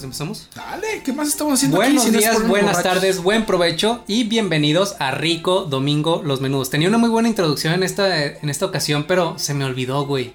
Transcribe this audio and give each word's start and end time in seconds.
Pues 0.00 0.04
empezamos. 0.06 0.48
Dale, 0.56 1.02
¿qué 1.04 1.12
más 1.12 1.28
estamos 1.28 1.52
haciendo 1.52 1.76
Buenos 1.76 2.04
aquí? 2.04 2.12
si 2.14 2.18
días, 2.20 2.48
buenas 2.48 2.76
borrachos? 2.78 2.82
tardes, 2.82 3.22
buen 3.22 3.44
provecho 3.44 4.02
y 4.06 4.24
bienvenidos 4.24 4.96
a 4.98 5.10
Rico 5.10 5.64
Domingo 5.66 6.22
Los 6.24 6.40
Menudos. 6.40 6.70
Tenía 6.70 6.88
una 6.88 6.96
muy 6.96 7.10
buena 7.10 7.28
introducción 7.28 7.74
en 7.74 7.82
esta, 7.82 8.24
en 8.24 8.48
esta 8.48 8.64
ocasión, 8.64 9.04
pero 9.06 9.38
se 9.38 9.52
me 9.52 9.62
olvidó, 9.62 10.06
güey. 10.06 10.28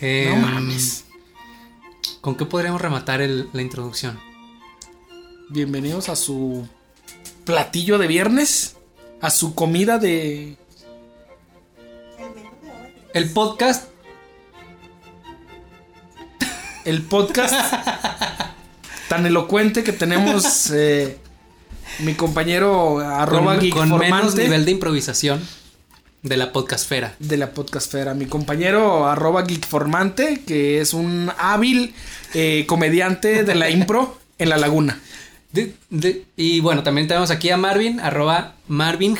No 0.00 0.08
Em, 0.08 0.40
mames. 0.40 1.04
¿Con 2.20 2.34
qué 2.34 2.44
podríamos 2.44 2.80
rematar 2.80 3.20
el- 3.20 3.48
la 3.52 3.62
introducción? 3.62 4.18
Bienvenidos 5.48 6.08
a 6.08 6.16
su 6.16 6.66
platillo 7.44 7.96
de 7.98 8.08
viernes, 8.08 8.74
a 9.20 9.30
su 9.30 9.54
comida 9.54 9.98
de... 9.98 10.56
El 13.14 13.30
podcast 13.30 13.88
El 16.84 17.02
podcast 17.02 17.54
tan 19.08 19.26
elocuente 19.26 19.84
que 19.84 19.92
tenemos 19.92 20.70
eh, 20.72 21.16
mi 22.00 22.14
compañero 22.14 22.98
arroba 22.98 23.58
con, 23.70 23.90
con 23.90 23.98
menos 24.00 24.34
nivel 24.34 24.64
de 24.64 24.70
improvisación 24.72 25.40
de 26.22 26.36
la 26.36 26.52
podcastfera. 26.52 27.14
de 27.18 27.36
la 27.36 27.50
podcastfera. 27.52 28.14
Mi 28.14 28.26
compañero 28.26 29.06
arroba 29.06 29.44
geekformante, 29.46 30.42
que 30.46 30.80
es 30.80 30.94
un 30.94 31.30
hábil 31.38 31.94
eh, 32.34 32.64
comediante 32.66 33.44
de 33.44 33.54
la 33.54 33.70
impro 33.70 34.18
en 34.38 34.48
la 34.48 34.56
laguna. 34.56 34.98
De- 35.52 35.74
de- 35.90 36.24
y 36.36 36.60
bueno, 36.60 36.82
también 36.82 37.06
tenemos 37.08 37.30
aquí 37.30 37.50
a 37.50 37.56
Marvin, 37.56 38.00
arroba 38.00 38.54
Marvin. 38.68 39.18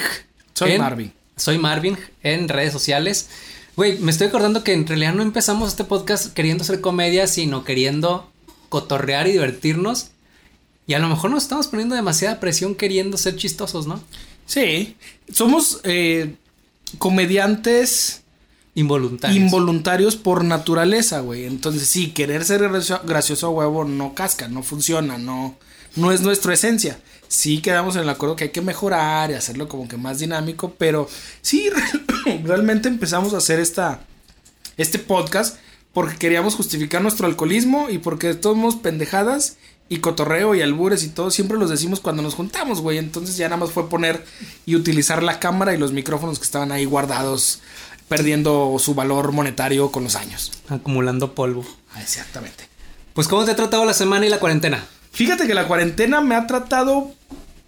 Soy 0.54 0.72
en- 0.72 0.80
Marvin. 0.80 1.12
Soy 1.36 1.58
Marvin 1.58 1.96
en 2.22 2.48
redes 2.48 2.72
sociales. 2.72 3.28
Güey, 3.76 3.98
me 3.98 4.10
estoy 4.10 4.26
acordando 4.28 4.62
que 4.64 4.72
en 4.74 4.86
realidad 4.86 5.14
no 5.14 5.22
empezamos 5.22 5.68
este 5.70 5.84
podcast 5.84 6.32
queriendo 6.34 6.62
hacer 6.62 6.80
comedia, 6.80 7.26
sino 7.26 7.64
queriendo 7.64 8.30
cotorrear 8.68 9.26
y 9.28 9.32
divertirnos. 9.32 10.08
Y 10.86 10.94
a 10.94 10.98
lo 10.98 11.08
mejor 11.08 11.30
nos 11.30 11.44
estamos 11.44 11.68
poniendo 11.68 11.94
demasiada 11.94 12.38
presión 12.40 12.74
queriendo 12.74 13.16
ser 13.16 13.36
chistosos, 13.36 13.86
¿no? 13.86 14.02
Sí, 14.46 14.96
somos 15.32 15.80
eh, 15.84 16.34
comediantes 16.98 18.22
Involuntarios. 18.74 19.38
involuntarios 19.38 20.16
por 20.16 20.44
naturaleza, 20.44 21.20
güey. 21.20 21.44
Entonces, 21.46 21.88
sí, 21.88 22.10
querer 22.10 22.44
ser 22.44 22.62
gracio- 22.62 23.00
gracioso 23.04 23.46
a 23.46 23.50
huevo 23.50 23.84
no 23.84 24.14
casca, 24.14 24.48
no 24.48 24.62
funciona, 24.62 25.16
no, 25.18 25.54
no 25.96 26.12
es 26.12 26.20
nuestra 26.22 26.54
esencia. 26.54 26.98
Sí 27.28 27.62
quedamos 27.62 27.96
en 27.96 28.02
el 28.02 28.08
acuerdo 28.10 28.36
que 28.36 28.44
hay 28.44 28.50
que 28.50 28.60
mejorar 28.60 29.30
y 29.30 29.34
hacerlo 29.34 29.68
como 29.68 29.88
que 29.88 29.96
más 29.96 30.18
dinámico, 30.18 30.74
pero 30.76 31.08
sí, 31.40 31.70
realmente 32.44 32.88
empezamos 32.88 33.34
a 33.34 33.38
hacer 33.38 33.60
esta, 33.60 34.00
este 34.76 34.98
podcast 34.98 35.56
porque 35.92 36.16
queríamos 36.16 36.54
justificar 36.54 37.02
nuestro 37.02 37.26
alcoholismo 37.26 37.90
y 37.90 37.98
porque 37.98 38.28
de 38.28 38.34
todos 38.34 38.56
modos 38.56 38.76
pendejadas 38.76 39.56
y 39.88 39.98
cotorreo 39.98 40.54
y 40.54 40.62
albures 40.62 41.04
y 41.04 41.10
todo 41.10 41.30
siempre 41.30 41.58
los 41.58 41.68
decimos 41.68 42.00
cuando 42.00 42.22
nos 42.22 42.34
juntamos, 42.34 42.80
güey. 42.80 42.96
Entonces 42.96 43.36
ya 43.36 43.48
nada 43.48 43.58
más 43.58 43.72
fue 43.72 43.90
poner 43.90 44.24
y 44.64 44.74
utilizar 44.74 45.22
la 45.22 45.38
cámara 45.38 45.74
y 45.74 45.78
los 45.78 45.92
micrófonos 45.92 46.38
que 46.38 46.46
estaban 46.46 46.72
ahí 46.72 46.86
guardados, 46.86 47.60
perdiendo 48.08 48.74
su 48.78 48.94
valor 48.94 49.32
monetario 49.32 49.92
con 49.92 50.04
los 50.04 50.16
años. 50.16 50.52
Acumulando 50.68 51.34
polvo. 51.34 51.66
Ah, 51.94 52.00
Exactamente. 52.00 52.72
Pues, 53.12 53.28
¿cómo 53.28 53.44
te 53.44 53.50
ha 53.50 53.56
tratado 53.56 53.84
la 53.84 53.92
semana 53.92 54.24
y 54.24 54.30
la 54.30 54.40
cuarentena? 54.40 54.82
Fíjate 55.10 55.46
que 55.46 55.52
la 55.52 55.68
cuarentena 55.68 56.22
me 56.22 56.34
ha 56.34 56.46
tratado 56.46 57.12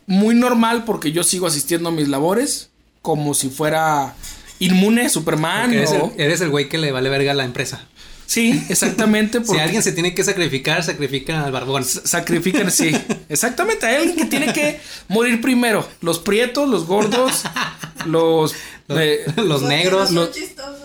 muy 0.06 0.34
normal 0.34 0.84
porque 0.84 1.12
yo 1.12 1.22
sigo 1.22 1.46
asistiendo 1.46 1.90
a 1.90 1.92
mis 1.92 2.08
labores 2.08 2.70
como 3.02 3.34
si 3.34 3.50
fuera 3.50 4.14
inmune, 4.58 5.08
Superman. 5.08 5.72
Eres, 5.74 5.90
o- 5.92 6.12
el, 6.16 6.20
eres 6.24 6.40
el 6.40 6.50
güey 6.50 6.68
que 6.68 6.78
le 6.78 6.92
vale 6.92 7.08
verga 7.10 7.32
a 7.32 7.34
la 7.34 7.44
empresa. 7.44 7.86
Sí, 8.26 8.64
exactamente. 8.68 9.38
Si 9.40 9.44
porque- 9.46 9.60
alguien 9.62 9.82
se 9.82 9.92
tiene 9.92 10.14
que 10.14 10.24
sacrificar, 10.24 10.82
sacrifican 10.82 11.42
al 11.42 11.52
barbón. 11.52 11.84
Sacrifican, 11.84 12.70
sí. 12.70 12.90
Exactamente. 13.28 13.86
Hay 13.86 13.96
alguien 13.96 14.16
que 14.16 14.24
tiene 14.24 14.52
que 14.52 14.80
morir 15.08 15.40
primero. 15.40 15.86
Los 16.00 16.18
prietos, 16.18 16.68
los 16.68 16.86
gordos, 16.86 17.42
los. 18.06 18.54
Los, 18.86 18.98
eh, 19.00 19.24
los 19.36 19.62
negros. 19.76 20.10
los, 20.10 20.28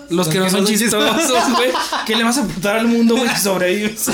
los 0.09 0.27
que 0.29 0.39
no 0.39 0.49
son 0.49 0.65
chistosos, 0.65 1.51
güey. 1.51 1.69
¿Qué 2.05 2.15
le 2.15 2.23
vas 2.23 2.37
a 2.37 2.43
apuntar 2.43 2.77
al 2.77 2.87
mundo, 2.87 3.17
güey, 3.17 3.29
sobre 3.37 3.75
ellos? 3.75 4.05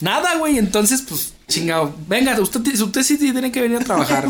Nada, 0.00 0.36
güey. 0.38 0.58
Entonces, 0.58 1.02
pues, 1.08 1.34
chingado. 1.48 1.94
Venga, 2.08 2.38
usted, 2.40 2.60
usted 2.80 3.02
sí 3.04 3.16
tiene 3.18 3.52
que 3.52 3.60
venir 3.60 3.78
a 3.78 3.84
trabajar. 3.84 4.26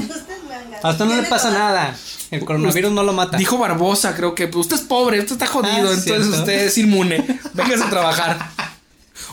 A 0.82 0.91
usted 0.91 1.04
no 1.04 1.16
le 1.16 1.22
pasa 1.28 1.50
nada. 1.50 1.97
El 2.31 2.44
coronavirus 2.44 2.93
no 2.93 3.03
lo 3.03 3.12
mata. 3.12 3.37
Dijo 3.37 3.59
Barbosa, 3.59 4.15
creo 4.16 4.34
que. 4.34 4.48
pues, 4.48 4.62
usted 4.62 4.76
es 4.76 4.82
pobre, 4.82 5.19
usted 5.20 5.32
está 5.32 5.47
jodido, 5.47 5.72
Ah, 5.75 5.78
entonces 5.94 6.04
cierto. 6.04 6.31
usted 6.31 6.65
es 6.66 6.78
inmune. 6.78 7.25
Véngase 7.54 7.84
a 7.84 7.91
trabajar. 7.91 8.50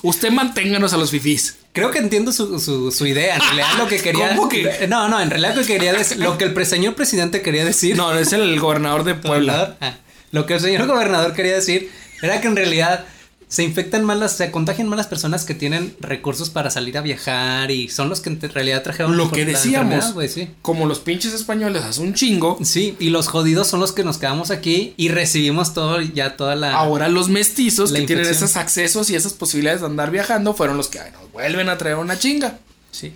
Usted 0.01 0.31
manténganos 0.31 0.93
a 0.93 0.97
los 0.97 1.11
fifís. 1.11 1.55
Creo 1.73 1.91
que 1.91 1.99
entiendo 1.99 2.31
su, 2.31 2.59
su, 2.59 2.91
su 2.91 3.05
idea. 3.05 3.35
En 3.35 3.41
realidad 3.41 3.67
lo 3.77 3.87
que 3.87 3.97
quería. 4.01 4.29
¿Cómo 4.35 4.49
que? 4.49 4.87
No, 4.87 5.07
no, 5.09 5.19
en 5.19 5.29
realidad 5.29 5.55
lo 5.55 5.61
que 5.61 5.67
quería 5.73 5.93
decir. 5.93 6.17
Lo 6.19 6.37
que 6.37 6.45
el 6.45 6.53
pre- 6.53 6.65
señor 6.65 6.95
presidente 6.95 7.41
quería 7.41 7.65
decir. 7.65 7.95
No, 7.97 8.13
es 8.13 8.31
el 8.33 8.59
gobernador 8.59 9.03
de 9.03 9.15
Puebla. 9.15 9.75
Ah, 9.81 9.93
lo 10.31 10.45
que 10.45 10.55
el 10.55 10.59
señor 10.61 10.87
gobernador 10.87 11.33
quería 11.33 11.55
decir 11.55 11.91
era 12.21 12.39
que 12.41 12.47
en 12.47 12.55
realidad 12.55 13.05
se 13.49 13.63
infectan 13.63 14.05
más 14.05 14.15
las, 14.19 14.37
se 14.37 14.51
contagian 14.51 14.87
más 14.87 14.97
las 14.97 15.07
personas 15.07 15.43
que 15.43 15.55
tienen 15.55 15.95
recursos 15.99 16.51
para 16.51 16.69
salir 16.69 16.99
a 16.99 17.01
viajar 17.01 17.71
y 17.71 17.89
son 17.89 18.07
los 18.07 18.21
que 18.21 18.29
en 18.29 18.39
realidad 18.39 18.83
trajeron 18.83 19.17
Lo 19.17 19.31
que 19.31 19.43
decíamos, 19.43 20.13
sí. 20.29 20.49
como 20.61 20.85
los 20.85 20.99
pinches 20.99 21.33
españoles 21.33 21.83
hace 21.83 21.99
un 22.01 22.13
chingo, 22.13 22.59
Sí, 22.61 22.95
y 22.99 23.09
los 23.09 23.27
jodidos 23.27 23.65
son 23.67 23.79
los 23.79 23.91
que 23.91 24.03
nos 24.03 24.19
quedamos 24.19 24.51
aquí 24.51 24.93
y 24.97 25.09
recibimos 25.09 25.73
todo, 25.73 25.99
ya 25.99 26.37
toda 26.37 26.55
la. 26.55 26.75
ahora 26.75 27.09
los 27.09 27.29
mestizos 27.29 27.91
que 27.91 28.03
tienen 28.03 28.27
esos 28.27 28.55
accesos 28.55 29.09
y 29.09 29.15
esas 29.15 29.33
posibilidades 29.33 29.81
de 29.81 29.87
andar 29.87 30.11
viajando 30.11 30.53
fueron 30.53 30.77
los 30.77 30.87
que 30.87 30.99
ay, 30.99 31.11
nos 31.11 31.31
vuelven 31.31 31.69
a 31.69 31.77
traer 31.79 31.95
una 31.95 32.19
chinga. 32.19 32.59
Sí. 32.91 33.13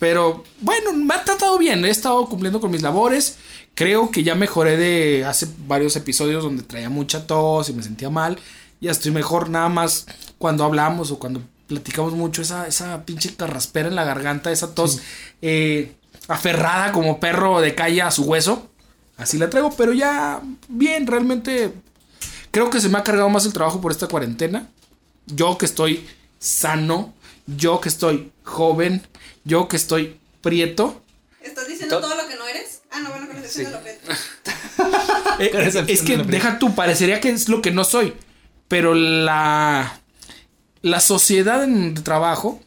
Pero 0.00 0.42
bueno, 0.60 0.92
me 0.92 1.14
ha 1.14 1.22
tratado 1.22 1.56
bien, 1.56 1.84
he 1.84 1.90
estado 1.90 2.26
cumpliendo 2.26 2.60
con 2.60 2.72
mis 2.72 2.82
labores. 2.82 3.36
Creo 3.74 4.10
que 4.10 4.24
ya 4.24 4.34
mejoré 4.34 4.76
de 4.76 5.24
hace 5.24 5.46
varios 5.68 5.94
episodios 5.94 6.42
donde 6.42 6.64
traía 6.64 6.90
mucha 6.90 7.26
tos 7.28 7.68
y 7.68 7.74
me 7.74 7.82
sentía 7.84 8.10
mal. 8.10 8.38
Ya 8.80 8.90
estoy 8.90 9.12
mejor, 9.12 9.48
nada 9.48 9.68
más 9.68 10.06
cuando 10.38 10.64
hablamos 10.64 11.10
o 11.10 11.18
cuando 11.18 11.42
platicamos 11.66 12.12
mucho, 12.12 12.42
esa, 12.42 12.66
esa 12.66 13.04
pinche 13.04 13.34
carraspera 13.34 13.88
en 13.88 13.94
la 13.94 14.04
garganta, 14.04 14.52
esa 14.52 14.74
tos 14.74 15.00
eh, 15.42 15.94
aferrada 16.28 16.92
como 16.92 17.20
perro 17.20 17.60
de 17.60 17.74
calle 17.74 18.02
a 18.02 18.10
su 18.10 18.24
hueso. 18.24 18.70
Así 19.16 19.38
la 19.38 19.48
traigo, 19.48 19.70
pero 19.70 19.92
ya 19.92 20.40
bien, 20.68 21.06
realmente 21.06 21.72
creo 22.50 22.70
que 22.70 22.80
se 22.80 22.88
me 22.88 22.98
ha 22.98 23.02
cargado 23.02 23.28
más 23.28 23.46
el 23.46 23.52
trabajo 23.52 23.80
por 23.80 23.92
esta 23.92 24.08
cuarentena. 24.08 24.68
Yo 25.26 25.58
que 25.58 25.66
estoy 25.66 26.06
sano, 26.38 27.14
yo 27.46 27.80
que 27.80 27.88
estoy 27.88 28.30
joven, 28.44 29.02
yo 29.44 29.68
que 29.68 29.76
estoy 29.76 30.20
prieto. 30.42 31.02
¿Estás 31.40 31.66
diciendo 31.66 32.00
todo 32.00 32.14
lo 32.14 32.28
que 32.28 32.36
no 32.36 32.46
eres? 32.46 32.82
Ah, 32.90 33.00
no, 33.00 33.10
bueno, 33.10 33.26
con 33.26 33.38
excepción 33.38 33.72
de 33.72 33.78
lo 33.78 33.84
que 33.84 33.98
Eh, 35.38 35.50
excepción 35.52 35.86
es 35.88 36.02
que 36.02 36.16
de 36.16 36.24
deja 36.24 36.58
tú, 36.58 36.74
parecería 36.74 37.20
que 37.20 37.30
es 37.30 37.48
lo 37.48 37.60
que 37.60 37.70
no 37.70 37.84
soy. 37.84 38.14
Pero 38.68 38.94
la. 38.94 40.00
La 40.82 41.00
sociedad 41.00 41.64
en 41.64 41.82
el 41.96 42.02
trabajo. 42.02 42.60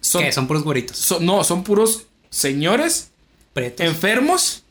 Son, 0.00 0.22
¿Qué? 0.22 0.32
Son 0.32 0.46
puros 0.46 0.62
güeritos. 0.64 0.96
son- 0.96 1.24
no, 1.24 1.44
son 1.44 1.62
puros 1.64 2.04
señores 2.30 3.08
Pretos. 3.52 3.86
enfermos. 3.86 4.62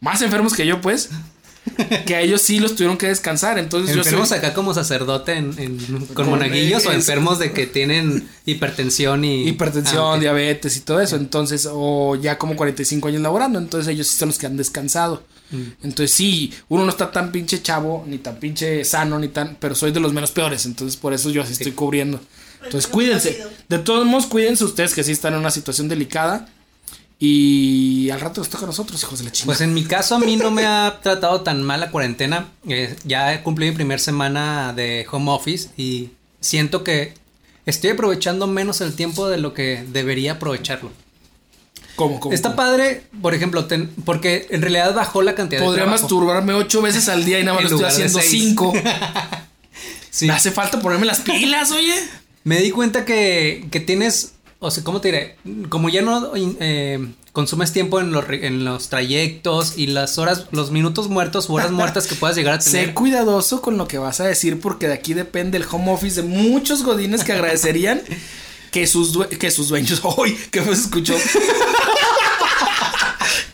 Más 0.00 0.22
enfermos 0.22 0.54
que 0.54 0.66
yo, 0.66 0.80
pues. 0.80 1.10
que 2.06 2.16
a 2.16 2.20
ellos 2.20 2.42
sí 2.42 2.58
los 2.58 2.74
tuvieron 2.74 2.96
que 2.98 3.06
descansar. 3.06 3.58
Entonces 3.58 3.96
Enfermos 3.96 4.28
yo 4.30 4.34
soy. 4.34 4.38
acá 4.38 4.54
como 4.54 4.74
sacerdote 4.74 5.34
en, 5.34 5.56
en- 5.58 5.78
con 6.06 6.14
Con- 6.14 6.30
monaguillos 6.30 6.84
o 6.86 6.92
enfermos 6.92 7.38
de 7.38 7.52
que 7.52 7.66
tienen 7.66 8.28
hipertensión 8.46 9.24
y. 9.24 9.46
Hipertensión, 9.48 10.16
Ah, 10.16 10.20
diabetes 10.20 10.76
y 10.76 10.80
todo 10.80 11.00
eso. 11.00 11.14
Entonces, 11.16 11.68
o 11.70 12.16
ya 12.16 12.38
como 12.38 12.56
45 12.56 13.08
años 13.08 13.22
laborando. 13.22 13.58
Entonces 13.60 13.92
ellos 13.92 14.08
sí 14.08 14.16
son 14.16 14.28
los 14.30 14.38
que 14.38 14.46
han 14.46 14.56
descansado. 14.56 15.22
Mm. 15.52 15.84
Entonces 15.84 16.12
sí, 16.12 16.52
uno 16.68 16.84
no 16.84 16.90
está 16.90 17.12
tan 17.12 17.30
pinche 17.30 17.62
chavo, 17.62 18.04
ni 18.06 18.18
tan 18.18 18.36
pinche 18.36 18.84
sano, 18.84 19.18
ni 19.18 19.28
tan, 19.28 19.56
pero 19.60 19.74
soy 19.74 19.92
de 19.92 20.00
los 20.00 20.12
menos 20.12 20.32
peores, 20.32 20.66
entonces 20.66 20.96
por 20.96 21.12
eso 21.12 21.30
yo 21.30 21.42
así 21.42 21.52
estoy 21.52 21.72
cubriendo. 21.72 22.20
Entonces 22.64 22.90
cuídense. 22.90 23.44
De 23.68 23.78
todos 23.78 24.06
modos, 24.06 24.26
cuídense 24.26 24.64
ustedes 24.64 24.94
que 24.94 25.04
sí 25.04 25.12
están 25.12 25.34
en 25.34 25.40
una 25.40 25.50
situación 25.50 25.88
delicada. 25.88 26.48
Y 27.24 28.10
al 28.10 28.20
rato 28.20 28.40
nos 28.40 28.48
toca 28.48 28.64
a 28.64 28.66
nosotros, 28.66 29.00
hijos 29.00 29.20
de 29.20 29.26
la 29.26 29.30
chingada. 29.30 29.46
Pues 29.46 29.60
en 29.60 29.72
mi 29.74 29.84
caso 29.84 30.16
a 30.16 30.18
mí 30.18 30.36
no 30.36 30.50
me 30.50 30.66
ha 30.66 30.98
tratado 31.02 31.42
tan 31.42 31.62
mal 31.62 31.78
la 31.78 31.92
cuarentena. 31.92 32.48
Eh, 32.68 32.96
ya 33.04 33.32
he 33.32 33.44
cumplido 33.44 33.70
mi 33.70 33.76
primera 33.76 34.00
semana 34.00 34.72
de 34.72 35.06
home 35.08 35.30
office 35.30 35.70
y 35.76 36.10
siento 36.40 36.82
que 36.82 37.14
estoy 37.64 37.90
aprovechando 37.90 38.48
menos 38.48 38.80
el 38.80 38.94
tiempo 38.94 39.28
de 39.28 39.38
lo 39.38 39.54
que 39.54 39.84
debería 39.92 40.32
aprovecharlo. 40.32 40.90
¿Cómo, 41.96 42.18
cómo, 42.20 42.34
Está 42.34 42.50
cómo? 42.50 42.56
padre, 42.56 43.02
por 43.20 43.34
ejemplo, 43.34 43.66
ten- 43.66 43.90
porque 44.04 44.46
en 44.50 44.62
realidad 44.62 44.94
bajó 44.94 45.22
la 45.22 45.34
cantidad 45.34 45.60
Podría 45.62 45.82
de 45.84 45.88
trabajo. 45.88 46.02
masturbarme 46.02 46.54
ocho 46.54 46.80
veces 46.82 47.08
al 47.08 47.24
día 47.24 47.38
y 47.40 47.44
nada 47.44 47.60
más 47.60 47.64
lo 47.70 47.76
estoy 47.76 47.90
haciendo 47.90 48.20
cinco. 48.20 48.72
Sí. 50.10 50.26
Me 50.26 50.34
hace 50.34 50.50
falta 50.50 50.78
ponerme 50.80 51.06
las 51.06 51.20
pilas, 51.20 51.70
oye. 51.70 51.94
Me 52.44 52.60
di 52.60 52.70
cuenta 52.70 53.06
que, 53.06 53.66
que 53.70 53.80
tienes, 53.80 54.34
o 54.58 54.70
sea, 54.70 54.84
¿cómo 54.84 55.00
te 55.00 55.08
diré? 55.08 55.36
Como 55.70 55.88
ya 55.88 56.02
no 56.02 56.32
eh, 56.36 56.98
consumes 57.32 57.72
tiempo 57.72 57.98
en 57.98 58.12
los, 58.12 58.26
en 58.28 58.62
los 58.64 58.90
trayectos 58.90 59.78
y 59.78 59.86
las 59.86 60.18
horas, 60.18 60.48
los 60.50 60.70
minutos 60.70 61.08
muertos 61.08 61.48
o 61.48 61.54
horas 61.54 61.70
muertas 61.72 62.06
que 62.06 62.14
puedas 62.14 62.36
llegar 62.36 62.54
a 62.54 62.60
Sé 62.60 62.72
tener. 62.72 62.94
cuidadoso 62.94 63.62
con 63.62 63.78
lo 63.78 63.88
que 63.88 63.96
vas 63.96 64.20
a 64.20 64.24
decir 64.24 64.60
porque 64.60 64.86
de 64.86 64.92
aquí 64.94 65.14
depende 65.14 65.56
el 65.56 65.64
home 65.70 65.90
office 65.90 66.20
de 66.20 66.28
muchos 66.28 66.82
godines 66.82 67.24
que 67.24 67.32
agradecerían 67.32 68.02
que 68.72 68.86
sus, 68.86 69.12
due- 69.12 69.28
que 69.28 69.50
sus 69.50 69.68
dueños... 69.68 70.00
¡Uy! 70.16 70.34
¿Qué 70.50 70.62
me 70.62 70.72
escuchó? 70.72 71.14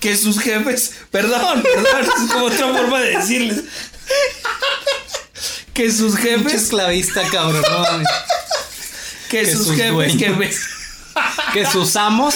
que 0.00 0.16
sus 0.16 0.38
jefes... 0.38 0.92
Perdón, 1.10 1.62
perdón. 1.62 2.04
Es 2.04 2.32
como 2.32 2.46
otra 2.46 2.68
forma 2.68 3.00
de 3.00 3.18
decirles. 3.18 3.64
que 5.74 5.92
sus 5.92 6.16
jefes... 6.16 6.54
esclavista, 6.54 7.22
cabrón. 7.30 7.62
no. 7.68 7.84
Que, 9.28 9.40
que 9.40 9.52
sus, 9.52 9.66
sus 9.66 9.76
jefes... 9.76 9.92
dueños. 9.92 10.22
Que 10.22 10.50
que 11.52 11.66
sus 11.66 11.96
amos 11.96 12.34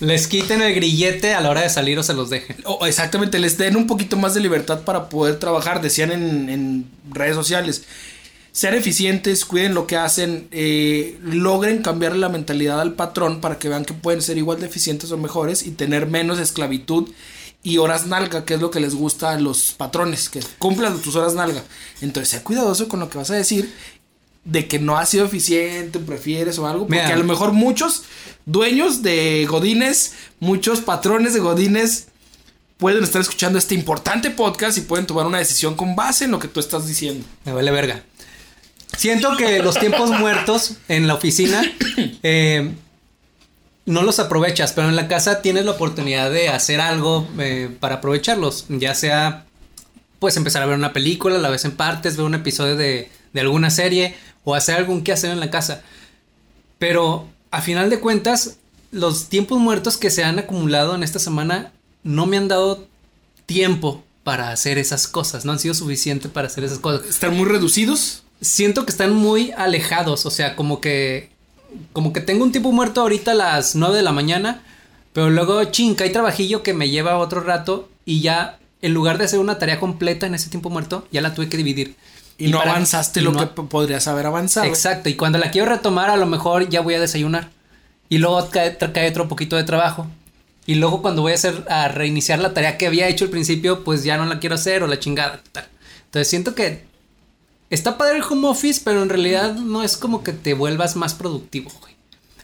les 0.00 0.26
quiten 0.28 0.62
el 0.62 0.74
grillete 0.74 1.34
a 1.34 1.40
la 1.40 1.50
hora 1.50 1.62
de 1.62 1.70
salir 1.70 1.98
o 1.98 2.02
se 2.02 2.14
los 2.14 2.30
dejen. 2.30 2.56
exactamente, 2.86 3.38
les 3.38 3.58
den 3.58 3.76
un 3.76 3.86
poquito 3.86 4.16
más 4.16 4.34
de 4.34 4.40
libertad 4.40 4.82
para 4.82 5.08
poder 5.08 5.38
trabajar, 5.38 5.80
decían 5.80 6.12
en, 6.12 6.48
en 6.48 6.90
redes 7.10 7.34
sociales. 7.34 7.84
Sean 8.58 8.74
eficientes, 8.74 9.44
cuiden 9.44 9.72
lo 9.72 9.86
que 9.86 9.96
hacen, 9.96 10.48
eh, 10.50 11.16
logren 11.22 11.80
cambiar 11.80 12.16
la 12.16 12.28
mentalidad 12.28 12.80
al 12.80 12.94
patrón 12.94 13.40
para 13.40 13.56
que 13.56 13.68
vean 13.68 13.84
que 13.84 13.94
pueden 13.94 14.20
ser 14.20 14.36
igual 14.36 14.58
de 14.58 14.66
eficientes 14.66 15.12
o 15.12 15.16
mejores 15.16 15.64
y 15.64 15.70
tener 15.70 16.08
menos 16.08 16.40
esclavitud 16.40 17.08
y 17.62 17.78
horas 17.78 18.08
nalga, 18.08 18.44
que 18.44 18.54
es 18.54 18.60
lo 18.60 18.72
que 18.72 18.80
les 18.80 18.96
gusta 18.96 19.30
a 19.30 19.38
los 19.38 19.74
patrones, 19.74 20.28
que 20.28 20.40
cumplan 20.58 21.00
tus 21.00 21.14
horas 21.14 21.34
nalga. 21.34 21.62
Entonces, 22.00 22.30
sea 22.30 22.42
cuidadoso 22.42 22.88
con 22.88 22.98
lo 22.98 23.08
que 23.08 23.18
vas 23.18 23.30
a 23.30 23.36
decir 23.36 23.72
de 24.44 24.66
que 24.66 24.80
no 24.80 24.98
has 24.98 25.10
sido 25.10 25.26
eficiente, 25.26 26.00
prefieres 26.00 26.58
o 26.58 26.66
algo, 26.66 26.88
porque 26.88 27.00
Mira. 27.00 27.14
a 27.14 27.18
lo 27.18 27.22
mejor 27.22 27.52
muchos 27.52 28.02
dueños 28.44 29.04
de 29.04 29.46
godines, 29.48 30.14
muchos 30.40 30.80
patrones 30.80 31.32
de 31.32 31.38
godines 31.38 32.08
pueden 32.76 33.04
estar 33.04 33.22
escuchando 33.22 33.56
este 33.56 33.76
importante 33.76 34.32
podcast 34.32 34.78
y 34.78 34.80
pueden 34.80 35.06
tomar 35.06 35.26
una 35.26 35.38
decisión 35.38 35.76
con 35.76 35.94
base 35.94 36.24
en 36.24 36.32
lo 36.32 36.40
que 36.40 36.48
tú 36.48 36.58
estás 36.58 36.88
diciendo. 36.88 37.24
Me 37.44 37.52
vale 37.52 37.70
verga. 37.70 38.02
Siento 38.96 39.36
que 39.36 39.62
los 39.62 39.78
tiempos 39.78 40.10
muertos 40.10 40.74
en 40.88 41.06
la 41.06 41.14
oficina 41.14 41.62
eh, 42.22 42.72
no 43.88 44.02
los 44.02 44.18
aprovechas, 44.18 44.72
pero 44.72 44.88
en 44.88 44.96
la 44.96 45.08
casa 45.08 45.40
tienes 45.40 45.64
la 45.64 45.72
oportunidad 45.72 46.30
de 46.30 46.48
hacer 46.48 46.80
algo 46.80 47.26
eh, 47.38 47.70
para 47.80 47.96
aprovecharlos. 47.96 48.66
Ya 48.68 48.94
sea, 48.94 49.46
pues 50.18 50.36
empezar 50.36 50.62
a 50.62 50.66
ver 50.66 50.76
una 50.76 50.92
película, 50.92 51.38
la 51.38 51.48
ves 51.48 51.64
en 51.64 51.72
partes, 51.72 52.16
ver 52.16 52.26
un 52.26 52.34
episodio 52.34 52.76
de, 52.76 53.10
alguna 53.34 53.70
serie 53.70 54.16
o 54.44 54.54
hacer 54.54 54.76
algún 54.76 55.02
que 55.02 55.12
hacer 55.12 55.30
en 55.30 55.40
la 55.40 55.50
casa. 55.50 55.82
Pero 56.78 57.28
a 57.50 57.62
final 57.62 57.88
de 57.88 58.00
cuentas, 58.00 58.58
los 58.90 59.28
tiempos 59.28 59.58
muertos 59.58 59.96
que 59.96 60.10
se 60.10 60.24
han 60.24 60.38
acumulado 60.38 60.94
en 60.94 61.02
esta 61.02 61.18
semana 61.18 61.72
no 62.02 62.26
me 62.26 62.36
han 62.36 62.48
dado 62.48 62.86
tiempo 63.46 64.04
para 64.24 64.50
hacer 64.50 64.76
esas 64.76 65.06
cosas, 65.06 65.44
no 65.44 65.52
han 65.52 65.58
sido 65.58 65.72
suficientes 65.72 66.30
para 66.30 66.48
hacer 66.48 66.62
esas 66.62 66.80
cosas 66.80 67.08
Están 67.08 67.34
muy 67.34 67.46
reducidos. 67.46 68.24
Siento 68.40 68.84
que 68.84 68.92
están 68.92 69.12
muy 69.14 69.52
alejados, 69.56 70.26
o 70.26 70.30
sea, 70.30 70.56
como 70.56 70.80
que 70.80 71.30
como 71.92 72.12
que 72.14 72.20
tengo 72.22 72.44
un 72.44 72.52
tiempo 72.52 72.72
muerto 72.72 73.02
ahorita 73.02 73.32
a 73.32 73.34
las 73.34 73.74
9 73.76 73.96
de 73.96 74.02
la 74.02 74.12
mañana, 74.12 74.62
pero 75.12 75.28
luego 75.28 75.62
chinca 75.64 76.04
hay 76.04 76.10
trabajillo 76.12 76.62
que 76.62 76.72
me 76.72 76.88
lleva 76.88 77.18
otro 77.18 77.40
rato 77.42 77.90
y 78.06 78.20
ya 78.22 78.58
en 78.80 78.94
lugar 78.94 79.18
de 79.18 79.24
hacer 79.24 79.38
una 79.38 79.58
tarea 79.58 79.78
completa 79.80 80.26
en 80.26 80.34
ese 80.34 80.48
tiempo 80.48 80.70
muerto, 80.70 81.06
ya 81.12 81.20
la 81.20 81.34
tuve 81.34 81.48
que 81.48 81.56
dividir. 81.58 81.96
Y, 82.38 82.48
no 82.48 82.58
para- 82.58 82.70
avanzaste 82.70 83.20
y 83.20 83.24
lo 83.24 83.32
no- 83.32 83.40
que 83.54 83.62
podrías 83.62 84.06
haber 84.08 84.26
avanzado. 84.26 84.66
Exacto, 84.66 85.08
y 85.08 85.14
cuando 85.14 85.38
la 85.38 85.50
quiero 85.50 85.68
retomar 85.68 86.08
a 86.08 86.16
lo 86.16 86.24
mejor 86.26 86.68
ya 86.68 86.80
voy 86.80 86.94
a 86.94 87.00
desayunar 87.00 87.50
y 88.08 88.18
luego 88.18 88.48
cae 88.50 89.08
otro 89.10 89.28
poquito 89.28 89.56
de 89.56 89.64
trabajo. 89.64 90.06
Y 90.64 90.76
luego 90.76 91.02
cuando 91.02 91.22
voy 91.22 91.32
a 91.32 91.34
hacer 91.34 91.64
a 91.68 91.88
reiniciar 91.88 92.38
la 92.38 92.54
tarea 92.54 92.78
que 92.78 92.86
había 92.86 93.08
hecho 93.08 93.24
al 93.24 93.30
principio, 93.30 93.84
pues 93.84 94.04
ya 94.04 94.16
no 94.16 94.24
la 94.26 94.38
quiero 94.38 94.54
hacer 94.54 94.82
o 94.82 94.86
la 94.86 94.98
chingada. 95.00 95.40
tal. 95.52 95.66
Entonces 96.06 96.28
siento 96.28 96.54
que 96.54 96.84
está 97.70 97.98
padre 97.98 98.16
el 98.18 98.22
home 98.22 98.48
office, 98.48 98.80
pero 98.84 99.02
en 99.02 99.08
realidad 99.08 99.54
no 99.54 99.82
es 99.82 99.96
como 99.96 100.22
que 100.22 100.32
te 100.32 100.54
vuelvas 100.54 100.96
más 100.96 101.14
productivo, 101.14 101.70
güey. 101.80 101.94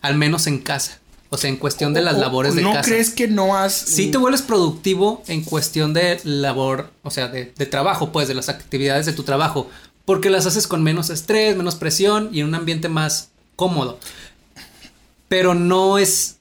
Al 0.01 0.17
menos 0.17 0.47
en 0.47 0.59
casa. 0.59 0.99
O 1.31 1.37
sea, 1.39 1.51
en 1.51 1.57
cuestión 1.57 1.95
de 1.95 2.03
las 2.03 2.15
O- 2.15 2.19
o- 2.19 2.21
labores 2.21 2.55
de 2.55 2.63
¿No 2.63 2.73
casa. 2.73 2.89
crees 2.89 3.11
que 3.11 3.27
no 3.27 3.57
has... 3.57 3.73
Sí 3.73 4.11
te 4.11 4.19
vuelves 4.19 4.43
productivo 4.43 5.23
en 5.27 5.43
cuestión 5.43 5.93
de 5.95 6.21
labor, 6.25 6.91
o 7.03 7.11
sea, 7.11 7.29
de, 7.29 7.53
de 7.57 7.67
trabajo, 7.67 8.13
pues, 8.13 8.29
de 8.29 8.35
las 8.35 8.49
actividades 8.49 9.07
de 9.07 9.13
tu 9.15 9.23
trabajo, 9.25 9.69
porque 10.05 10.31
las 10.31 10.47
haces 10.47 10.67
con 10.69 10.83
menos 10.83 11.11
estrés, 11.11 11.57
menos 11.57 11.75
presión 11.77 12.29
y 12.33 12.41
en 12.41 12.47
un 12.49 12.55
ambiente 12.55 12.89
más 12.89 13.31
cómodo. 13.57 13.99
Pero 15.29 15.55
no 15.55 15.99
es, 15.99 16.37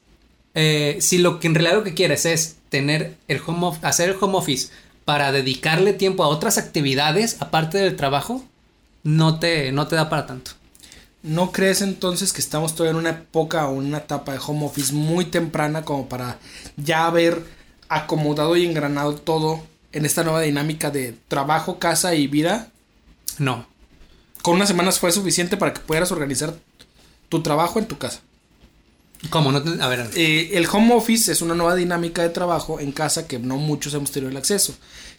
eh, 0.54 0.98
si 1.00 1.18
lo 1.18 1.40
que 1.40 1.48
en 1.48 1.56
realidad 1.56 1.76
lo 1.78 1.84
que 1.84 1.94
quieres 1.94 2.26
es 2.26 2.58
tener 2.70 3.16
el 3.28 3.42
home 3.46 3.78
hacer 3.82 4.10
el 4.10 4.18
home 4.20 4.38
office 4.38 4.70
para 5.06 5.32
dedicarle 5.32 5.94
tiempo 5.94 6.24
a 6.24 6.28
otras 6.28 6.58
actividades 6.58 7.38
aparte 7.40 7.78
del 7.78 7.96
trabajo, 7.96 8.44
no 9.04 9.40
te, 9.40 9.72
no 9.72 9.88
te 9.88 9.96
da 9.96 10.10
para 10.10 10.26
tanto. 10.26 10.52
¿No 11.22 11.52
crees 11.52 11.82
entonces 11.82 12.34
que 12.34 12.42
estamos 12.42 12.76
todavía 12.76 12.92
en 12.92 12.98
una 12.98 13.10
época 13.12 13.68
o 13.68 13.74
una 13.74 14.00
etapa 14.00 14.34
de 14.34 14.40
home 14.46 14.66
office 14.66 14.94
muy 14.94 15.26
temprana 15.26 15.84
como 15.84 16.10
para 16.10 16.38
ya 16.76 17.06
haber 17.06 17.44
acomodado 17.88 18.58
y 18.58 18.66
engranado 18.66 19.16
todo 19.16 19.64
en 19.94 20.06
esta 20.06 20.24
nueva 20.24 20.42
dinámica 20.42 20.92
de 20.92 21.16
trabajo, 21.30 21.80
casa 21.80 22.14
y 22.16 22.28
vida? 22.28 22.72
No. 23.38 23.66
Con 24.42 24.56
unas 24.56 24.68
semanas 24.68 25.00
fue 25.00 25.12
suficiente 25.14 25.56
para 25.56 25.74
que 25.74 25.80
pudieras 25.80 26.12
organizar 26.12 26.54
tu 27.30 27.42
trabajo 27.42 27.80
en 27.80 27.86
tu 27.88 27.98
casa. 27.98 28.20
¿Cómo? 29.30 29.54
No 29.54 29.64
te- 29.64 29.82
a 29.82 29.88
ver. 29.88 30.10
Eh, 30.16 30.52
el 30.56 30.68
home 30.70 30.94
office 30.94 31.32
es 31.32 31.42
una 31.42 31.56
nueva 31.56 31.76
dinámica 31.76 32.22
de 32.22 32.30
trabajo 32.30 32.82
en 32.82 32.92
casa 32.92 33.28
que 33.28 33.40
no 33.40 33.56
muchos 33.56 33.94
hemos 33.94 34.12
tenido 34.12 34.30
el 34.30 34.36
acceso. 34.38 34.76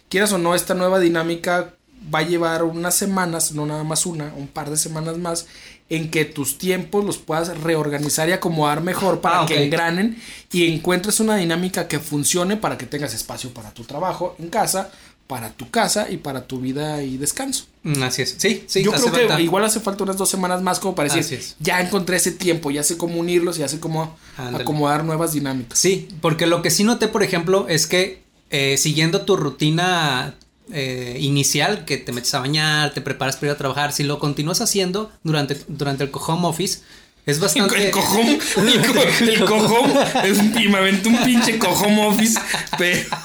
Quieras 0.09 0.31
o 0.33 0.37
no, 0.37 0.53
esta 0.53 0.75
nueva 0.75 0.99
dinámica 0.99 1.73
va 2.13 2.19
a 2.19 2.23
llevar 2.23 2.63
unas 2.63 2.95
semanas, 2.95 3.51
no 3.51 3.65
nada 3.65 3.83
más 3.83 4.05
una, 4.05 4.33
un 4.35 4.47
par 4.47 4.69
de 4.69 4.77
semanas 4.77 5.17
más, 5.17 5.47
en 5.89 6.09
que 6.09 6.25
tus 6.25 6.57
tiempos 6.57 7.05
los 7.05 7.17
puedas 7.17 7.57
reorganizar 7.61 8.27
y 8.29 8.31
acomodar 8.31 8.81
mejor 8.81 9.21
para 9.21 9.41
Ah, 9.41 9.45
que 9.45 9.63
engranen 9.63 10.17
y 10.51 10.73
encuentres 10.73 11.19
una 11.19 11.35
dinámica 11.35 11.87
que 11.87 11.99
funcione 11.99 12.57
para 12.57 12.77
que 12.77 12.85
tengas 12.85 13.13
espacio 13.13 13.51
para 13.53 13.71
tu 13.71 13.83
trabajo 13.83 14.35
en 14.39 14.49
casa, 14.49 14.89
para 15.27 15.51
tu 15.51 15.69
casa 15.69 16.09
y 16.09 16.17
para 16.17 16.45
tu 16.47 16.59
vida 16.59 17.01
y 17.03 17.17
descanso. 17.17 17.65
Mm, 17.83 18.01
Así 18.03 18.21
es. 18.23 18.35
Sí, 18.37 18.63
sí. 18.67 18.83
Yo 18.83 18.91
creo 18.91 19.35
que 19.37 19.43
igual 19.43 19.63
hace 19.63 19.79
falta 19.79 20.03
unas 20.03 20.17
dos 20.17 20.29
semanas 20.29 20.61
más 20.61 20.79
como 20.79 20.95
para 20.95 21.13
decir, 21.13 21.39
es. 21.39 21.55
ya 21.59 21.81
encontré 21.81 22.17
ese 22.17 22.31
tiempo, 22.31 22.71
ya 22.71 22.83
sé 22.83 22.97
cómo 22.97 23.19
unirlos, 23.19 23.57
ya 23.57 23.67
sé 23.67 23.79
cómo 23.79 24.17
acomodar 24.37 25.03
nuevas 25.03 25.33
dinámicas. 25.33 25.77
Sí, 25.79 26.07
porque 26.21 26.45
lo 26.45 26.61
que 26.61 26.69
sí 26.71 26.83
noté, 26.83 27.07
por 27.07 27.23
ejemplo, 27.23 27.67
es 27.67 27.85
que 27.87 28.23
eh, 28.51 28.77
siguiendo 28.77 29.21
tu 29.21 29.35
rutina 29.35 30.35
eh, 30.71 31.17
inicial, 31.19 31.85
que 31.85 31.97
te 31.97 32.11
metes 32.11 32.33
a 32.33 32.39
bañar, 32.39 32.93
te 32.93 33.01
preparas 33.01 33.35
para 33.35 33.47
ir 33.47 33.51
a 33.53 33.57
trabajar, 33.57 33.91
si 33.93 34.03
lo 34.03 34.19
continúas 34.19 34.61
haciendo 34.61 35.11
durante, 35.23 35.57
durante 35.67 36.03
el 36.05 36.09
home 36.13 36.47
office, 36.47 36.79
es 37.25 37.39
bastante... 37.39 37.85
El 37.85 37.91
cojón, 37.91 38.27
el, 38.57 38.85
co- 38.85 39.01
el 39.23 39.45
cojón, 39.45 39.91
es 40.23 40.37
un, 40.37 40.61
y 40.61 40.67
me 40.67 40.77
aventé 40.77 41.09
un 41.09 41.17
pinche 41.23 41.57
cojón 41.59 41.97
office, 41.99 42.39
pero... 42.77 43.07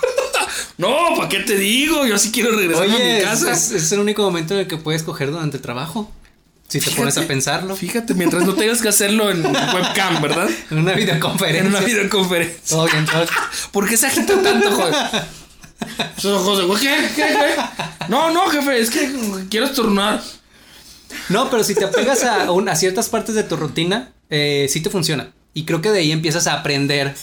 No, 0.78 1.14
¿para 1.14 1.28
qué 1.28 1.40
te 1.40 1.56
digo? 1.58 2.06
Yo 2.06 2.18
sí 2.18 2.30
quiero 2.32 2.52
regresar 2.56 2.84
a 2.84 2.86
mi 2.88 3.20
casa. 3.22 3.52
es- 3.52 3.70
es 3.70 3.92
el 3.92 4.00
único 4.00 4.22
momento 4.22 4.54
en 4.54 4.60
el 4.60 4.66
que 4.66 4.78
puedes 4.78 5.02
coger 5.02 5.30
durante 5.30 5.58
el 5.58 5.62
trabajo. 5.62 6.10
Si 6.68 6.80
te 6.80 6.90
pones 6.92 7.18
a 7.18 7.26
pensarlo. 7.26 7.76
Fíjate, 7.76 8.14
mientras 8.14 8.44
no 8.46 8.54
tengas 8.54 8.80
que 8.80 8.88
hacerlo 8.88 9.30
en 9.30 9.44
webcam, 9.44 10.22
¿verdad? 10.22 10.48
En 10.70 10.78
una 10.78 10.92
videoconferencia. 10.94 11.60
En 11.62 11.66
una 11.66 11.80
videoconferencia. 11.80 12.60
Todo 12.68 12.86
bien, 12.86 13.04
todo- 13.04 13.26
¿Por 13.72 13.88
qué 13.88 13.96
se 13.98 14.06
agita 14.06 14.40
tanto, 14.42 14.70
joder? 14.72 14.94
José, 16.22 16.64
güey, 16.64 16.80
¿qué? 16.80 16.96
¿Qué, 17.14 17.22
qué? 17.22 17.56
No, 18.08 18.30
no, 18.30 18.48
jefe, 18.48 18.78
es 18.80 18.90
que 18.90 19.10
quiero 19.48 19.66
estornudar. 19.66 20.22
No, 21.28 21.50
pero 21.50 21.64
si 21.64 21.74
te 21.74 21.84
apegas 21.84 22.22
a, 22.24 22.50
un- 22.52 22.68
a 22.68 22.76
ciertas 22.76 23.08
partes 23.08 23.34
de 23.34 23.42
tu 23.42 23.56
rutina, 23.56 24.12
eh, 24.28 24.66
sí 24.68 24.80
te 24.80 24.90
funciona. 24.90 25.32
Y 25.54 25.64
creo 25.64 25.80
que 25.80 25.90
de 25.90 26.00
ahí 26.00 26.12
empiezas 26.12 26.46
a 26.46 26.54
aprender 26.54 27.14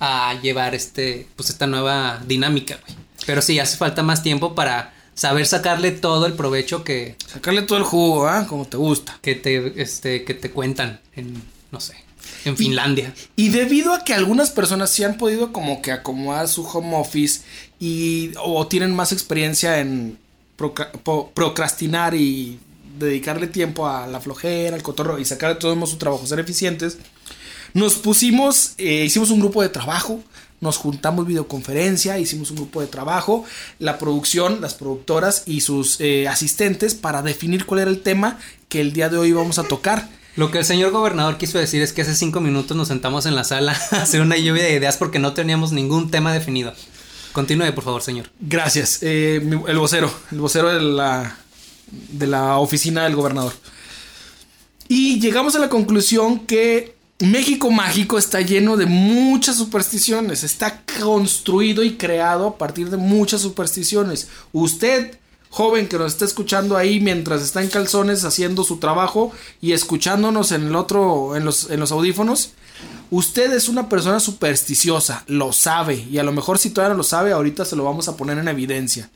a 0.00 0.34
llevar 0.42 0.74
este, 0.74 1.26
pues 1.36 1.50
esta 1.50 1.66
nueva 1.66 2.20
dinámica, 2.26 2.78
güey. 2.86 2.96
Pero 3.26 3.42
sí, 3.42 3.58
hace 3.60 3.76
falta 3.76 4.02
más 4.02 4.22
tiempo 4.22 4.54
para 4.54 4.94
saber 5.14 5.46
sacarle 5.46 5.90
todo 5.90 6.26
el 6.26 6.32
provecho 6.32 6.82
que, 6.84 7.16
Sacarle 7.30 7.62
todo 7.62 7.78
el 7.78 7.84
jugo, 7.84 8.26
¿ah? 8.26 8.46
Como 8.48 8.64
te 8.66 8.76
gusta. 8.78 9.18
que 9.22 9.34
te, 9.34 9.80
este, 9.80 10.24
que 10.24 10.34
te 10.34 10.50
cuentan 10.50 11.00
en, 11.14 11.42
no 11.70 11.80
sé, 11.80 11.94
en 12.44 12.56
Finlandia. 12.56 13.14
Y 13.36 13.48
debido 13.50 13.92
a 13.92 14.04
que 14.04 14.14
algunas 14.14 14.50
personas 14.50 14.90
sí 14.90 15.04
han 15.04 15.16
podido 15.16 15.52
como 15.52 15.82
que 15.82 15.92
acomodar 15.92 16.48
su 16.48 16.64
home 16.66 16.96
office 16.96 17.42
y 17.78 18.32
o 18.42 18.66
tienen 18.66 18.94
más 18.94 19.12
experiencia 19.12 19.80
en 19.80 20.18
po- 20.56 21.30
procrastinar 21.34 22.14
y 22.14 22.58
dedicarle 22.98 23.46
tiempo 23.46 23.86
a 23.88 24.06
la 24.06 24.20
flojera, 24.20 24.76
al 24.76 24.82
cotorro 24.82 25.18
y 25.18 25.24
sacar 25.24 25.54
de 25.54 25.60
todo 25.60 25.86
su 25.86 25.96
trabajo, 25.96 26.26
ser 26.26 26.38
eficientes, 26.40 26.98
Nos 27.72 27.94
pusimos, 27.94 28.74
eh, 28.78 29.04
hicimos 29.06 29.30
un 29.30 29.40
grupo 29.40 29.62
de 29.62 29.68
trabajo, 29.68 30.22
nos 30.60 30.76
juntamos 30.76 31.26
videoconferencia, 31.26 32.18
hicimos 32.18 32.50
un 32.50 32.56
grupo 32.56 32.80
de 32.80 32.86
trabajo, 32.88 33.44
la 33.78 33.96
producción, 33.98 34.60
las 34.60 34.74
productoras 34.74 35.44
y 35.46 35.60
sus 35.60 36.00
eh, 36.00 36.28
asistentes 36.28 36.94
para 36.94 37.22
definir 37.22 37.64
cuál 37.64 37.80
era 37.80 37.90
el 37.90 38.00
tema 38.02 38.38
que 38.68 38.80
el 38.80 38.92
día 38.92 39.08
de 39.08 39.16
hoy 39.18 39.32
vamos 39.32 39.58
a 39.58 39.62
tocar. 39.64 40.08
Lo 40.36 40.50
que 40.50 40.58
el 40.58 40.64
señor 40.64 40.92
gobernador 40.92 41.38
quiso 41.38 41.58
decir 41.58 41.82
es 41.82 41.92
que 41.92 42.02
hace 42.02 42.14
cinco 42.14 42.40
minutos 42.40 42.76
nos 42.76 42.88
sentamos 42.88 43.26
en 43.26 43.34
la 43.34 43.44
sala 43.44 43.76
a 43.90 44.02
hacer 44.02 44.20
una 44.20 44.36
lluvia 44.36 44.64
de 44.64 44.74
ideas 44.74 44.96
porque 44.96 45.18
no 45.18 45.32
teníamos 45.32 45.72
ningún 45.72 46.10
tema 46.10 46.32
definido. 46.32 46.72
Continúe, 47.32 47.72
por 47.74 47.84
favor, 47.84 48.02
señor. 48.02 48.30
Gracias. 48.40 48.98
Eh, 49.02 49.36
el 49.36 49.78
vocero, 49.78 50.12
el 50.32 50.40
vocero 50.40 50.68
de 50.68 50.80
la, 50.80 51.36
de 51.90 52.26
la 52.26 52.58
oficina 52.58 53.04
del 53.04 53.14
gobernador. 53.14 53.52
Y 54.88 55.20
llegamos 55.20 55.54
a 55.54 55.60
la 55.60 55.68
conclusión 55.68 56.40
que 56.46 56.96
México 57.20 57.70
Mágico 57.70 58.18
está 58.18 58.40
lleno 58.40 58.76
de 58.76 58.86
muchas 58.86 59.56
supersticiones. 59.56 60.42
Está 60.42 60.82
construido 61.00 61.84
y 61.84 61.96
creado 61.96 62.48
a 62.48 62.58
partir 62.58 62.90
de 62.90 62.96
muchas 62.96 63.42
supersticiones. 63.42 64.28
Usted, 64.52 65.18
joven 65.50 65.88
que 65.88 65.98
nos 65.98 66.12
está 66.12 66.24
escuchando 66.24 66.76
ahí 66.76 67.00
mientras 67.00 67.42
está 67.42 67.60
en 67.60 67.68
calzones 67.68 68.24
haciendo 68.24 68.64
su 68.64 68.78
trabajo 68.78 69.32
y 69.60 69.72
escuchándonos 69.72 70.52
en 70.52 70.68
el 70.68 70.76
otro, 70.76 71.36
en 71.36 71.44
los, 71.44 71.70
en 71.70 71.80
los 71.80 71.92
audífonos. 71.92 72.52
Usted 73.10 73.52
es 73.52 73.68
una 73.68 73.88
persona 73.88 74.20
supersticiosa, 74.20 75.24
lo 75.26 75.52
sabe, 75.52 75.96
y 76.10 76.18
a 76.18 76.22
lo 76.22 76.32
mejor 76.32 76.58
si 76.58 76.70
todavía 76.70 76.92
no 76.94 76.98
lo 76.98 77.02
sabe, 77.02 77.32
ahorita 77.32 77.64
se 77.64 77.74
lo 77.76 77.84
vamos 77.84 78.08
a 78.08 78.16
poner 78.16 78.38
en 78.38 78.46
evidencia. 78.48 79.10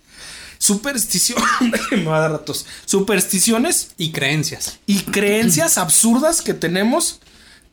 Superstición, 0.59 1.39
me 1.93 2.05
va 2.05 2.17
a 2.17 2.21
dar 2.21 2.33
ratos. 2.33 2.67
Supersticiones 2.85 3.91
Y 3.97 4.11
creencias. 4.13 4.79
y 4.87 5.01
creencias 5.01 5.79
absurdas 5.79 6.43
que 6.43 6.55
tenemos. 6.55 7.21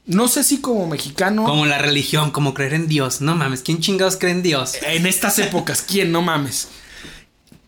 No 0.06 0.27
sé 0.27 0.44
si 0.44 0.60
como 0.60 0.88
mexicano. 0.88 1.44
Como 1.46 1.65
la 1.65 1.77
religión, 1.77 2.32
como 2.32 2.53
creer 2.53 2.74
en 2.74 2.88
Dios. 2.88 3.22
No 3.22 3.36
mames, 3.36 3.62
¿quién 3.62 3.80
chingados 3.80 4.18
cree 4.18 4.32
en 4.34 4.44
Dios? 4.44 4.74
En 4.82 5.06
estas 5.06 5.39
épocas, 5.39 5.84
¿quién? 5.88 6.12
No 6.12 6.22
mames. 6.22 6.68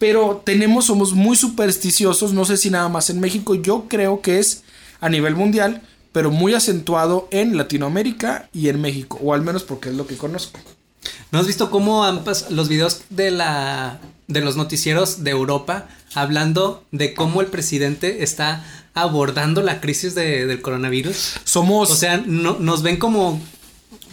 Pero 0.03 0.41
tenemos, 0.45 0.87
somos 0.87 1.13
muy 1.13 1.37
supersticiosos. 1.37 2.33
No 2.33 2.43
sé 2.43 2.57
si 2.57 2.69
nada 2.69 2.89
más 2.89 3.09
en 3.09 3.21
México. 3.21 3.55
Yo 3.55 3.85
creo 3.87 4.19
que 4.19 4.37
es 4.37 4.63
a 4.99 5.07
nivel 5.07 5.33
mundial, 5.33 5.81
pero 6.11 6.29
muy 6.29 6.53
acentuado 6.53 7.29
en 7.31 7.55
Latinoamérica 7.55 8.49
y 8.51 8.67
en 8.67 8.81
México. 8.81 9.17
O 9.23 9.33
al 9.33 9.43
menos 9.43 9.63
porque 9.63 9.87
es 9.87 9.95
lo 9.95 10.05
que 10.05 10.17
conozco. 10.17 10.59
¿No 11.31 11.39
has 11.39 11.47
visto 11.47 11.71
cómo 11.71 12.03
han 12.03 12.21
los 12.49 12.67
videos 12.67 13.03
de 13.11 13.31
la 13.31 14.01
de 14.27 14.41
los 14.41 14.57
noticieros 14.57 15.23
de 15.23 15.31
Europa 15.31 15.87
hablando 16.15 16.83
de 16.91 17.13
cómo 17.13 17.39
el 17.39 17.47
presidente 17.47 18.23
está 18.23 18.65
abordando 18.93 19.61
la 19.61 19.79
crisis 19.79 20.15
de- 20.15 20.45
del 20.45 20.61
coronavirus? 20.61 21.35
Somos. 21.45 21.91
O 21.91 21.95
sea, 21.95 22.17
no, 22.25 22.57
nos 22.59 22.83
ven 22.83 22.97
como 22.97 23.39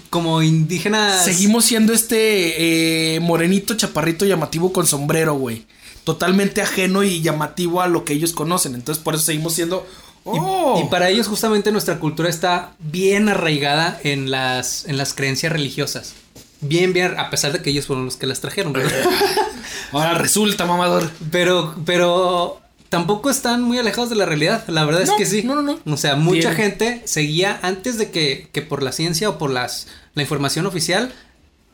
como 0.09 0.41
indígenas. 0.43 1.25
Seguimos 1.25 1.65
siendo 1.65 1.93
este 1.93 3.15
eh, 3.17 3.21
morenito 3.21 3.75
chaparrito 3.77 4.25
llamativo 4.25 4.73
con 4.73 4.87
sombrero, 4.87 5.35
güey. 5.35 5.67
Totalmente 6.05 6.63
ajeno 6.63 7.03
y 7.03 7.21
llamativo 7.23 7.83
a 7.83 7.89
lo 7.89 8.05
que 8.05 8.13
ellos 8.15 8.33
conocen. 8.33 8.75
Entonces, 8.75 9.03
por 9.03 9.15
eso 9.15 9.25
seguimos 9.25 9.55
siendo. 9.55 9.87
Y, 10.25 10.29
¡Oh! 10.39 10.83
y 10.85 10.89
para 10.91 11.09
ellos 11.09 11.29
justamente 11.29 11.73
nuestra 11.73 11.99
cultura 11.99 12.29
está 12.29 12.75
bien 12.79 13.29
arraigada 13.29 13.99
en 14.05 14.31
las 14.31 14.85
en 14.87 14.97
las 14.99 15.15
creencias 15.15 15.53
religiosas. 15.53 16.15
Bien, 16.63 16.93
bien, 16.93 17.19
a 17.19 17.31
pesar 17.31 17.53
de 17.53 17.63
que 17.63 17.71
ellos 17.71 17.87
fueron 17.87 18.05
los 18.05 18.17
que 18.17 18.27
las 18.27 18.41
trajeron. 18.41 18.75
Ahora 19.93 20.15
resulta, 20.15 20.67
mamador. 20.67 21.11
Pero, 21.31 21.75
pero 21.87 22.61
tampoco 22.91 23.31
están 23.31 23.63
muy 23.63 23.79
alejados 23.79 24.11
de 24.11 24.17
la 24.17 24.27
realidad. 24.27 24.65
La 24.69 24.85
verdad 24.85 25.05
No, 25.07 25.13
es 25.13 25.19
que 25.19 25.27
sí. 25.27 25.43
no, 25.43 25.55
no, 25.55 25.63
no. 25.63 25.79
O 25.93 25.97
sea, 25.97 26.17
mucha 26.17 26.51
Bien. 26.51 26.55
gente 26.55 27.03
seguía 27.07 27.59
antes 27.63 27.97
de 27.99 28.11
que, 28.11 28.49
que 28.53 28.63
por 28.63 28.83
la 28.83 28.93
ciencia 28.93 29.29
o 29.31 29.39
por 29.39 29.51
las, 29.51 29.87
la 30.15 30.23
información 30.23 30.67
oficial, 30.67 31.13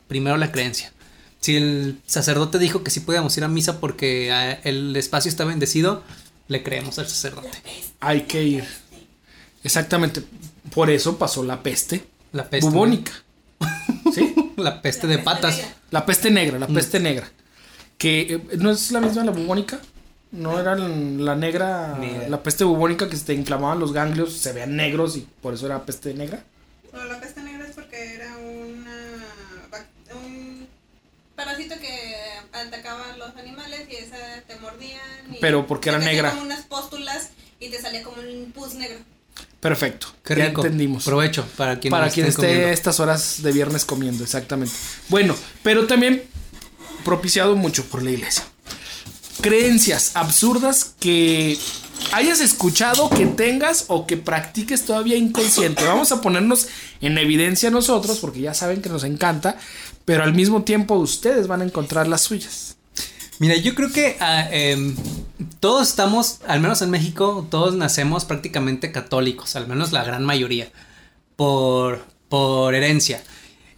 primero 0.07 0.37
la 0.37 0.51
creencia. 0.51 0.93
Si 1.47 1.55
el 1.55 2.01
sacerdote 2.05 2.59
dijo 2.59 2.83
que 2.83 2.91
sí 2.91 2.99
podíamos 2.99 3.37
ir 3.37 3.45
a 3.45 3.47
misa 3.47 3.79
porque 3.79 4.33
el 4.65 4.93
espacio 4.97 5.29
está 5.29 5.45
bendecido, 5.45 6.03
le 6.49 6.61
creemos 6.61 6.99
al 6.99 7.07
sacerdote. 7.07 7.57
Hay 8.01 8.23
que 8.23 8.43
ir. 8.43 8.65
Exactamente. 9.63 10.21
Por 10.75 10.89
eso 10.89 11.17
pasó 11.17 11.43
la 11.45 11.63
peste. 11.63 12.03
La 12.33 12.49
peste. 12.49 12.69
bubónica. 12.69 13.13
¿Sí? 14.13 14.35
La 14.57 14.81
peste 14.81 15.07
de 15.07 15.19
patas. 15.19 15.61
La 15.89 16.05
peste 16.05 16.29
negra, 16.31 16.57
Mm. 16.57 16.61
la 16.61 16.67
peste 16.67 16.99
negra. 16.99 17.31
Que 17.97 18.21
eh, 18.33 18.41
no 18.57 18.69
es 18.71 18.91
la 18.91 18.99
misma 18.99 19.23
la 19.23 19.31
bubónica. 19.31 19.79
No 20.33 20.59
era 20.59 20.75
la 20.75 21.35
negra, 21.35 21.97
la 22.27 22.43
peste 22.43 22.65
bubónica 22.65 23.07
que 23.09 23.15
se 23.15 23.23
te 23.23 23.33
inflamaban 23.33 23.79
los 23.79 23.93
ganglios, 23.93 24.33
se 24.33 24.51
veían 24.51 24.75
negros 24.75 25.15
y 25.15 25.25
por 25.41 25.53
eso 25.53 25.65
era 25.67 25.85
peste 25.85 26.13
negra. 26.13 26.43
No, 26.91 27.05
la 27.05 27.17
peste 27.21 27.41
negra 27.41 27.65
es 27.65 27.73
porque 27.75 28.15
era 28.15 28.35
una, 28.37 28.95
bac- 29.71 30.15
un 30.25 30.67
parásito 31.37 31.75
que 31.79 32.15
atacaba 32.51 33.13
a 33.13 33.17
los 33.17 33.33
animales 33.37 33.87
y 33.89 33.95
esa 33.95 34.17
te 34.45 34.57
mordían. 34.57 34.99
Y 35.31 35.37
Pero 35.39 35.65
porque 35.65 35.87
era 35.89 35.99
te 35.99 36.05
negra. 36.05 36.31
como 36.31 36.41
unas 36.41 36.63
póstulas 36.65 37.29
y 37.61 37.69
te 37.69 37.79
salía 37.81 38.03
como 38.03 38.17
un 38.21 38.51
pus 38.51 38.73
negro. 38.73 38.97
Perfecto. 39.61 40.07
Qué 40.25 40.35
ya 40.35 40.47
rico. 40.47 40.63
entendimos. 40.65 41.05
Provecho 41.05 41.45
para 41.55 41.79
quien 41.79 41.91
Para 41.91 42.09
quien 42.09 42.25
esté 42.25 42.41
esté 42.41 42.47
comiendo. 42.53 42.73
estas 42.73 42.99
horas 42.99 43.41
de 43.43 43.51
viernes 43.51 43.85
comiendo, 43.85 44.23
exactamente. 44.23 44.73
Bueno, 45.09 45.35
pero 45.63 45.87
también 45.87 46.23
propiciado 47.05 47.55
mucho 47.55 47.85
por 47.85 48.03
la 48.03 48.11
iglesia. 48.11 48.43
Creencias 49.41 50.11
absurdas 50.15 50.95
que 50.99 51.57
hayas 52.11 52.39
escuchado, 52.39 53.09
que 53.09 53.25
tengas 53.27 53.85
o 53.87 54.07
que 54.07 54.17
practiques 54.17 54.85
todavía 54.85 55.15
inconsciente. 55.15 55.83
Vamos 55.85 56.11
a 56.11 56.21
ponernos 56.21 56.67
en 57.01 57.17
evidencia 57.17 57.69
nosotros, 57.69 58.17
porque 58.19 58.41
ya 58.41 58.53
saben 58.55 58.81
que 58.81 58.89
nos 58.89 59.03
encanta, 59.03 59.57
pero 60.07 60.23
al 60.23 60.33
mismo 60.33 60.63
tiempo 60.63 60.95
ustedes 60.95 61.47
van 61.47 61.59
a 61.59 61.65
encontrar 61.65 62.07
las 62.07 62.21
suyas. 62.21 62.77
Mira, 63.39 63.57
yo 63.57 63.75
creo 63.75 63.91
que 63.91 64.15
ah, 64.21 64.47
em, 64.49 64.95
todos 65.59 65.89
estamos, 65.89 66.39
al 66.47 66.61
menos 66.61 66.81
en 66.81 66.89
México, 66.91 67.45
todos 67.51 67.75
nacemos 67.75 68.23
prácticamente 68.23 68.93
católicos, 68.93 69.57
al 69.57 69.67
menos 69.67 69.91
la 69.91 70.05
gran 70.05 70.23
mayoría, 70.23 70.69
por, 71.35 72.05
por 72.29 72.73
herencia. 72.73 73.21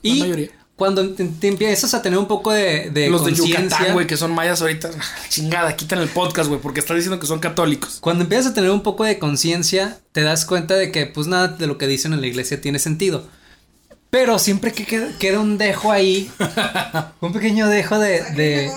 La 0.04 0.10
Y 0.12 0.20
mayoría. 0.20 0.52
cuando 0.76 1.10
te, 1.16 1.26
te 1.26 1.48
empiezas 1.48 1.96
a 1.96 2.04
tener 2.04 2.20
un 2.20 2.28
poco 2.28 2.52
de, 2.52 2.92
de 2.92 3.10
Los 3.10 3.26
de 3.26 3.34
Yucatán, 3.34 3.94
güey, 3.94 4.06
que 4.06 4.16
son 4.16 4.32
mayas 4.32 4.62
ahorita, 4.62 4.92
chingada, 5.30 5.76
quitan 5.76 5.98
el 5.98 6.10
podcast, 6.10 6.48
güey, 6.48 6.62
porque 6.62 6.80
están 6.80 6.96
diciendo 6.96 7.20
que 7.20 7.26
son 7.26 7.40
católicos. 7.40 7.98
cuando 8.02 8.26
empiezas 8.26 8.52
a 8.52 8.54
tener 8.54 8.70
un 8.70 8.84
poco 8.84 9.04
de 9.04 9.18
conciencia, 9.18 9.98
te 10.12 10.22
das 10.22 10.46
cuenta 10.46 10.76
de 10.76 10.92
que 10.92 11.08
pues 11.08 11.26
nada 11.26 11.48
de 11.48 11.66
lo 11.66 11.80
que 11.80 11.88
dicen 11.88 12.14
en 12.14 12.22
la 12.22 12.28
iglesia 12.28 12.62
tiene 12.62 12.78
sentido. 12.78 13.28
Pero 14.10 14.40
siempre 14.40 14.74
que 14.74 14.86
queda, 14.86 15.10
queda 15.20 15.40
un 15.40 15.58
dejo 15.58 15.92
ahí, 15.92 16.32
un 17.22 17.32
pequeño 17.34 17.68
dejo 17.68 18.00
de, 18.00 18.24
de, 18.34 18.72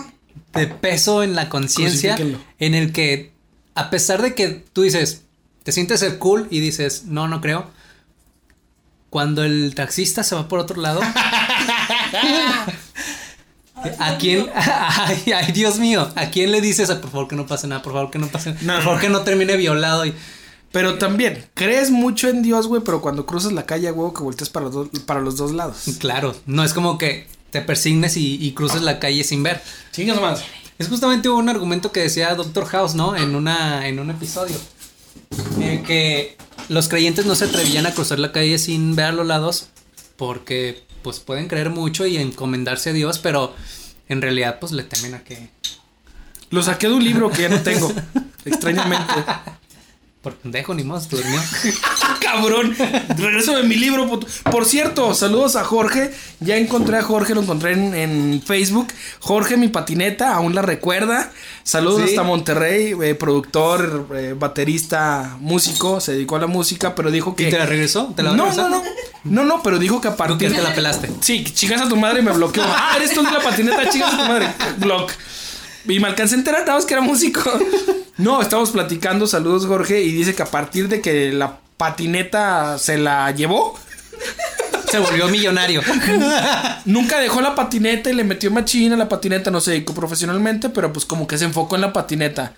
de 0.53 0.67
peso 0.67 1.23
en 1.23 1.35
la 1.35 1.49
conciencia, 1.49 2.17
en 2.59 2.75
el 2.75 2.93
que 2.93 3.33
a 3.75 3.89
pesar 3.89 4.21
de 4.21 4.35
que 4.35 4.49
tú 4.73 4.83
dices, 4.83 5.23
te 5.63 5.73
sientes 5.73 6.03
el 6.03 6.19
cool 6.19 6.49
y 6.51 6.61
dices, 6.61 7.05
no, 7.07 7.29
no 7.29 7.41
creo. 7.41 7.71
Cuando 9.09 9.45
el 9.45 9.75
taxista 9.75 10.23
se 10.23 10.35
va 10.35 10.49
por 10.49 10.59
otro 10.59 10.81
lado, 10.81 11.01
¿A 13.99 14.17
quién? 14.19 14.47
Ay, 14.55 15.33
ay, 15.35 15.53
Dios 15.53 15.79
mío. 15.79 16.11
¿A 16.15 16.27
quién 16.27 16.53
le 16.53 16.61
dices, 16.61 16.89
"Ah, 16.91 17.01
por 17.01 17.11
favor 17.11 17.29
que 17.29 17.37
no 17.37 17.47
pase 17.47 17.67
nada, 17.67 17.83
por 17.83 17.93
favor 17.93 18.11
que 18.11 18.19
no 18.19 18.29
pase 18.29 18.55
nada, 18.63 18.79
por 18.79 18.85
favor 18.85 19.01
que 19.01 19.09
no 19.09 19.23
termine 19.23 19.57
violado? 19.57 20.07
Y, 20.07 20.15
Pero 20.73 20.99
también, 20.99 21.45
crees 21.55 21.91
mucho 21.91 22.29
en 22.29 22.43
Dios, 22.43 22.67
güey, 22.67 22.83
pero 22.83 23.01
cuando 23.03 23.27
cruzas 23.27 23.53
la 23.53 23.67
calle, 23.67 23.91
güey, 23.91 24.13
que 24.15 24.23
volteas 24.23 24.49
para, 24.51 24.67
los 24.67 24.75
dos- 24.75 24.89
para 25.07 25.21
los 25.21 25.37
dos 25.37 25.53
lados. 25.53 25.83
claro, 25.99 26.35
no 26.47 26.65
es 26.65 26.73
como 26.73 26.97
que 26.99 27.27
te 27.51 27.61
persignes 27.61 28.17
y, 28.17 28.43
y 28.45 28.53
cruces 28.53 28.83
la 28.83 28.99
calle 28.99 29.23
sin 29.25 29.43
ver. 29.43 29.63
Chingas 29.93 30.21
más. 30.21 30.43
Es 30.79 30.89
justamente 30.89 31.29
un 31.29 31.49
argumento 31.49 31.93
que 31.93 32.01
decía 32.01 32.35
Doctor 32.35 32.65
House, 32.67 32.95
¿no? 32.95 33.15
En 33.15 33.35
una 33.37 33.87
en 33.87 34.01
un 34.01 34.11
episodio. 34.11 34.57
En 35.57 35.63
el 35.63 35.83
que 35.83 36.37
los 36.69 36.89
creyentes 36.89 37.27
no 37.27 37.35
se 37.35 37.45
atrevían 37.45 37.85
a 37.87 37.93
cruzar 37.93 38.19
la 38.19 38.33
calle 38.33 38.59
sin 38.59 38.97
ver 38.97 39.07
a 39.07 39.13
los 39.13 39.27
lados 39.27 39.69
porque 40.17 40.83
pues 41.03 41.21
pueden 41.21 41.49
creer 41.49 41.71
mucho 41.71 42.07
y 42.07 42.17
encomendarse 42.17 42.91
a 42.91 42.93
Dios, 42.95 43.19
pero 43.19 43.55
en 44.09 44.23
realidad 44.23 44.59
pues 44.61 44.73
le 44.73 44.83
temen 44.85 45.15
a 45.15 45.23
que 45.25 45.51
Lo 46.51 46.63
saqué 46.63 46.89
de 46.89 46.95
un 46.95 47.05
libro 47.05 47.31
que 47.31 47.43
ya 47.43 47.49
no 47.51 47.61
tengo. 47.61 47.93
Extrañamente. 48.45 49.13
Por 50.23 50.35
pendejo 50.37 50.73
ni 50.73 50.83
se 50.83 51.17
durmió. 51.17 51.41
Cabrón. 52.21 52.77
Regreso 53.19 53.57
de 53.57 53.65
mi 53.65 53.75
libro. 53.75 54.09
puto. 54.09 54.27
Por 54.51 54.65
cierto, 54.65 55.15
saludos 55.15 55.57
a 55.57 55.65
Jorge. 55.65 56.13
Ya 56.39 56.57
encontré 56.57 56.97
a 56.99 57.03
Jorge, 57.03 57.35
lo 57.35 57.43
encontré 57.43 57.73
en, 57.73 57.95
en 57.95 58.43
Facebook. 58.43 58.87
Jorge, 59.19 59.57
mi 59.57 59.67
patineta, 59.69 60.35
aún 60.35 60.55
la 60.55 60.63
recuerda. 60.63 61.33
Saludos 61.65 62.03
Sí. 62.05 62.11
hasta 62.11 62.23
Monterrey. 62.23 62.95
eh, 63.03 63.15
productor, 63.17 64.09
eh, 64.15 64.35
baterista, 64.39 65.37
músico. 65.41 66.01
Se 66.01 66.13
dedicó 66.13 66.37
a 66.37 66.41
la 66.41 66.47
música, 66.47 66.95
pero 66.95 67.11
dijo 67.11 67.35
que. 67.35 67.49
¿Y 67.49 67.51
te 67.51 67.59
la 67.59 67.67
regresó? 67.67 68.13
¿Te 68.15 68.23
la 68.23 68.33
no, 68.33 68.53
no, 68.53 68.69
no. 68.69 68.83
No, 69.25 69.45
no, 69.45 69.63
pero 69.63 69.79
dijo 69.79 70.01
que 70.01 70.09
a 70.09 70.13
¿Tú 70.13 70.17
partir 70.19 70.51
que 70.51 70.55
te 70.55 70.63
la 70.63 70.75
pelaste? 70.75 71.11
Sí, 71.21 71.43
chicas 71.45 71.81
a 71.81 71.89
tu 71.89 71.97
madre 71.97 72.21
y 72.21 72.23
me 72.23 72.33
bloqueó. 72.33 72.63
Ah, 72.65 72.95
eres 72.97 73.13
tú 73.13 73.23
de 73.25 73.31
la 73.31 73.41
patineta, 73.41 73.89
chicas 73.91 74.15
a 74.15 74.17
tu 74.19 74.25
madre. 74.25 74.49
Block. 74.79 75.11
Y 75.87 75.99
me 76.01 76.09
alcancé 76.09 76.35
a 76.35 76.39
enterar, 76.39 76.61
nada 76.61 76.75
más 76.75 76.85
que 76.87 76.95
era 76.95 77.03
músico. 77.03 77.43
No, 78.19 78.43
estamos 78.43 78.71
platicando, 78.71 79.27
saludos 79.27 79.67
Jorge, 79.67 80.03
y 80.03 80.13
dice 80.13 80.35
que 80.35 80.43
a 80.43 80.47
partir 80.47 80.87
de 80.89 81.01
que 81.01 81.33
la 81.33 81.59
patineta 81.79 82.79
se 82.79 82.99
la 82.99 83.31
llevó, 83.33 83.75
Se 84.91 84.99
volvió 84.99 85.27
millonario. 85.29 85.81
Nunca 86.85 87.19
dejó 87.19 87.41
la 87.41 87.55
patineta 87.55 88.11
y 88.11 88.13
le 88.15 88.23
metió 88.25 88.51
machina 88.51 88.95
a 88.95 88.99
la 88.99 89.09
patineta, 89.09 89.51
no 89.51 89.61
se 89.63 89.71
dedicó 89.73 89.95
profesionalmente, 89.95 90.69
pero 90.69 90.93
pues 90.93 91.07
como 91.07 91.27
que 91.27 91.39
se 91.39 91.47
enfocó 91.47 91.77
en 91.77 91.81
la 91.81 91.93
patineta. 91.95 92.53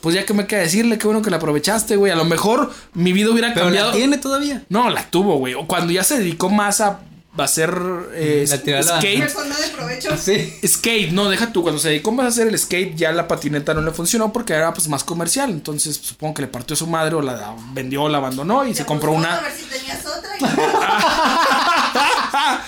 Pues 0.00 0.14
ya 0.14 0.24
que 0.24 0.32
me 0.32 0.46
queda 0.46 0.60
decirle, 0.60 0.96
qué 0.96 1.06
bueno 1.08 1.20
que 1.20 1.30
la 1.30 1.36
aprovechaste, 1.38 1.96
güey. 1.96 2.12
A 2.12 2.16
lo 2.16 2.24
mejor 2.24 2.72
mi 2.94 3.12
vida 3.12 3.30
hubiera 3.30 3.52
Pero 3.52 3.66
cambiado. 3.66 3.88
la 3.90 3.96
tiene 3.96 4.16
todavía. 4.18 4.62
No, 4.68 4.88
la 4.88 5.10
tuvo, 5.10 5.36
güey. 5.38 5.54
O 5.54 5.66
cuando 5.66 5.92
ya 5.92 6.04
se 6.04 6.18
dedicó 6.18 6.48
más 6.48 6.80
a, 6.80 7.00
a 7.38 7.44
hacer 7.44 7.70
eh, 8.14 8.44
La 8.48 8.78
a 8.78 8.82
la- 8.82 9.00
skate. 9.00 9.28
De 9.28 9.68
provecho. 9.76 10.16
Sí. 10.16 10.52
Skate, 10.66 11.12
no, 11.12 11.28
deja 11.30 11.52
tú. 11.52 11.62
Cuando 11.62 11.80
se 11.80 11.88
dedicó 11.88 12.12
más 12.12 12.26
a 12.26 12.28
hacer 12.28 12.48
el 12.48 12.58
skate, 12.58 12.94
ya 12.96 13.12
la 13.12 13.26
patineta 13.28 13.72
no 13.74 13.82
le 13.82 13.92
funcionó 13.92 14.32
porque 14.32 14.52
era 14.52 14.72
pues 14.74 14.88
más 14.88 15.04
comercial. 15.04 15.50
Entonces 15.50 15.98
pues, 15.98 16.08
supongo 16.08 16.34
que 16.34 16.42
le 16.42 16.48
partió 16.48 16.76
su 16.76 16.86
madre 16.86 17.14
o 17.14 17.22
la 17.22 17.54
vendió 17.72 18.02
o 18.04 18.08
la 18.08 18.18
abandonó 18.18 18.66
y 18.66 18.74
se 18.74 18.84
compró 18.84 19.12
A 19.12 19.14
una. 19.14 19.40
ver 19.40 19.52
si 19.52 19.64
tenías 19.64 20.04
otra. 20.06 20.30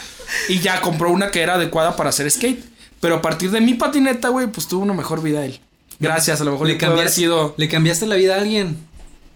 y 0.48 0.58
ya 0.60 0.80
compró 0.80 1.10
una 1.10 1.30
que 1.30 1.40
era 1.42 1.54
adecuada 1.54 1.96
para 1.96 2.10
hacer 2.10 2.30
skate. 2.30 2.64
Pero 3.00 3.16
a 3.16 3.22
partir 3.22 3.50
de 3.50 3.60
mi 3.60 3.74
patineta, 3.74 4.28
güey, 4.28 4.46
pues 4.46 4.68
tuvo 4.68 4.82
una 4.82 4.94
mejor 4.94 5.22
vida 5.22 5.44
él. 5.44 5.60
Gracias, 5.98 6.40
a 6.40 6.44
lo 6.44 6.52
mejor 6.52 6.66
Le 6.68 6.74
le 6.74 6.78
pudo 6.78 6.86
haber 6.86 6.98
cambiaste, 6.98 7.20
sido. 7.20 7.54
le 7.56 7.68
cambiaste 7.68 8.06
la 8.06 8.14
vida 8.16 8.36
a 8.36 8.38
alguien. 8.38 8.78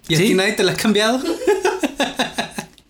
Y 0.09 0.15
a 0.15 0.19
Sí. 0.19 0.29
ti 0.29 0.35
nadie 0.35 0.53
te 0.53 0.63
la 0.63 0.73
ha 0.73 0.77
cambiado. 0.77 1.21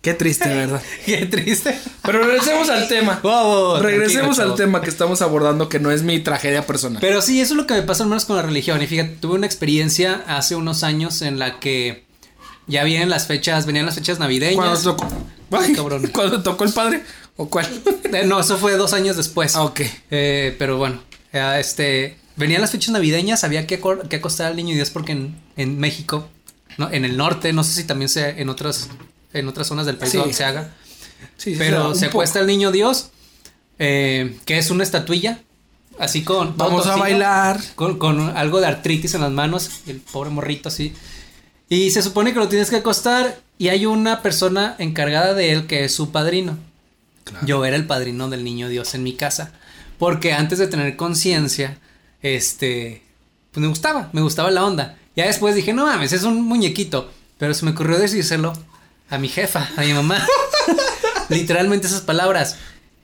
Qué 0.07 0.13
triste, 0.13 0.47
¿verdad? 0.55 0.81
Qué 1.05 1.25
triste. 1.25 1.77
Pero 2.01 2.23
regresemos 2.23 2.69
al 2.69 2.87
tema. 2.87 3.19
Wow, 3.23 3.79
regresemos 3.81 4.39
al 4.39 4.55
tema 4.55 4.79
que 4.79 4.89
estamos 4.89 5.21
abordando, 5.21 5.67
que 5.67 5.81
no 5.81 5.91
es 5.91 6.03
mi 6.03 6.21
tragedia 6.21 6.65
personal. 6.65 6.99
Pero 7.01 7.21
sí, 7.21 7.41
eso 7.41 7.55
es 7.55 7.57
lo 7.57 7.67
que 7.67 7.73
me 7.73 7.81
pasa 7.81 8.03
al 8.03 8.09
menos 8.09 8.23
con 8.23 8.37
la 8.37 8.41
religión. 8.41 8.81
Y 8.81 8.87
fíjate, 8.87 9.17
tuve 9.19 9.35
una 9.35 9.45
experiencia 9.45 10.23
hace 10.25 10.55
unos 10.55 10.83
años 10.83 11.21
en 11.21 11.39
la 11.39 11.59
que 11.59 12.05
ya 12.67 12.85
vienen 12.85 13.09
las 13.09 13.27
fechas, 13.27 13.65
venían 13.65 13.85
las 13.85 13.95
fechas 13.95 14.15
Cuando 14.17 14.33
navideñas. 14.33 14.83
tocó. 14.83 15.09
Ay, 15.51 15.73
cabrón. 15.73 16.07
Cuando 16.13 16.41
tocó 16.41 16.63
el 16.63 16.71
padre. 16.71 17.03
¿O 17.35 17.49
cuál? 17.49 17.67
Eh, 18.13 18.23
no, 18.25 18.39
eso 18.39 18.57
fue 18.57 18.77
dos 18.77 18.93
años 18.93 19.17
después. 19.17 19.57
Ah, 19.57 19.63
ok. 19.65 19.81
Eh, 20.09 20.55
pero 20.57 20.77
bueno, 20.77 21.01
eh, 21.33 21.57
este, 21.59 22.17
venían 22.37 22.61
las 22.61 22.71
fechas 22.71 22.91
navideñas, 22.91 23.43
había 23.43 23.67
que, 23.67 23.81
que 24.09 24.15
acostar 24.15 24.47
al 24.47 24.55
niño 24.55 24.73
Dios 24.73 24.89
porque 24.89 25.11
en, 25.11 25.35
en 25.57 25.77
México, 25.77 26.29
¿no? 26.77 26.89
en 26.93 27.03
el 27.03 27.17
norte, 27.17 27.51
no 27.51 27.65
sé 27.65 27.73
si 27.73 27.83
también 27.83 28.07
sea 28.07 28.29
en 28.29 28.47
otras, 28.47 28.87
en 29.33 29.47
otras 29.47 29.67
zonas 29.67 29.85
del 29.85 29.97
país 29.97 30.11
Sí. 30.11 30.17
donde 30.17 30.33
se 30.33 30.43
haga, 30.45 30.71
Sí, 31.37 31.55
pero 31.57 31.95
se 31.95 32.05
acuesta 32.07 32.39
el 32.39 32.47
niño 32.47 32.71
Dios, 32.71 33.09
eh, 33.79 34.37
que 34.45 34.57
es 34.57 34.69
una 34.69 34.83
estatuilla, 34.83 35.39
así 35.99 36.23
con... 36.23 36.55
Vamos 36.57 36.85
a 36.87 36.95
bailar. 36.95 37.59
Con, 37.75 37.97
con 37.97 38.19
algo 38.37 38.59
de 38.59 38.67
artritis 38.67 39.13
en 39.15 39.21
las 39.21 39.31
manos, 39.31 39.69
el 39.87 39.99
pobre 39.99 40.29
morrito 40.29 40.69
así. 40.69 40.93
Y 41.69 41.89
se 41.91 42.01
supone 42.01 42.33
que 42.33 42.39
lo 42.39 42.47
tienes 42.47 42.69
que 42.69 42.75
acostar 42.77 43.39
y 43.57 43.69
hay 43.69 43.85
una 43.85 44.21
persona 44.21 44.75
encargada 44.77 45.33
de 45.33 45.51
él 45.51 45.65
que 45.67 45.83
es 45.85 45.93
su 45.93 46.11
padrino. 46.11 46.57
Yo 47.45 47.65
era 47.65 47.75
el 47.75 47.85
padrino 47.87 48.29
del 48.29 48.43
niño 48.43 48.69
Dios 48.69 48.93
en 48.95 49.03
mi 49.03 49.13
casa. 49.15 49.51
Porque 49.97 50.33
antes 50.33 50.59
de 50.59 50.67
tener 50.67 50.95
conciencia, 50.95 51.77
este, 52.21 53.01
pues 53.51 53.61
me 53.61 53.67
gustaba, 53.67 54.09
me 54.13 54.21
gustaba 54.21 54.51
la 54.51 54.63
onda. 54.63 54.97
Ya 55.15 55.25
después 55.25 55.55
dije, 55.55 55.73
no 55.73 55.85
mames, 55.87 56.13
es 56.13 56.23
un 56.23 56.41
muñequito. 56.43 57.11
Pero 57.37 57.53
se 57.53 57.65
me 57.65 57.71
ocurrió 57.71 57.97
decírselo 57.97 58.53
a 59.09 59.17
mi 59.17 59.27
jefa, 59.29 59.69
a 59.77 59.81
mi 59.81 59.93
mamá. 59.93 60.25
Literalmente 61.29 61.87
esas 61.87 62.01
palabras. 62.01 62.55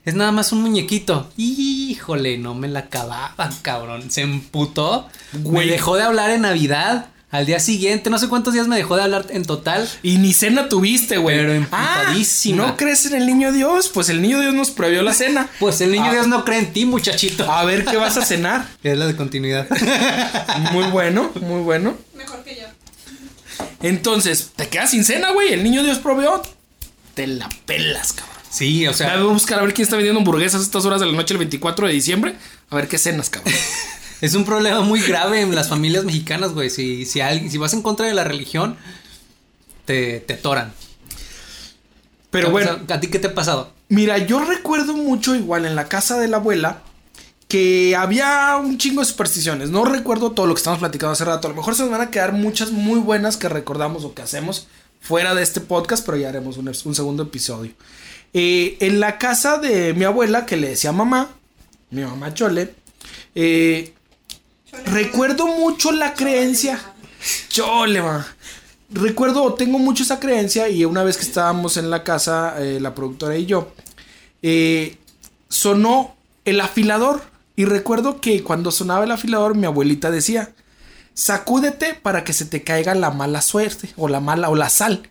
Es 0.04 0.14
nada 0.14 0.32
más 0.32 0.52
un 0.52 0.60
muñequito. 0.62 1.30
Híjole, 1.36 2.36
no 2.38 2.54
me 2.54 2.68
la 2.68 2.80
acababa, 2.80 3.50
cabrón. 3.62 4.10
Se 4.10 4.20
emputó. 4.20 5.08
Güey. 5.32 5.66
Me 5.66 5.72
dejó 5.72 5.96
de 5.96 6.02
hablar 6.02 6.30
en 6.30 6.42
Navidad. 6.42 7.06
Al 7.30 7.46
día 7.46 7.58
siguiente, 7.58 8.10
no 8.10 8.18
sé 8.20 8.28
cuántos 8.28 8.52
días 8.54 8.68
me 8.68 8.76
dejó 8.76 8.94
de 8.96 9.02
hablar 9.02 9.26
en 9.30 9.44
total. 9.44 9.88
Y 10.04 10.18
ni 10.18 10.32
cena 10.32 10.68
tuviste, 10.68 11.16
güey. 11.16 11.36
Pero 11.38 11.52
Ah, 11.72 12.02
emputadísima. 12.02 12.64
¿No 12.66 12.76
crees 12.76 13.06
en 13.06 13.14
el 13.14 13.26
niño 13.26 13.50
Dios? 13.50 13.88
Pues 13.88 14.08
el 14.08 14.22
niño 14.22 14.38
Dios 14.40 14.54
nos 14.54 14.70
prohibió 14.70 15.02
la 15.02 15.14
cena. 15.14 15.48
Pues 15.58 15.80
el 15.80 15.90
niño 15.90 16.04
Ah. 16.08 16.12
Dios 16.12 16.28
no 16.28 16.44
cree 16.44 16.60
en 16.60 16.72
ti, 16.72 16.84
muchachito. 16.84 17.50
A 17.50 17.64
ver 17.64 17.84
qué 17.86 17.96
vas 17.96 18.16
a 18.18 18.24
cenar. 18.24 18.68
Es 18.84 18.96
la 18.96 19.06
de 19.08 19.16
continuidad. 19.16 19.66
Muy 20.72 20.84
bueno, 20.90 21.32
muy 21.40 21.60
bueno. 21.62 21.94
Mejor 22.16 22.44
que 22.44 22.54
yo. 22.56 22.66
Entonces, 23.82 24.52
te 24.56 24.68
quedas 24.68 24.90
sin 24.90 25.04
cena, 25.04 25.32
güey. 25.32 25.52
El 25.52 25.62
niño 25.64 25.82
Dios 25.82 25.98
proveó. 25.98 26.42
Te 27.14 27.26
la 27.26 27.48
pelas, 27.66 28.12
cabrón. 28.12 28.34
Sí, 28.50 28.86
o 28.86 28.90
Voy 28.90 28.98
sea, 28.98 29.14
a 29.14 29.22
buscar 29.22 29.58
a 29.58 29.62
ver 29.62 29.74
quién 29.74 29.84
está 29.84 29.96
vendiendo 29.96 30.20
hamburguesas 30.20 30.60
a 30.60 30.64
estas 30.64 30.84
horas 30.84 31.00
de 31.00 31.06
la 31.06 31.12
noche 31.12 31.34
el 31.34 31.38
24 31.38 31.86
de 31.86 31.92
diciembre. 31.92 32.36
A 32.70 32.76
ver 32.76 32.88
qué 32.88 32.98
cenas, 32.98 33.30
cabrón. 33.30 33.52
es 34.20 34.34
un 34.34 34.44
problema 34.44 34.80
muy 34.80 35.00
grave 35.00 35.40
en 35.40 35.54
las 35.54 35.68
familias 35.68 36.04
mexicanas, 36.04 36.52
güey. 36.52 36.70
Si, 36.70 37.04
si, 37.04 37.20
alguien, 37.20 37.50
si 37.50 37.58
vas 37.58 37.72
en 37.74 37.82
contra 37.82 38.06
de 38.06 38.14
la 38.14 38.24
religión, 38.24 38.76
te, 39.84 40.20
te 40.20 40.34
toran. 40.34 40.72
Pero 42.30 42.50
bueno, 42.50 42.78
¿A 42.88 43.00
ti 43.00 43.08
qué 43.08 43.18
te 43.18 43.28
ha 43.28 43.34
pasado? 43.34 43.72
mira, 43.88 44.18
yo 44.18 44.44
recuerdo 44.44 44.94
mucho 44.94 45.36
igual 45.36 45.66
en 45.66 45.76
la 45.76 45.88
casa 45.88 46.18
de 46.18 46.26
la 46.26 46.38
abuela 46.38 46.82
que 47.54 47.94
había 47.94 48.56
un 48.56 48.78
chingo 48.78 49.00
de 49.00 49.06
supersticiones. 49.06 49.70
No 49.70 49.84
recuerdo 49.84 50.32
todo 50.32 50.46
lo 50.46 50.54
que 50.54 50.58
estamos 50.58 50.80
platicando 50.80 51.12
hace 51.12 51.24
rato. 51.24 51.46
A 51.46 51.50
lo 51.50 51.56
mejor 51.56 51.76
se 51.76 51.82
nos 51.82 51.92
van 51.92 52.00
a 52.00 52.10
quedar 52.10 52.32
muchas 52.32 52.72
muy 52.72 52.98
buenas 52.98 53.36
que 53.36 53.48
recordamos 53.48 54.04
o 54.04 54.12
que 54.12 54.22
hacemos 54.22 54.66
fuera 55.00 55.36
de 55.36 55.44
este 55.44 55.60
podcast, 55.60 56.04
pero 56.04 56.18
ya 56.18 56.30
haremos 56.30 56.56
un, 56.56 56.66
un 56.66 56.94
segundo 56.96 57.22
episodio. 57.22 57.70
Eh, 58.32 58.76
en 58.80 58.98
la 58.98 59.18
casa 59.18 59.58
de 59.58 59.94
mi 59.94 60.02
abuela, 60.02 60.46
que 60.46 60.56
le 60.56 60.70
decía 60.70 60.90
mamá, 60.90 61.30
mi 61.90 62.02
mamá 62.02 62.34
Chole, 62.34 62.74
eh, 63.36 63.94
recuerdo 64.86 65.46
mucho 65.46 65.92
la 65.92 66.12
creencia. 66.14 66.80
Chole, 67.50 68.02
ma. 68.02 68.26
Recuerdo, 68.90 69.54
tengo 69.54 69.78
mucho 69.78 70.02
esa 70.02 70.18
creencia 70.18 70.68
y 70.68 70.84
una 70.84 71.04
vez 71.04 71.18
que 71.18 71.22
estábamos 71.22 71.76
en 71.76 71.88
la 71.88 72.02
casa, 72.02 72.56
eh, 72.58 72.80
la 72.80 72.96
productora 72.96 73.38
y 73.38 73.46
yo, 73.46 73.72
sonó 75.48 76.16
el 76.44 76.60
afilador. 76.60 77.32
Y 77.56 77.64
recuerdo 77.66 78.20
que 78.20 78.42
cuando 78.42 78.70
sonaba 78.70 79.04
el 79.04 79.10
afilador, 79.12 79.54
mi 79.56 79.66
abuelita 79.66 80.10
decía, 80.10 80.52
sacúdete 81.14 81.94
para 81.94 82.24
que 82.24 82.32
se 82.32 82.44
te 82.44 82.62
caiga 82.64 82.94
la 82.94 83.10
mala 83.10 83.40
suerte 83.42 83.90
o 83.96 84.08
la 84.08 84.20
mala 84.20 84.48
o 84.50 84.54
la 84.56 84.68
sal. 84.68 85.08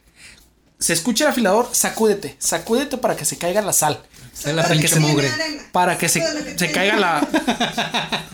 Se 0.80 0.92
escucha 0.92 1.24
el 1.26 1.32
afilador, 1.32 1.70
sacúdete, 1.72 2.36
sacúdete 2.40 2.98
para 2.98 3.16
que 3.16 3.24
se 3.24 3.38
caiga 3.38 3.62
la 3.62 3.72
sal. 3.72 4.04
Es 4.34 4.46
la 4.48 4.64
Para 4.64 4.68
que 4.68 4.74
pinche 4.80 4.88
se- 4.96 5.00
mugre. 5.00 5.32
Para 5.72 5.98
que 5.98 6.10
se, 6.10 6.20
que 6.20 6.58
se 6.60 6.72
caiga 6.72 6.98
la... 6.98 7.26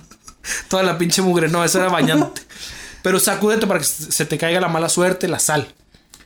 Toda 0.67 0.83
la 0.83 0.97
pinche 0.97 1.21
mugre, 1.21 1.47
no, 1.47 1.63
eso 1.63 1.77
era 1.79 1.89
bañante. 1.89 2.41
Pero 3.03 3.19
sacúdete 3.19 3.67
para 3.67 3.79
que 3.79 3.85
se 3.85 4.11
se 4.11 4.25
te 4.25 4.37
caiga 4.37 4.59
la 4.59 4.67
mala 4.67 4.89
suerte, 4.89 5.27
la 5.27 5.39
sal. 5.39 5.67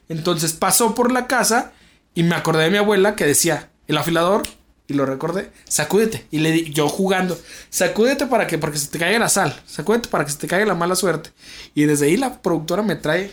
Entonces 0.10 0.54
pasó 0.54 0.96
por 0.96 1.12
la 1.12 1.28
casa 1.28 1.74
y 2.15 2.24
me 2.24 2.36
acordé 2.36 2.63
de 2.63 2.69
mi 2.72 2.78
abuela 2.78 3.15
que 3.15 3.26
decía, 3.26 3.69
el 3.88 3.98
afilador, 3.98 4.43
y 4.88 4.93
lo 4.93 5.06
recordé, 5.06 5.50
sacúdete. 5.67 6.26
Y 6.32 6.39
le 6.39 6.52
di, 6.52 6.72
yo 6.72 6.89
jugando, 6.89 7.39
sacúdete 7.69 8.26
para 8.28 8.48
que, 8.48 8.58
para 8.58 8.74
que 8.74 8.80
se 8.80 8.88
te 8.88 9.00
caiga 9.00 9.17
la 9.19 9.30
sal, 9.30 9.62
sacúdete 9.65 10.10
para 10.10 10.26
que 10.26 10.32
se 10.32 10.38
te 10.38 10.48
caiga 10.48 10.65
la 10.65 10.76
mala 10.76 10.96
suerte. 10.96 11.32
Y 11.74 11.86
desde 11.86 12.08
ahí 12.08 12.17
la 12.17 12.41
productora 12.41 12.82
me 12.84 12.96
trae 12.96 13.32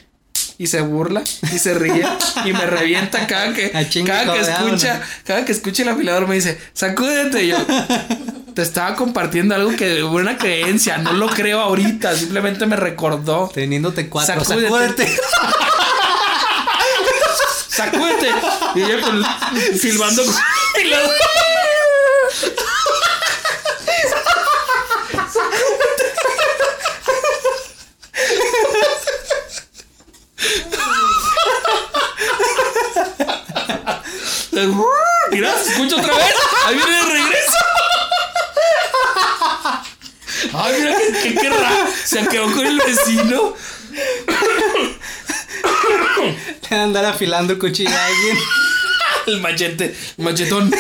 y 0.59 0.67
se 0.69 0.81
burla 0.83 1.23
y 1.53 1.59
se 1.59 1.75
ríe 1.75 2.07
y 2.45 2.53
me 2.53 2.67
revienta 2.67 3.27
cada 3.27 3.53
que, 3.53 3.71
cada 4.07 4.33
que 4.33 4.41
escucha, 4.41 5.01
cada 5.25 5.45
que 5.45 5.53
escucha 5.53 5.83
el 5.83 5.89
afilador 5.89 6.29
me 6.29 6.35
dice, 6.37 6.59
sacúdete. 6.73 7.45
Y 7.45 7.49
yo, 7.49 7.57
te 8.55 8.63
estaba 8.63 8.95
compartiendo 8.95 9.55
algo 9.55 9.75
que 9.75 10.03
una 10.05 10.37
creencia, 10.39 10.99
no 10.99 11.13
lo 11.15 11.29
creo 11.29 11.61
ahorita, 11.61 12.15
simplemente 12.15 12.67
me 12.67 12.77
recordó. 12.77 13.51
Teniéndote 13.53 14.09
cuatro, 14.09 14.45
Sacúdete. 14.45 14.69
sacúdete. 14.69 15.17
¡Sacúdete! 17.69 18.29
Y 18.75 18.81
ella 18.83 19.01
con, 19.01 19.25
silbando 19.79 20.23
con- 20.25 20.35
y 20.79 20.85
luego- 20.85 21.11
Mira, 35.31 35.55
se 35.63 35.71
escucha 35.73 35.97
otra 35.97 36.15
vez. 36.17 36.35
Ahí 36.67 36.75
viene 36.77 36.91
de 36.97 37.03
regreso. 37.13 37.57
Ay, 40.53 40.75
mira 40.81 40.97
qué, 41.23 41.35
qué 41.35 41.51
raro. 41.51 41.87
Se 42.05 42.27
quedó 42.27 42.53
con 42.53 42.67
el 42.67 42.79
vecino. 42.79 43.55
Le 46.71 46.77
andar 46.77 47.05
afilando 47.05 47.53
el 47.55 47.59
cuchillo 47.59 47.91
a 47.97 48.05
alguien. 48.07 48.37
El 49.27 49.41
machete, 49.41 49.95
el 50.19 50.25
machetón. 50.25 50.73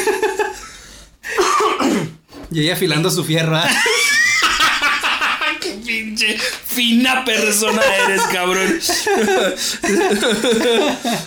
Y 2.51 2.61
ella 2.61 2.75
afilando 2.75 3.11
su 3.11 3.25
fierro. 3.25 3.57
¿ah? 3.57 3.69
Qué 5.61 5.75
pinche 5.85 6.39
fina 6.39 7.25
persona 7.25 7.83
eres, 8.07 8.23
cabrón. 8.33 8.81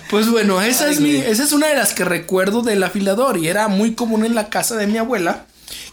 pues 0.09 0.29
bueno, 0.29 0.61
esa 0.61 0.89
es 0.89 0.99
mi, 0.99 1.15
esa 1.15 1.43
es 1.43 1.51
una 1.51 1.67
de 1.67 1.75
las 1.75 1.93
que 1.93 2.03
recuerdo 2.03 2.61
del 2.61 2.81
afilador 2.83 3.37
y 3.37 3.47
era 3.47 3.67
muy 3.67 3.93
común 3.93 4.25
en 4.25 4.35
la 4.35 4.49
casa 4.49 4.75
de 4.75 4.87
mi 4.87 4.97
abuela 4.97 5.45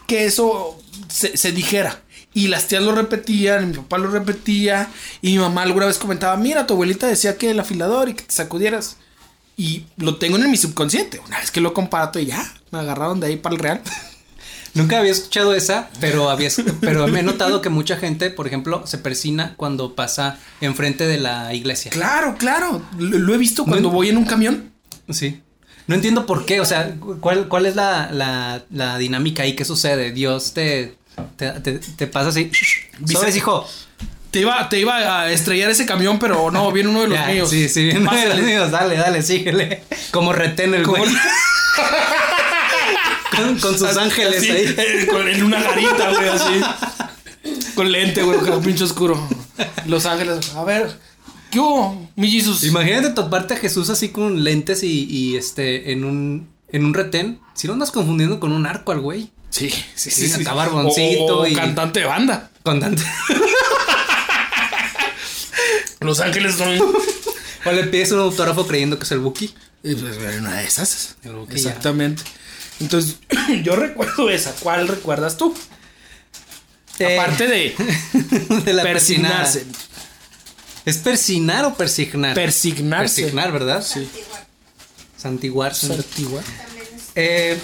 que 0.06 0.24
eso 0.24 0.80
se, 1.08 1.36
se 1.36 1.52
dijera. 1.52 2.00
Y 2.32 2.46
las 2.48 2.68
tías 2.68 2.82
lo 2.82 2.92
repetían, 2.92 3.70
mi 3.70 3.76
papá 3.76 3.98
lo 3.98 4.08
repetía 4.10 4.88
y 5.20 5.32
mi 5.32 5.38
mamá 5.38 5.62
alguna 5.62 5.86
vez 5.86 5.98
comentaba, 5.98 6.36
mira, 6.36 6.66
tu 6.66 6.74
abuelita 6.74 7.06
decía 7.08 7.36
que 7.36 7.50
el 7.50 7.60
afilador 7.60 8.08
y 8.08 8.14
que 8.14 8.22
te 8.22 8.32
sacudieras. 8.32 8.96
Y 9.60 9.84
lo 9.98 10.16
tengo 10.16 10.38
en 10.38 10.50
mi 10.50 10.56
subconsciente. 10.56 11.20
Una 11.26 11.38
vez 11.38 11.50
que 11.50 11.60
lo 11.60 11.74
comparto 11.74 12.18
y 12.18 12.24
ya, 12.24 12.50
me 12.70 12.78
agarraron 12.78 13.20
de 13.20 13.26
ahí 13.26 13.36
para 13.36 13.54
el 13.54 13.60
real. 13.60 13.82
Nunca 14.74 14.98
había 15.00 15.12
escuchado 15.12 15.52
esa, 15.54 15.90
pero 16.00 16.30
había, 16.30 16.48
pero 16.80 17.06
me 17.08 17.20
he 17.20 17.22
notado 17.22 17.60
que 17.60 17.68
mucha 17.68 17.96
gente, 17.98 18.30
por 18.30 18.46
ejemplo, 18.46 18.86
se 18.86 18.96
persina 18.96 19.52
cuando 19.58 19.94
pasa 19.94 20.38
enfrente 20.62 21.06
de 21.06 21.18
la 21.18 21.52
iglesia. 21.52 21.90
Claro, 21.90 22.36
claro. 22.38 22.80
Lo, 22.96 23.18
lo 23.18 23.34
he 23.34 23.38
visto 23.38 23.64
cuando 23.64 23.88
No- 23.88 23.94
voy 23.94 24.08
en 24.08 24.16
un 24.16 24.24
camión. 24.24 24.70
Sí. 25.10 25.42
No 25.88 25.94
entiendo 25.96 26.24
por 26.24 26.46
qué, 26.46 26.60
o 26.60 26.64
sea, 26.64 26.94
cuál, 27.20 27.48
cuál 27.48 27.66
es 27.66 27.74
la, 27.76 28.10
la, 28.12 28.62
la 28.70 28.96
dinámica 28.96 29.42
ahí, 29.42 29.56
qué 29.56 29.64
sucede. 29.66 30.12
Dios 30.12 30.54
te, 30.54 30.94
te, 31.36 31.50
te, 31.60 31.72
te 31.80 32.06
pasa 32.06 32.28
así. 32.30 32.50
¿Sabes, 33.06 33.36
hijo? 33.36 33.66
Te 34.30 34.40
iba, 34.40 34.68
te 34.68 34.78
iba 34.78 35.22
a 35.22 35.32
estrellar 35.32 35.70
ese 35.70 35.86
camión, 35.86 36.18
pero 36.20 36.50
no, 36.52 36.70
viene 36.72 36.88
uno 36.90 37.02
de 37.02 37.08
los 37.08 37.18
Ya, 37.18 37.26
míos. 37.26 37.50
Sí, 37.50 37.68
sí, 37.68 37.84
bien, 37.84 38.04
Pásale. 38.04 38.36
los 38.36 38.46
míos, 38.46 38.70
dale, 38.70 38.96
dale, 38.96 39.22
síguele. 39.22 39.82
Como 40.12 40.32
retén 40.32 40.74
el 40.74 40.86
güey. 40.86 41.02
con, 43.36 43.58
con 43.58 43.78
sus 43.78 43.96
ángeles 43.96 44.38
Así, 44.38 44.50
ahí. 44.50 44.74
eh, 44.76 45.08
en 45.32 45.42
una 45.42 45.60
garita, 45.62 46.10
güey, 46.10 46.28
así. 46.28 46.60
Con 47.74 47.90
lente, 47.90 48.22
güey, 48.22 48.38
con 48.40 48.62
pinche 48.62 48.84
oscuro. 48.84 49.18
Los 49.86 50.06
ángeles. 50.06 50.54
A 50.54 50.64
ver, 50.64 50.98
¿qué 51.50 51.58
hubo, 51.58 52.08
mi 52.16 52.30
Jesus? 52.30 52.64
Imagínate 52.64 53.10
toparte 53.10 53.54
a 53.54 53.56
Jesús 53.56 53.88
así 53.90 54.10
con 54.10 54.44
lentes 54.44 54.82
y, 54.82 55.06
y 55.10 55.36
este 55.36 55.92
en 55.92 56.04
un 56.04 56.50
en 56.72 56.84
un 56.84 56.94
retén. 56.94 57.40
Si 57.54 57.66
no 57.66 57.72
andas 57.72 57.90
confundiendo 57.90 58.38
con 58.40 58.52
un 58.52 58.66
arco 58.66 58.92
al 58.92 59.00
güey. 59.00 59.30
Sí, 59.48 59.70
sí, 59.70 59.82
Sí, 59.94 60.10
sí. 60.10 60.28
sí. 60.28 60.42
acá 60.42 60.52
barboncito 60.54 61.38
O- 61.38 61.42
o 61.42 61.46
y- 61.46 61.54
cantante 61.54 62.00
de 62.00 62.06
banda. 62.06 62.50
Con 62.62 62.78
tanto. 62.78 63.02
Los 66.00 66.20
ángeles 66.20 66.56
son. 66.56 66.78
o 67.64 67.72
le 67.72 67.84
pides 67.84 68.12
un 68.12 68.20
autógrafo 68.20 68.66
creyendo 68.66 68.98
que 68.98 69.04
es 69.04 69.12
el 69.12 69.18
Buki. 69.20 69.54
Y 69.82 69.94
pues, 69.94 70.16
una 70.38 70.56
de 70.56 70.64
esas. 70.66 71.16
Ya. 71.22 71.32
Exactamente. 71.54 72.22
Entonces, 72.80 73.16
yo 73.62 73.76
recuerdo 73.76 74.30
esa. 74.30 74.52
¿Cuál 74.60 74.88
recuerdas 74.88 75.36
tú? 75.36 75.54
Eh, 76.98 77.18
Aparte 77.18 77.46
de 77.46 77.74
de 78.64 78.72
la 78.72 78.82
persignarse. 78.82 79.60
persinada. 79.60 79.90
¿Es 80.84 80.98
persinar 80.98 81.64
o 81.66 81.74
persignar? 81.74 82.34
Persignarse. 82.34 83.22
Persignar, 83.22 83.52
¿verdad? 83.52 83.82
Sí. 83.82 84.08
Santiguar. 85.16 85.74
Santigua. 85.74 86.42
Eh, 87.14 87.58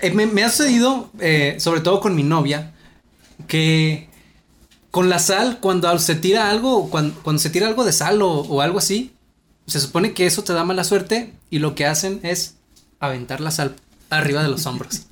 eh, 0.00 0.10
me, 0.12 0.26
me 0.26 0.44
ha 0.44 0.50
sucedido, 0.50 1.10
eh, 1.20 1.56
sobre 1.58 1.80
todo 1.80 2.00
con 2.00 2.14
mi 2.14 2.22
novia, 2.22 2.72
que 3.48 4.08
con 4.94 5.08
la 5.08 5.18
sal, 5.18 5.58
cuando 5.60 5.98
se 5.98 6.14
tira 6.14 6.50
algo, 6.50 6.88
cuando, 6.88 7.18
cuando 7.24 7.42
se 7.42 7.50
tira 7.50 7.66
algo 7.66 7.82
de 7.84 7.92
sal 7.92 8.22
o, 8.22 8.28
o 8.42 8.60
algo 8.60 8.78
así, 8.78 9.10
se 9.66 9.80
supone 9.80 10.12
que 10.14 10.24
eso 10.24 10.44
te 10.44 10.52
da 10.52 10.62
mala 10.62 10.84
suerte 10.84 11.32
y 11.50 11.58
lo 11.58 11.74
que 11.74 11.84
hacen 11.84 12.20
es 12.22 12.54
aventar 13.00 13.40
la 13.40 13.50
sal 13.50 13.74
arriba 14.08 14.44
de 14.44 14.48
los 14.50 14.66
hombros. 14.66 15.00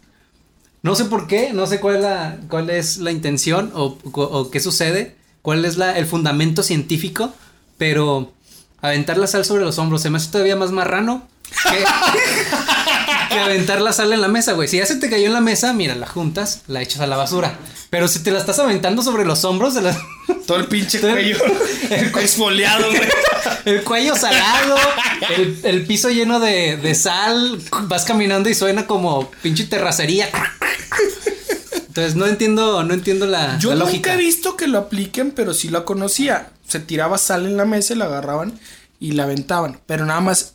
No 0.85 0.95
sé 0.97 1.05
por 1.07 1.27
qué, 1.29 1.53
no 1.53 1.67
sé 1.69 1.79
cuál 1.81 1.97
es 1.97 2.03
la, 2.03 2.39
cuál 2.49 2.69
es 2.71 2.99
la 2.99 3.11
intención 3.13 3.71
o, 3.75 3.99
o- 4.03 4.21
o 4.23 4.51
qué 4.51 4.59
sucede, 4.61 5.17
cuál 5.41 5.65
es 5.65 5.77
la, 5.77 5.97
el 5.99 6.07
fundamento 6.07 6.63
científico, 6.65 7.33
pero 7.79 8.33
aventar 8.81 9.17
la 9.17 9.27
sal 9.29 9.45
sobre 9.45 9.65
los 9.65 9.79
hombros 9.79 10.03
se 10.03 10.11
me 10.11 10.17
hace 10.19 10.31
todavía 10.33 10.57
más 10.57 10.71
marrano 10.73 11.29
que, 11.71 11.85
que 13.31 13.39
aventar 13.39 13.81
la 13.81 13.93
sal 13.93 14.13
en 14.13 14.21
la 14.21 14.29
mesa, 14.29 14.53
güey. 14.53 14.69
Si 14.69 14.79
ya 14.79 14.87
se 14.87 14.97
te 14.97 15.09
cayó 15.11 15.27
en 15.27 15.33
la 15.33 15.41
mesa, 15.41 15.73
mira, 15.73 15.95
la 15.95 16.07
juntas, 16.07 16.63
la 16.67 16.83
echas 16.83 17.01
a 17.01 17.07
la 17.07 17.17
basura. 17.17 17.59
Pero 17.91 18.09
si 18.09 18.21
te 18.21 18.31
la 18.31 18.39
estás 18.39 18.59
aventando 18.59 19.03
sobre 19.03 19.25
los 19.25 19.45
hombros, 19.45 19.75
de 19.75 19.83
la- 19.83 19.97
Todo 20.47 20.59
el 20.59 20.67
pinche 20.67 20.99
Todo 20.99 21.11
el- 21.17 21.37
cuello 21.39 21.55
exfoliado, 22.21 22.87
güey. 22.89 23.01
el 23.67 23.83
cuello 23.85 24.17
salado, 24.17 24.77
el, 25.37 25.59
el 25.63 25.87
piso 25.87 26.09
lleno 26.11 26.41
de, 26.41 26.77
de 26.79 26.95
sal, 26.95 27.61
vas 27.83 28.05
caminando 28.05 28.49
y 28.49 28.55
suena 28.55 28.87
como 28.87 29.31
pinche 29.43 29.65
terracería. 29.65 30.29
Entonces 31.89 32.15
no 32.17 32.27
entiendo, 32.27 32.83
no 32.85 32.95
entiendo 32.95 33.27
la, 33.27 33.59
Yo 33.59 33.71
la 33.71 33.75
nunca 33.77 33.85
lógica. 33.87 34.15
he 34.15 34.17
visto 34.17 34.57
que 34.57 34.67
lo 34.67 34.79
apliquen, 34.79 35.31
pero 35.31 35.53
sí 35.53 35.69
lo 35.69 35.85
conocía. 35.85 36.49
Se 36.67 36.81
tiraba 36.81 37.19
sal 37.19 37.45
en 37.47 37.57
la 37.59 37.67
mesa, 37.67 37.93
y 37.93 37.97
la 37.97 38.07
agarraban 38.07 38.59
y 38.99 39.13
la 39.13 39.25
aventaban. 39.25 39.79
Pero 39.87 40.07
nada 40.07 40.21
más 40.21 40.55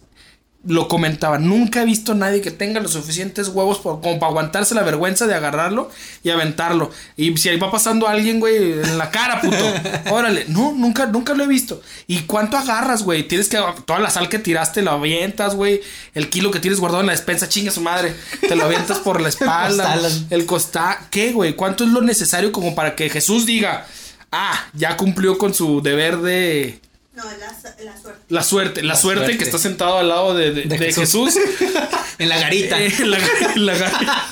lo 0.67 0.87
comentaban. 0.87 1.47
Nunca 1.47 1.81
he 1.81 1.85
visto 1.85 2.11
a 2.11 2.15
nadie 2.15 2.41
que 2.41 2.51
tenga 2.51 2.79
los 2.81 2.91
suficientes 2.91 3.47
huevos 3.47 3.79
por- 3.79 4.01
como 4.01 4.19
para 4.19 4.29
aguantarse 4.29 4.75
la 4.75 4.83
vergüenza 4.83 5.25
de 5.25 5.33
agarrarlo 5.33 5.89
y 6.23 6.29
aventarlo. 6.29 6.91
Y 7.15 7.35
si 7.37 7.49
ahí 7.49 7.57
va 7.57 7.71
pasando 7.71 8.07
alguien, 8.07 8.39
güey, 8.39 8.73
en 8.73 8.97
la 8.97 9.09
cara, 9.09 9.39
puto. 9.41 9.55
Órale. 10.11 10.45
No, 10.49 10.73
nunca, 10.73 11.05
nunca 11.05 11.33
lo 11.33 11.43
he 11.43 11.47
visto. 11.47 11.81
¿Y 12.05 12.19
cuánto 12.21 12.57
agarras, 12.57 13.03
güey? 13.03 13.27
Tienes 13.27 13.47
que. 13.49 13.57
Toda 13.85 13.99
la 13.99 14.09
sal 14.09 14.29
que 14.29 14.39
tiraste 14.39 14.81
la 14.81 14.91
avientas, 14.91 15.55
güey. 15.55 15.81
El 16.13 16.29
kilo 16.29 16.51
que 16.51 16.59
tienes 16.59 16.79
guardado 16.79 17.01
en 17.01 17.07
la 17.07 17.13
despensa, 17.13 17.47
chinga 17.49 17.71
su 17.71 17.81
madre. 17.81 18.13
Te 18.47 18.55
lo 18.55 18.65
avientas 18.65 18.99
por 18.99 19.21
la 19.21 19.29
espalda. 19.29 19.97
El 20.29 20.45
costa, 20.45 21.07
¿qué, 21.09 21.31
güey? 21.31 21.55
¿Cuánto 21.55 21.85
es 21.85 21.91
lo 21.91 22.01
necesario 22.01 22.51
como 22.51 22.75
para 22.75 22.95
que 22.95 23.09
Jesús 23.09 23.45
diga, 23.45 23.85
ah, 24.31 24.65
ya 24.73 24.97
cumplió 24.97 25.37
con 25.37 25.53
su 25.53 25.81
deber 25.81 26.17
de 26.17 26.81
No, 27.17 27.23
la, 27.25 27.47
la 27.83 27.97
suerte. 27.99 28.23
la 28.29 28.43
suerte, 28.43 28.81
la, 28.83 28.93
La 28.93 28.99
suerte, 28.99 29.23
suerte. 29.25 29.37
que 29.39 29.43
está 29.43 29.57
sentado 29.57 29.97
al 29.97 30.07
lado 30.07 30.35
de, 30.35 30.51
de- 30.51 30.61
De 30.65 30.77
de 30.77 30.93
Jesús. 30.93 31.33
Jesús? 31.33 31.33
En 32.19 32.29
la 32.29 32.37
garita. 32.39 32.79
Eh, 32.81 32.93
en, 32.99 33.11
la, 33.11 33.17
en 33.55 33.65
la 33.65 33.73
garita. 33.75 34.25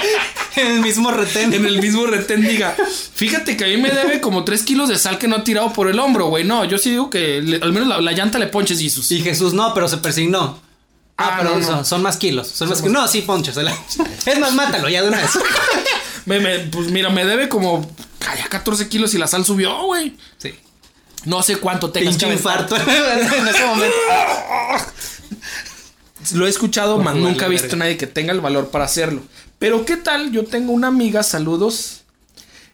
en 0.56 0.66
el 0.72 0.80
mismo 0.80 1.10
retén. 1.10 1.52
En 1.52 1.64
el 1.66 1.80
mismo 1.80 2.04
retén 2.06 2.40
diga, 2.42 2.74
fíjate 3.14 3.56
que 3.56 3.64
a 3.64 3.68
mí 3.68 3.76
me 3.76 3.90
debe 3.90 4.20
como 4.20 4.44
3 4.44 4.62
kilos 4.64 4.88
de 4.88 4.98
sal 4.98 5.18
que 5.18 5.28
no 5.28 5.36
ha 5.36 5.44
tirado 5.44 5.72
por 5.72 5.88
el 5.88 5.98
hombro, 6.00 6.26
güey. 6.26 6.42
No, 6.44 6.64
yo 6.64 6.78
sí 6.78 6.90
digo 6.90 7.10
que 7.10 7.40
le- 7.42 7.56
al 7.62 7.72
menos 7.72 7.88
la, 7.88 8.00
la 8.00 8.12
llanta 8.12 8.38
le 8.38 8.48
ponches, 8.48 8.80
Jesús. 8.80 9.10
Y 9.12 9.22
Jesús 9.22 9.54
no, 9.54 9.72
pero 9.74 9.88
se 9.88 9.98
persignó. 9.98 10.60
Ah, 11.16 11.30
Ah, 11.32 11.34
pero 11.38 11.50
no, 11.50 11.58
no. 11.60 11.66
Son, 11.66 11.84
son 11.84 12.02
más 12.02 12.16
kilos. 12.16 12.48
Son 12.48 12.68
más 12.68 12.78
kilos. 12.80 12.92
No, 12.92 13.06
sí, 13.06 13.22
ponchasela. 13.22 13.72
Es 14.26 14.38
más, 14.40 14.52
mátalo 14.54 14.88
ya 14.88 15.02
de 15.02 15.08
una 15.08 15.18
vez. 15.18 15.30
Me- 16.26 16.40
me- 16.40 16.58
pues 16.60 16.88
mira, 16.90 17.10
me 17.10 17.24
debe 17.24 17.48
como 17.48 17.88
ya 18.20 18.48
14 18.48 18.88
kilos 18.88 19.14
y 19.14 19.18
la 19.18 19.26
sal 19.28 19.44
subió, 19.44 19.84
güey. 19.84 20.16
Sí. 20.38 20.54
No 21.24 21.42
sé 21.42 21.56
cuánto 21.56 21.90
tengas 21.90 22.14
Pinche 22.14 22.26
que 22.26 22.32
infarto 22.32 22.76
en 22.76 23.48
ese 23.48 23.66
momento. 23.66 23.96
Lo 26.34 26.46
he 26.46 26.50
escuchado, 26.50 26.96
Por 26.96 27.04
mas 27.04 27.14
favor, 27.14 27.28
nunca 27.30 27.46
he 27.46 27.48
visto 27.48 27.66
a 27.66 27.68
verga. 27.70 27.84
nadie 27.84 27.96
que 27.96 28.06
tenga 28.06 28.32
el 28.32 28.40
valor 28.40 28.70
para 28.70 28.84
hacerlo. 28.84 29.22
Pero 29.58 29.84
¿qué 29.84 29.96
tal? 29.96 30.32
Yo 30.32 30.44
tengo 30.44 30.72
una 30.72 30.88
amiga, 30.88 31.22
saludos. 31.22 32.02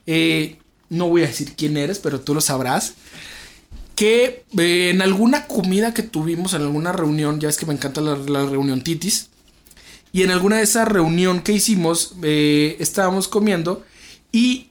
eh, 0.07 0.59
no 0.91 1.09
voy 1.09 1.23
a 1.23 1.27
decir 1.27 1.55
quién 1.57 1.77
eres, 1.77 1.99
pero 1.99 2.21
tú 2.21 2.35
lo 2.35 2.41
sabrás. 2.41 2.95
Que 3.95 4.45
eh, 4.59 4.91
en 4.91 5.03
alguna 5.03 5.47
comida 5.47 5.93
que 5.93 6.03
tuvimos, 6.03 6.55
en 6.55 6.63
alguna 6.63 6.93
reunión, 6.93 7.41
ya 7.41 7.49
es 7.49 7.57
que 7.59 7.67
me 7.67 7.75
encanta 7.75 8.01
la, 8.01 8.17
la 8.17 8.47
reunión 8.47 8.83
titis. 8.83 9.29
Y 10.13 10.23
en 10.23 10.31
alguna 10.31 10.57
de 10.57 10.63
esas 10.63 10.89
reunión 10.89 11.41
que 11.41 11.53
hicimos, 11.53 12.15
eh, 12.23 12.77
estábamos 12.81 13.29
comiendo 13.29 13.85
y 14.33 14.67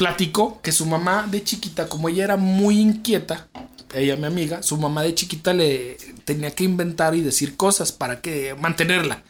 platicó 0.00 0.62
que 0.62 0.72
su 0.72 0.86
mamá 0.86 1.26
de 1.30 1.44
chiquita, 1.44 1.86
como 1.86 2.08
ella 2.08 2.24
era 2.24 2.38
muy 2.38 2.80
inquieta, 2.80 3.48
ella 3.92 4.16
mi 4.16 4.24
amiga, 4.24 4.62
su 4.62 4.78
mamá 4.78 5.02
de 5.02 5.14
chiquita 5.14 5.52
le 5.52 5.98
tenía 6.24 6.52
que 6.54 6.64
inventar 6.64 7.14
y 7.14 7.20
decir 7.20 7.54
cosas 7.54 7.92
para 7.92 8.22
que 8.22 8.54
mantenerla, 8.58 9.22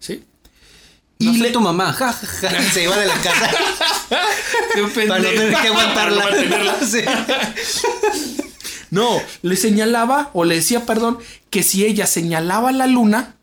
¿sí? 0.00 0.24
Y 1.20 1.38
le- 1.38 1.50
tu 1.52 1.60
mamá. 1.60 1.92
ja, 1.98 2.12
ja, 2.12 2.26
ja, 2.50 2.62
se 2.72 2.82
iba 2.82 2.96
de 2.98 3.06
la 3.06 3.14
casa 3.14 3.48
Qué 4.74 5.06
para 5.06 5.20
no 5.20 5.28
tener 5.28 5.50
que 5.50 5.68
aguantarla. 5.72 6.24
No. 8.90 8.90
No, 8.90 9.22
le 9.42 9.54
señalaba 9.56 10.30
o 10.32 10.44
le 10.44 10.56
decía, 10.56 10.84
perdón, 10.84 11.18
que 11.50 11.62
si 11.62 11.84
ella 11.84 12.08
señalaba 12.08 12.72
la 12.72 12.88
luna, 12.88 13.36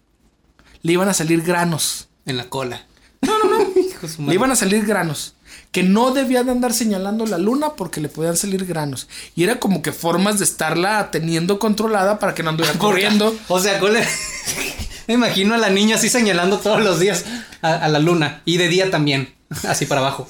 le 0.82 0.92
iban 0.92 1.08
a 1.08 1.14
salir 1.14 1.42
granos. 1.42 2.10
En 2.26 2.36
la 2.36 2.50
cola. 2.50 2.86
No, 3.22 3.38
no, 3.40 3.60
no. 3.60 3.80
Hijo 3.80 4.08
Le 4.28 4.34
iban 4.34 4.52
a 4.52 4.56
salir 4.58 4.86
granos. 4.86 5.35
Que 5.76 5.84
no 5.84 6.12
debía 6.12 6.42
de 6.46 6.52
andar 6.52 6.72
señalando 6.72 7.26
la 7.26 7.38
luna 7.38 7.74
porque 7.76 8.00
le 8.00 8.08
podían 8.08 8.38
salir 8.38 8.64
granos. 8.64 9.10
Y 9.36 9.44
era 9.44 9.60
como 9.60 9.82
que 9.82 9.92
formas 9.92 10.40
de 10.40 10.46
estarla 10.46 11.12
teniendo 11.12 11.60
controlada 11.60 12.18
para 12.18 12.34
que 12.34 12.44
no 12.44 12.52
anduviera 12.52 12.80
corriendo. 12.80 13.36
O 13.50 13.60
sea, 13.60 13.82
me 15.08 15.14
imagino 15.14 15.54
a 15.54 15.58
la 15.58 15.70
niña 15.70 15.98
así 15.98 16.08
señalando 16.08 16.60
todos 16.60 16.82
los 16.82 17.02
días 17.02 17.26
a, 17.62 17.74
a 17.74 17.90
la 17.90 18.00
luna. 18.00 18.42
Y 18.46 18.56
de 18.56 18.70
día 18.70 18.90
también. 18.90 19.36
Así 19.68 19.86
para 19.86 20.00
abajo. 20.00 20.30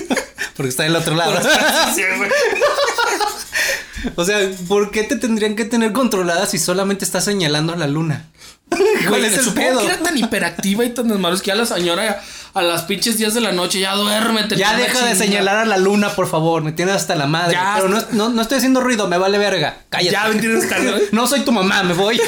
Porque 0.54 0.68
está 0.68 0.82
del 0.82 0.96
otro 0.96 1.14
lado. 1.14 1.40
O 4.16 4.24
sea, 4.26 4.38
¿por 4.68 4.90
qué 4.90 5.04
te 5.04 5.16
tendrían 5.16 5.56
que 5.56 5.64
tener 5.64 5.94
controlada 5.94 6.44
si 6.44 6.58
solamente 6.58 7.06
estás 7.06 7.24
señalando 7.24 7.72
a 7.72 7.76
la 7.76 7.86
luna? 7.86 8.26
¿Cuál 8.68 9.24
es 9.24 9.38
el 9.38 9.54
pedo? 9.54 9.80
que 9.80 9.86
era 9.86 9.98
tan 9.98 10.18
hiperactiva 10.18 10.84
y 10.84 10.90
tan 10.90 11.08
desmadrosa 11.08 11.42
que 11.42 11.48
ya 11.48 11.54
la 11.54 11.66
señora 11.66 12.22
a, 12.54 12.58
a 12.58 12.62
las 12.62 12.82
pinches 12.82 13.18
10 13.18 13.34
de 13.34 13.40
la 13.40 13.52
noche 13.52 13.80
ya 13.80 13.94
duérmete. 13.94 14.56
Ya 14.56 14.76
deja 14.76 15.06
de 15.06 15.14
señalar 15.14 15.58
a 15.58 15.64
la 15.64 15.76
luna, 15.78 16.10
por 16.14 16.26
favor. 16.28 16.62
Me 16.62 16.72
tienes 16.72 16.94
hasta 16.96 17.14
la 17.14 17.26
madre. 17.26 17.52
Ya. 17.52 17.74
Pero 17.76 17.88
no, 17.88 18.02
no, 18.12 18.28
no 18.30 18.42
estoy 18.42 18.58
haciendo 18.58 18.80
ruido, 18.80 19.06
me 19.06 19.18
vale 19.18 19.38
verga. 19.38 19.82
Cállate. 19.90 20.12
Ya 20.12 20.28
me 20.28 20.40
tienes 20.40 20.66
cagado. 20.66 20.98
No 21.12 21.26
soy 21.26 21.40
tu 21.40 21.52
mamá, 21.52 21.82
me 21.84 21.94
voy. 21.94 22.20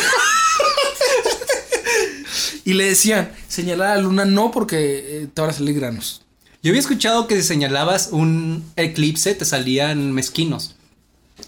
Y 2.64 2.74
le 2.74 2.84
decían, 2.84 3.30
señalar 3.48 3.92
a 3.92 3.96
la 3.96 4.02
luna 4.02 4.24
no 4.24 4.50
porque 4.50 5.22
eh, 5.22 5.28
te 5.32 5.40
van 5.40 5.50
a 5.50 5.52
salir 5.52 5.76
granos. 5.78 6.22
Yo 6.62 6.70
había 6.70 6.80
escuchado 6.80 7.28
que 7.28 7.36
si 7.36 7.42
señalabas 7.44 8.08
un 8.10 8.64
eclipse 8.74 9.34
te 9.34 9.44
salían 9.44 10.12
mezquinos. 10.12 10.74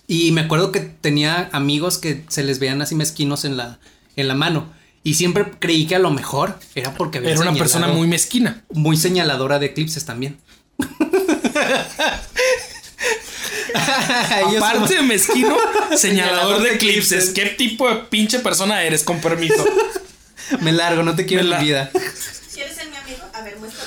Y 0.06 0.30
me 0.32 0.42
acuerdo 0.42 0.70
que 0.70 0.80
tenía 0.80 1.48
amigos 1.52 1.98
que 1.98 2.24
se 2.28 2.44
les 2.44 2.60
veían 2.60 2.80
así 2.82 2.94
mezquinos 2.94 3.44
en 3.44 3.56
la, 3.56 3.78
en 4.14 4.28
la 4.28 4.34
mano. 4.34 4.72
Y 5.04 5.14
siempre 5.14 5.46
creí 5.58 5.86
que 5.86 5.94
a 5.96 5.98
lo 5.98 6.10
mejor 6.10 6.58
era 6.74 6.92
porque 6.94 7.18
había 7.18 7.30
Era 7.32 7.40
una 7.40 7.54
persona 7.54 7.88
muy 7.88 8.06
mezquina. 8.08 8.64
muy 8.70 8.96
señaladora 8.96 9.58
de 9.58 9.66
eclipses 9.66 10.04
también. 10.04 10.36
Aparte 13.74 14.94
de 14.94 15.02
mezquino, 15.02 15.56
señalador 15.96 16.62
de 16.62 16.74
eclipses. 16.74 17.30
¿Qué 17.30 17.46
tipo 17.46 17.88
de 17.88 17.96
pinche 18.10 18.38
persona 18.40 18.82
eres, 18.82 19.02
con 19.04 19.20
permiso? 19.20 19.64
Me 20.60 20.72
largo, 20.72 21.02
no 21.02 21.14
te 21.14 21.26
quiero 21.26 21.42
en 21.42 21.50
la- 21.50 21.58
vida. 21.58 21.90
¿Quieres 22.54 22.74
ser 22.74 22.88
mi 22.90 22.96
amigo? 22.96 23.22
A 23.34 23.42
ver, 23.42 23.56
muestra. 23.58 23.84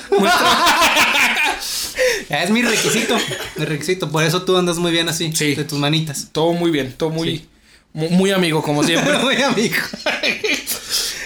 Es 2.28 2.50
mi 2.50 2.62
requisito. 2.62 3.16
Mi 3.56 3.64
requisito. 3.64 4.10
Por 4.10 4.22
eso 4.24 4.42
tú 4.42 4.56
andas 4.56 4.76
muy 4.78 4.92
bien 4.92 5.08
así. 5.08 5.32
Sí. 5.34 5.54
De 5.54 5.64
tus 5.64 5.78
manitas. 5.78 6.28
Todo 6.32 6.52
muy 6.52 6.70
bien, 6.70 6.92
todo 6.96 7.10
muy, 7.10 7.38
Sí. 7.38 7.48
muy, 7.92 8.30
amigo, 8.30 8.62
como 8.62 8.82
siempre. 8.84 9.18
Muy 9.18 9.42
amigo. 9.42 9.76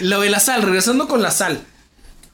Lo 0.01 0.21
de 0.21 0.29
la 0.29 0.39
sal, 0.39 0.61
regresando 0.61 1.07
con 1.07 1.21
la 1.21 1.31
sal. 1.31 1.63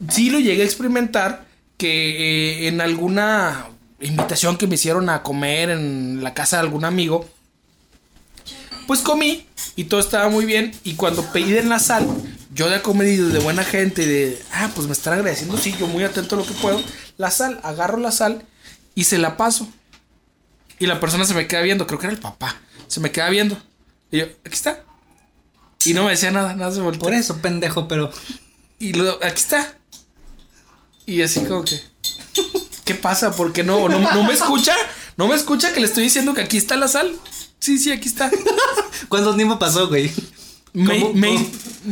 Sí 0.10 0.30
lo 0.30 0.39
llegué 0.39 0.63
a 0.63 0.65
experimentar 0.65 1.45
que 1.78 2.65
eh, 2.65 2.67
en 2.67 2.82
alguna 2.82 3.67
invitación 3.99 4.58
que 4.58 4.67
me 4.67 4.76
hicieron 4.76 5.10
a 5.10 5.23
comer 5.23 5.69
en 5.69 6.23
la 6.23 6.34
casa 6.34 6.58
de 6.58 6.63
algún 6.63 6.86
amigo, 6.86 7.30
pues 8.88 8.99
comí 8.99 9.45
y 9.76 9.86
todo 9.86 9.99
estaba 9.99 10.30
muy 10.30 10.45
bien. 10.45 10.73
Y 10.84 10.95
cuando 10.95 11.32
piden 11.32 11.69
la 11.69 11.80
sal, 11.80 12.06
yo 12.54 12.69
de 12.69 12.82
comedido 12.82 13.30
de 13.30 13.39
buena 13.39 13.63
gente 13.63 14.06
de, 14.06 14.41
ah, 14.52 14.69
pues 14.76 14.88
me 14.88 14.93
están 14.93 15.13
agradeciendo, 15.13 15.58
sí, 15.58 15.76
yo 15.80 15.88
muy 15.88 16.04
atento 16.04 16.36
a 16.36 16.39
lo 16.39 16.45
que 16.45 16.54
puedo. 16.54 16.82
La 17.17 17.32
sal, 17.32 17.60
agarro 17.63 17.97
la 17.97 18.12
sal 18.12 18.43
y 18.95 19.06
se 19.06 19.17
la 19.17 19.38
paso. 19.38 19.67
Y 20.80 20.86
la 20.86 20.99
persona 20.99 21.26
se 21.26 21.34
me 21.34 21.47
queda 21.47 21.62
viendo, 21.62 21.88
creo 21.88 21.99
que 21.99 22.08
era 22.08 22.13
el 22.13 22.21
papá, 22.21 22.58
se 22.88 22.99
me 22.99 23.12
queda 23.12 23.30
viendo. 23.30 23.58
Y 24.12 24.19
yo, 24.19 24.26
aquí 24.45 24.54
está. 24.54 24.84
Y 25.86 25.93
no 25.93 26.04
me 26.06 26.12
decía 26.12 26.32
nada, 26.32 26.56
nada 26.56 26.72
se 26.72 26.82
volteó. 26.82 27.02
Por 27.02 27.13
eso, 27.13 27.38
pendejo, 27.38 27.88
pero. 27.88 28.12
Y 28.80 28.93
luego, 28.93 29.17
aquí 29.24 29.39
está. 29.41 29.78
Y 31.06 31.22
así 31.22 31.41
como 31.41 31.63
que. 31.63 31.80
¿Qué 32.86 32.96
pasa? 32.96 33.32
¿Por 33.36 33.54
qué 33.54 33.63
no? 33.63 33.88
¿No, 33.89 34.00
no 34.00 34.24
me 34.24 34.34
escucha? 34.34 34.74
¿No 35.17 35.28
me 35.28 35.36
escucha 35.36 35.74
que 35.74 35.80
le 35.80 35.86
estoy 35.86 36.04
diciendo 36.04 36.34
que 36.34 36.41
aquí 36.41 36.58
está 36.58 36.76
la 36.76 36.88
sal? 36.88 37.13
Sí, 37.60 37.78
sí, 37.78 37.91
aquí 37.91 38.10
está. 38.10 38.30
¿Cuánto 39.10 39.36
tiempo 39.36 39.58
pasó, 39.60 39.88
güey? 39.88 40.12
Me- 40.74 41.00
¿Cómo- 41.02 41.13
me- 41.13 41.48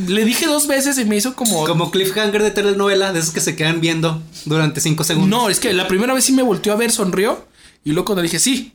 le 0.08 0.26
dije 0.26 0.48
dos 0.48 0.68
veces 0.68 0.98
y 0.98 1.06
me 1.06 1.16
hizo 1.16 1.36
como. 1.36 1.66
Como 1.66 1.92
cliffhanger 1.92 2.42
de 2.44 2.52
telenovela, 2.52 3.14
de 3.14 3.20
esos 3.20 3.34
que 3.34 3.42
se 3.42 3.56
quedan 3.56 3.80
viendo 3.80 4.22
durante 4.46 4.82
cinco 4.82 5.04
segundos. 5.04 5.30
No, 5.30 5.50
es 5.50 5.60
que 5.60 5.72
la 5.74 5.88
primera 5.88 6.14
vez 6.14 6.26
sí 6.26 6.32
me 6.34 6.42
volteó 6.44 6.74
a 6.74 6.78
ver, 6.78 6.92
sonrió. 6.92 7.46
Y 7.84 7.92
luego 7.92 8.06
cuando 8.06 8.22
dije 8.22 8.40
sí. 8.40 8.74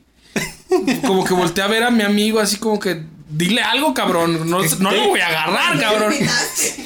Como 1.05 1.23
que 1.23 1.33
volteé 1.33 1.63
a 1.63 1.67
ver 1.67 1.83
a 1.83 1.91
mi 1.91 2.03
amigo 2.03 2.39
así 2.39 2.57
como 2.57 2.79
que. 2.79 3.03
Dile 3.29 3.61
algo, 3.61 3.93
cabrón. 3.93 4.49
No, 4.49 4.61
no 4.79 4.91
lo 4.91 5.07
voy 5.07 5.19
a 5.19 5.27
agarrar, 5.27 5.79
cabrón. 5.79 6.13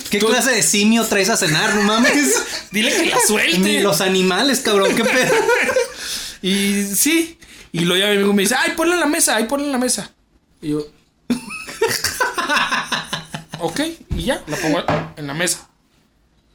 ¿Qué 0.09 0.19
Tú- 0.19 0.27
clase 0.27 0.51
de 0.51 0.63
simio 0.63 1.05
traes 1.05 1.29
a 1.29 1.37
cenar? 1.37 1.75
No 1.75 1.83
mames. 1.83 2.43
Dile 2.71 2.91
que 2.95 3.05
la 3.07 3.15
Ni 3.17 3.21
suelte. 3.27 3.81
los 3.81 4.01
animales, 4.01 4.59
cabrón. 4.61 4.95
¿Qué 4.95 5.03
pedo? 5.03 5.33
Y 6.43 6.85
sí. 6.95 7.37
Y 7.71 7.81
luego 7.81 8.01
ya 8.03 8.09
mi 8.09 8.15
amigo 8.17 8.33
me 8.33 8.41
dice, 8.41 8.55
ay, 8.57 8.71
ponla 8.75 8.95
en 8.95 8.99
la 8.99 9.05
mesa, 9.05 9.35
ay, 9.35 9.43
ponla 9.45 9.67
en 9.67 9.71
la 9.71 9.77
mesa. 9.77 10.09
Y 10.61 10.69
yo. 10.71 10.81
ok, 13.59 13.79
y 14.15 14.23
ya, 14.23 14.43
la 14.47 14.57
pongo 14.57 14.83
en 15.17 15.27
la 15.27 15.33
mesa. 15.33 15.67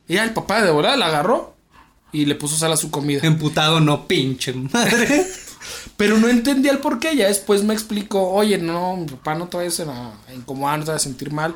Y 0.08 0.14
ya 0.14 0.24
el 0.24 0.32
papá 0.32 0.62
de 0.62 0.70
volada 0.70 0.96
la 0.96 1.06
agarró 1.06 1.55
y 2.12 2.24
le 2.26 2.34
puso 2.34 2.56
sal 2.56 2.72
a 2.72 2.76
su 2.76 2.90
comida. 2.90 3.20
Emputado, 3.22 3.80
no, 3.80 4.06
pinche 4.06 4.52
madre. 4.52 5.26
Pero 5.96 6.18
no 6.18 6.28
entendía 6.28 6.70
el 6.72 6.78
por 6.78 6.98
qué. 7.00 7.16
Ya 7.16 7.26
después 7.28 7.64
me 7.64 7.74
explicó, 7.74 8.30
oye, 8.30 8.58
no, 8.58 8.96
mi 8.96 9.06
papá 9.06 9.34
no 9.34 9.48
te 9.48 9.56
vayas 9.56 9.80
a 9.80 10.12
a 10.28 10.34
incomodar, 10.34 10.78
no 10.78 10.84
te 10.84 10.90
vayas 10.92 11.02
a 11.02 11.08
sentir 11.08 11.32
mal. 11.32 11.54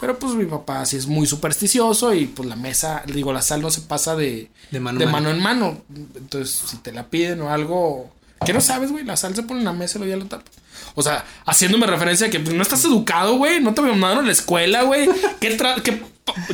Pero 0.00 0.18
pues 0.18 0.34
mi 0.34 0.46
papá 0.46 0.84
sí 0.84 0.96
es 0.96 1.06
muy 1.06 1.26
supersticioso 1.28 2.12
y 2.12 2.26
pues 2.26 2.48
la 2.48 2.56
mesa, 2.56 3.02
digo, 3.06 3.32
la 3.32 3.40
sal 3.42 3.62
no 3.62 3.70
se 3.70 3.82
pasa 3.82 4.16
de, 4.16 4.50
De 4.72 4.80
mano 4.80 5.00
en 5.00 5.10
mano 5.12 5.30
en 5.30 5.40
mano. 5.40 5.82
Entonces, 6.16 6.60
si 6.68 6.78
te 6.78 6.90
la 6.90 7.06
piden 7.08 7.40
o 7.42 7.50
algo, 7.50 8.10
que 8.44 8.52
no 8.52 8.60
sabes, 8.60 8.90
güey, 8.90 9.04
la 9.04 9.16
sal 9.16 9.36
se 9.36 9.44
pone 9.44 9.60
en 9.60 9.64
la 9.66 9.72
mesa 9.72 9.98
y 9.98 10.02
luego 10.02 10.16
ya 10.18 10.22
la 10.24 10.28
tapa. 10.28 10.50
O 10.96 11.02
sea, 11.02 11.24
haciéndome 11.46 11.86
referencia 11.86 12.26
a 12.26 12.30
que 12.30 12.40
pues, 12.40 12.52
no 12.56 12.62
estás 12.62 12.84
educado, 12.84 13.36
güey, 13.36 13.60
no 13.60 13.74
te 13.74 13.80
mandaron 13.82 14.24
a 14.24 14.26
la 14.26 14.32
escuela, 14.32 14.82
güey. 14.82 15.08
¿Qué, 15.40 15.56
tra- 15.56 15.80
qué, 15.82 16.02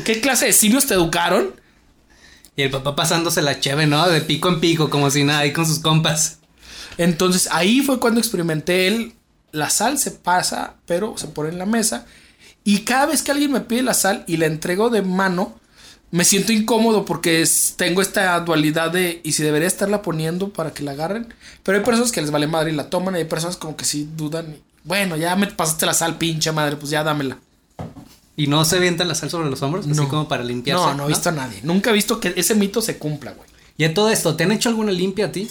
qué 0.05 0.21
clase 0.21 0.45
de 0.47 0.53
simios 0.53 0.87
te 0.87 0.93
educaron? 0.95 1.55
Y 2.59 2.63
el 2.63 2.71
papá 2.71 2.97
pasándose 2.97 3.41
la 3.41 3.61
cheve, 3.61 3.87
¿no? 3.87 4.09
De 4.09 4.21
pico 4.21 4.49
en 4.49 4.59
pico, 4.59 4.91
como 4.91 5.13
si 5.13 5.23
nada, 5.23 5.39
ahí 5.39 5.53
con 5.53 5.65
sus 5.65 5.79
compas. 5.79 6.41
Entonces 6.97 7.49
ahí 7.53 7.83
fue 7.83 8.01
cuando 8.01 8.19
experimenté 8.19 8.89
el 8.89 9.13
la 9.53 9.71
sal 9.71 9.97
se 9.97 10.11
pasa, 10.11 10.75
pero 10.85 11.17
se 11.17 11.29
pone 11.29 11.51
en 11.51 11.59
la 11.59 11.67
mesa 11.67 12.05
y 12.65 12.81
cada 12.81 13.07
vez 13.07 13.23
que 13.23 13.31
alguien 13.31 13.53
me 13.53 13.61
pide 13.61 13.83
la 13.83 13.95
sal 13.95 14.25
y 14.27 14.39
la 14.39 14.47
entrego 14.47 14.91
de 14.91 15.03
mano, 15.03 15.57
me 16.11 16.25
siento 16.25 16.53
incómodo 16.53 17.05
porque 17.05 17.49
tengo 17.77 18.03
esta 18.03 18.39
dualidad 18.41 18.91
de 18.91 19.21
y 19.23 19.33
si 19.33 19.45
debería 19.45 19.69
estarla 19.69 20.03
poniendo 20.03 20.53
para 20.53 20.73
que 20.73 20.83
la 20.83 20.91
agarren, 20.91 21.33
pero 21.63 21.79
hay 21.79 21.85
personas 21.85 22.11
que 22.11 22.21
les 22.21 22.33
vale 22.33 22.49
madre 22.49 22.73
y 22.73 22.75
la 22.75 22.91
toman 22.91 23.15
y 23.15 23.19
hay 23.19 23.25
personas 23.25 23.57
como 23.57 23.77
que 23.77 23.85
sí 23.85 24.09
dudan. 24.17 24.51
y, 24.51 24.63
bueno, 24.83 25.17
ya 25.17 25.37
me 25.37 25.47
pasaste 25.47 25.87
la 25.87 25.95
sal, 25.95 26.19
pinche 26.19 26.51
madre, 26.51 26.75
pues 26.75 26.91
ya 26.91 27.05
dámela. 27.05 27.39
Y 28.39 28.47
no 28.47 28.65
se 28.65 28.77
avienta 28.77 29.05
la 29.05 29.15
sal 29.15 29.29
sobre 29.31 29.51
los 29.51 29.61
hombros, 29.63 29.85
así 29.87 29.95
No. 29.97 30.09
como 30.09 30.29
para 30.29 30.45
limpiarse. 30.45 30.83
No, 30.87 30.95
no 30.95 31.05
he 31.05 31.09
visto 31.09 31.29
a 31.29 31.33
nadie. 31.33 31.59
Nunca 31.65 31.91
he 31.91 31.93
visto 31.93 32.21
que 32.21 32.33
ese 32.37 32.55
mito 32.55 32.81
se 32.81 32.97
cumpla, 32.97 33.33
güey. 33.33 33.49
Y 33.77 33.85
a 33.85 33.93
todo 33.93 34.09
esto, 34.11 34.37
¿te 34.37 34.45
han 34.45 34.53
hecho 34.53 34.69
alguna 34.71 34.93
limpia 34.93 35.27
a 35.27 35.33
ti? 35.33 35.51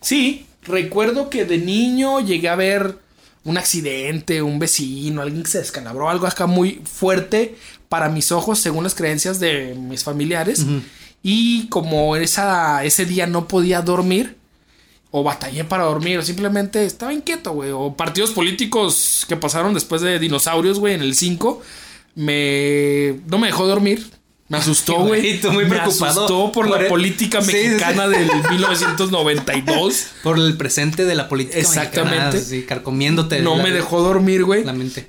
Sí, 0.00 0.46
recuerdo 0.62 1.30
que 1.30 1.44
de 1.44 1.58
niño 1.58 2.20
llegué 2.20 2.48
a 2.48 2.56
ver 2.56 2.98
un 3.44 3.58
accidente, 3.58 4.42
un 4.42 4.58
vecino, 4.58 5.22
alguien 5.22 5.42
que 5.42 5.50
se 5.50 5.58
descalabró, 5.58 6.08
algo 6.10 6.26
acá 6.26 6.46
muy 6.46 6.80
fuerte 6.90 7.56
para 7.88 8.08
mis 8.08 8.32
ojos, 8.32 8.58
según 8.58 8.82
las 8.84 8.94
creencias 8.94 9.38
de 9.38 9.74
mis 9.78 10.02
familiares. 10.02 10.64
Y 11.22 11.66
como 11.68 12.16
esa, 12.16 12.82
ese 12.84 13.04
día 13.04 13.26
no 13.26 13.46
podía 13.46 13.82
dormir, 13.82 14.36
o 15.10 15.22
batallé 15.22 15.64
para 15.64 15.84
dormir, 15.84 16.18
o 16.18 16.22
simplemente 16.22 16.84
estaba 16.84 17.12
inquieto, 17.12 17.52
güey. 17.52 17.70
O 17.72 17.94
partidos 17.94 18.30
políticos 18.32 19.24
que 19.28 19.36
pasaron 19.36 19.74
después 19.74 20.02
de 20.02 20.18
dinosaurios, 20.18 20.78
güey, 20.78 20.94
en 20.94 21.02
el 21.02 21.14
5, 21.14 21.62
me. 22.16 23.20
no 23.28 23.38
me 23.38 23.46
dejó 23.46 23.66
dormir. 23.68 24.04
Me 24.48 24.58
asustó, 24.58 24.98
güey. 25.04 25.40
Muy 25.50 25.64
me 25.64 25.70
preocupado 25.70 26.24
asustó 26.24 26.52
por, 26.52 26.66
por 26.68 26.76
la 26.76 26.82
el- 26.82 26.86
política 26.86 27.42
Sí, 27.42 27.52
mexicana 27.52 28.04
sí. 28.06 28.10
del 28.18 28.30
1992. 28.50 30.06
Por 30.22 30.38
el 30.38 30.56
presente 30.56 31.04
de 31.04 31.14
la 31.16 31.28
política 31.28 31.58
Exactamente. 31.58 32.36
mexicana, 32.38 32.66
carcomiéndote. 32.68 33.40
No 33.42 33.56
la- 33.56 33.62
me 33.64 33.70
dejó 33.72 34.02
dormir, 34.02 34.44
güey. 34.44 34.64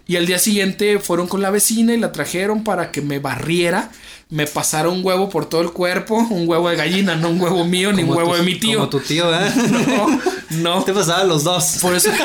Y 0.07 0.15
al 0.15 0.25
día 0.25 0.39
siguiente 0.39 0.97
fueron 0.99 1.27
con 1.27 1.43
la 1.43 1.51
vecina 1.51 1.93
y 1.93 1.97
la 1.97 2.11
trajeron 2.11 2.63
para 2.63 2.91
que 2.91 3.01
me 3.01 3.19
barriera. 3.19 3.91
Me 4.29 4.45
pasaron 4.45 4.97
un 4.97 5.05
huevo 5.05 5.29
por 5.29 5.45
todo 5.47 5.61
el 5.61 5.71
cuerpo. 5.71 6.17
Un 6.17 6.47
huevo 6.49 6.67
de 6.69 6.75
gallina, 6.75 7.15
no 7.15 7.29
un 7.29 7.39
huevo 7.39 7.63
mío 7.63 7.93
ni 7.93 8.03
un 8.03 8.09
huevo 8.09 8.31
tu- 8.31 8.37
de 8.37 8.43
mi 8.43 8.59
tío. 8.59 8.79
Como 8.79 8.89
tu 8.89 8.99
tío, 8.99 9.33
¿eh? 9.33 9.51
No, 10.49 10.75
no. 10.77 10.83
Te 10.83 10.93
pasaba 10.93 11.23
los 11.23 11.43
dos. 11.43 11.77
Por 11.81 11.95
eso. 11.95 12.09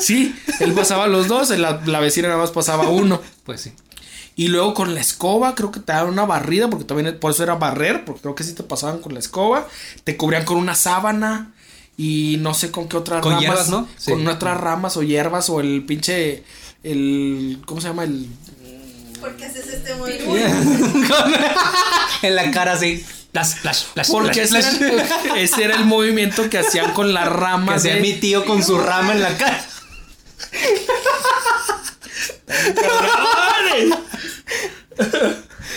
sí, 0.00 0.34
él 0.60 0.72
pasaba 0.72 1.06
los 1.06 1.28
dos, 1.28 1.50
la, 1.50 1.80
la 1.86 2.00
vecina 2.00 2.28
nada 2.28 2.40
más 2.40 2.50
pasaba 2.50 2.88
uno. 2.88 3.20
Pues 3.44 3.60
sí. 3.62 3.72
Y 4.36 4.48
luego 4.48 4.72
con 4.72 4.94
la 4.94 5.00
escoba, 5.00 5.54
creo 5.54 5.72
que 5.72 5.80
te 5.80 5.92
daban 5.92 6.12
una 6.12 6.24
barrida, 6.24 6.70
porque 6.70 6.84
también 6.84 7.18
por 7.18 7.32
eso 7.32 7.42
era 7.42 7.56
barrer, 7.56 8.04
porque 8.04 8.22
creo 8.22 8.34
que 8.34 8.44
sí 8.44 8.52
te 8.54 8.62
pasaban 8.62 9.00
con 9.00 9.12
la 9.12 9.18
escoba. 9.20 9.66
Te 10.04 10.16
cubrían 10.16 10.44
con 10.44 10.56
una 10.58 10.76
sábana 10.76 11.52
y 11.96 12.36
no 12.40 12.54
sé 12.54 12.70
con 12.70 12.88
qué 12.88 12.96
otras 12.96 13.20
Con 13.20 13.32
ramas. 13.32 13.44
hierbas, 13.44 13.68
¿no? 13.68 13.88
Sí. 13.96 14.12
Con 14.12 14.26
otras 14.28 14.58
ramas 14.60 14.96
o 14.96 15.02
hierbas 15.02 15.50
o 15.50 15.60
el 15.60 15.84
pinche. 15.84 16.44
El. 16.84 17.60
¿Cómo 17.66 17.80
se 17.80 17.88
llama? 17.88 18.04
El. 18.04 18.28
¿Por 19.20 19.36
en 22.22 22.34
la 22.36 22.50
cara 22.50 22.72
así. 22.72 23.04
Porque 24.10 24.42
ese 24.42 24.58
era, 24.58 24.70
ese 25.36 25.64
era 25.64 25.76
el 25.76 25.84
movimiento 25.84 26.50
que 26.50 26.58
hacían 26.58 26.92
con 26.92 27.14
las 27.14 27.28
Que 27.28 27.34
ramas. 27.34 27.76
hacía 27.76 27.94
de- 27.94 28.00
mi 28.00 28.14
tío 28.14 28.44
con 28.44 28.64
su 28.64 28.78
rama 28.78 29.12
en 29.12 29.22
la 29.22 29.36
cara. 29.36 29.64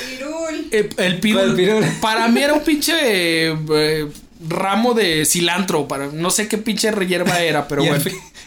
Pirul. 0.10 0.68
Eh, 0.72 0.90
el 0.98 1.20
pirul. 1.20 1.42
¿Cuál 1.42 1.56
pirul? 1.56 1.86
Para 2.02 2.28
mí 2.28 2.42
era 2.42 2.54
un 2.54 2.64
pinche 2.64 3.48
eh, 3.50 3.58
eh, 3.74 4.08
ramo 4.48 4.94
de 4.94 5.26
cilantro. 5.26 5.88
Para, 5.88 6.08
no 6.08 6.30
sé 6.30 6.48
qué 6.48 6.58
pinche 6.58 6.92
hierba 7.08 7.40
era, 7.40 7.68
pero 7.68 7.84
bueno. 7.86 8.04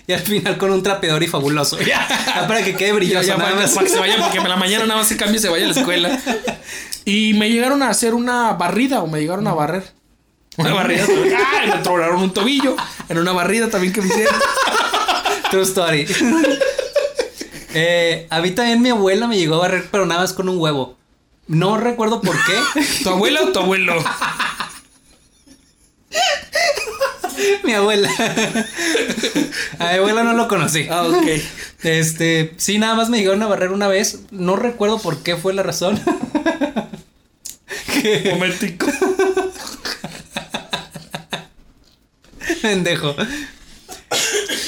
Y 0.06 0.12
al 0.12 0.20
final 0.20 0.58
con 0.58 0.70
un 0.70 0.82
trapeador 0.82 1.22
y 1.22 1.28
fabuloso. 1.28 1.80
Ya, 1.80 2.06
para 2.48 2.62
que 2.62 2.74
quede 2.74 2.92
brilloso. 2.92 3.26
ya, 3.26 3.36
nada 3.36 3.50
para, 3.50 3.62
más. 3.62 3.72
para 3.72 3.86
que 3.86 3.92
se 3.92 3.98
vaya, 3.98 4.16
porque 4.18 4.38
en 4.38 4.48
la 4.48 4.56
mañana 4.56 4.86
nada 4.86 5.00
más 5.00 5.08
se 5.08 5.16
cambie 5.16 5.38
y 5.38 5.40
se 5.40 5.48
vaya 5.48 5.64
a 5.64 5.68
la 5.68 5.74
escuela. 5.74 6.20
Y 7.04 7.34
me 7.34 7.50
llegaron 7.50 7.82
a 7.82 7.88
hacer 7.90 8.14
una 8.14 8.52
barrida 8.52 9.02
o 9.02 9.06
me 9.06 9.20
llegaron 9.20 9.46
a 9.46 9.54
barrer. 9.54 9.92
Una 10.56 10.72
barrida. 10.72 11.04
¡Ay! 11.06 11.70
Me 11.70 11.78
tronaron 11.78 12.22
un 12.22 12.32
tobillo. 12.32 12.76
En 13.08 13.18
una 13.18 13.32
barrida 13.32 13.68
también 13.68 13.92
que 13.92 14.00
me 14.00 14.08
hicieron. 14.08 14.34
True 15.50 15.62
story. 15.62 16.06
eh, 17.74 18.26
a 18.30 18.40
mí 18.40 18.50
también 18.52 18.80
mi 18.80 18.90
abuela 18.90 19.26
me 19.26 19.36
llegó 19.36 19.56
a 19.56 19.58
barrer, 19.58 19.88
pero 19.90 20.06
nada 20.06 20.20
más 20.22 20.32
con 20.32 20.48
un 20.48 20.58
huevo. 20.58 20.96
No 21.46 21.76
recuerdo 21.76 22.20
por 22.20 22.36
qué. 22.46 22.82
¿Tu 23.02 23.10
abuela 23.10 23.42
o 23.42 23.52
tu 23.52 23.58
abuelo? 23.58 23.96
Mi 27.64 27.72
abuela. 27.72 28.08
A 29.78 29.92
mi 29.92 29.98
abuela 29.98 30.22
no 30.24 30.32
lo 30.34 30.48
conocí. 30.48 30.86
Ah, 30.90 31.02
ok. 31.04 31.26
Este, 31.82 32.54
sí, 32.56 32.78
nada 32.78 32.94
más 32.94 33.10
me 33.10 33.18
llegaron 33.18 33.42
a 33.42 33.46
barrer 33.46 33.72
una 33.72 33.88
vez. 33.88 34.20
No 34.30 34.56
recuerdo 34.56 34.98
por 34.98 35.22
qué 35.22 35.36
fue 35.36 35.52
la 35.54 35.62
razón. 35.62 36.00
Que- 38.02 38.30
Momentico. 38.32 38.86
Pendejo. 42.62 43.14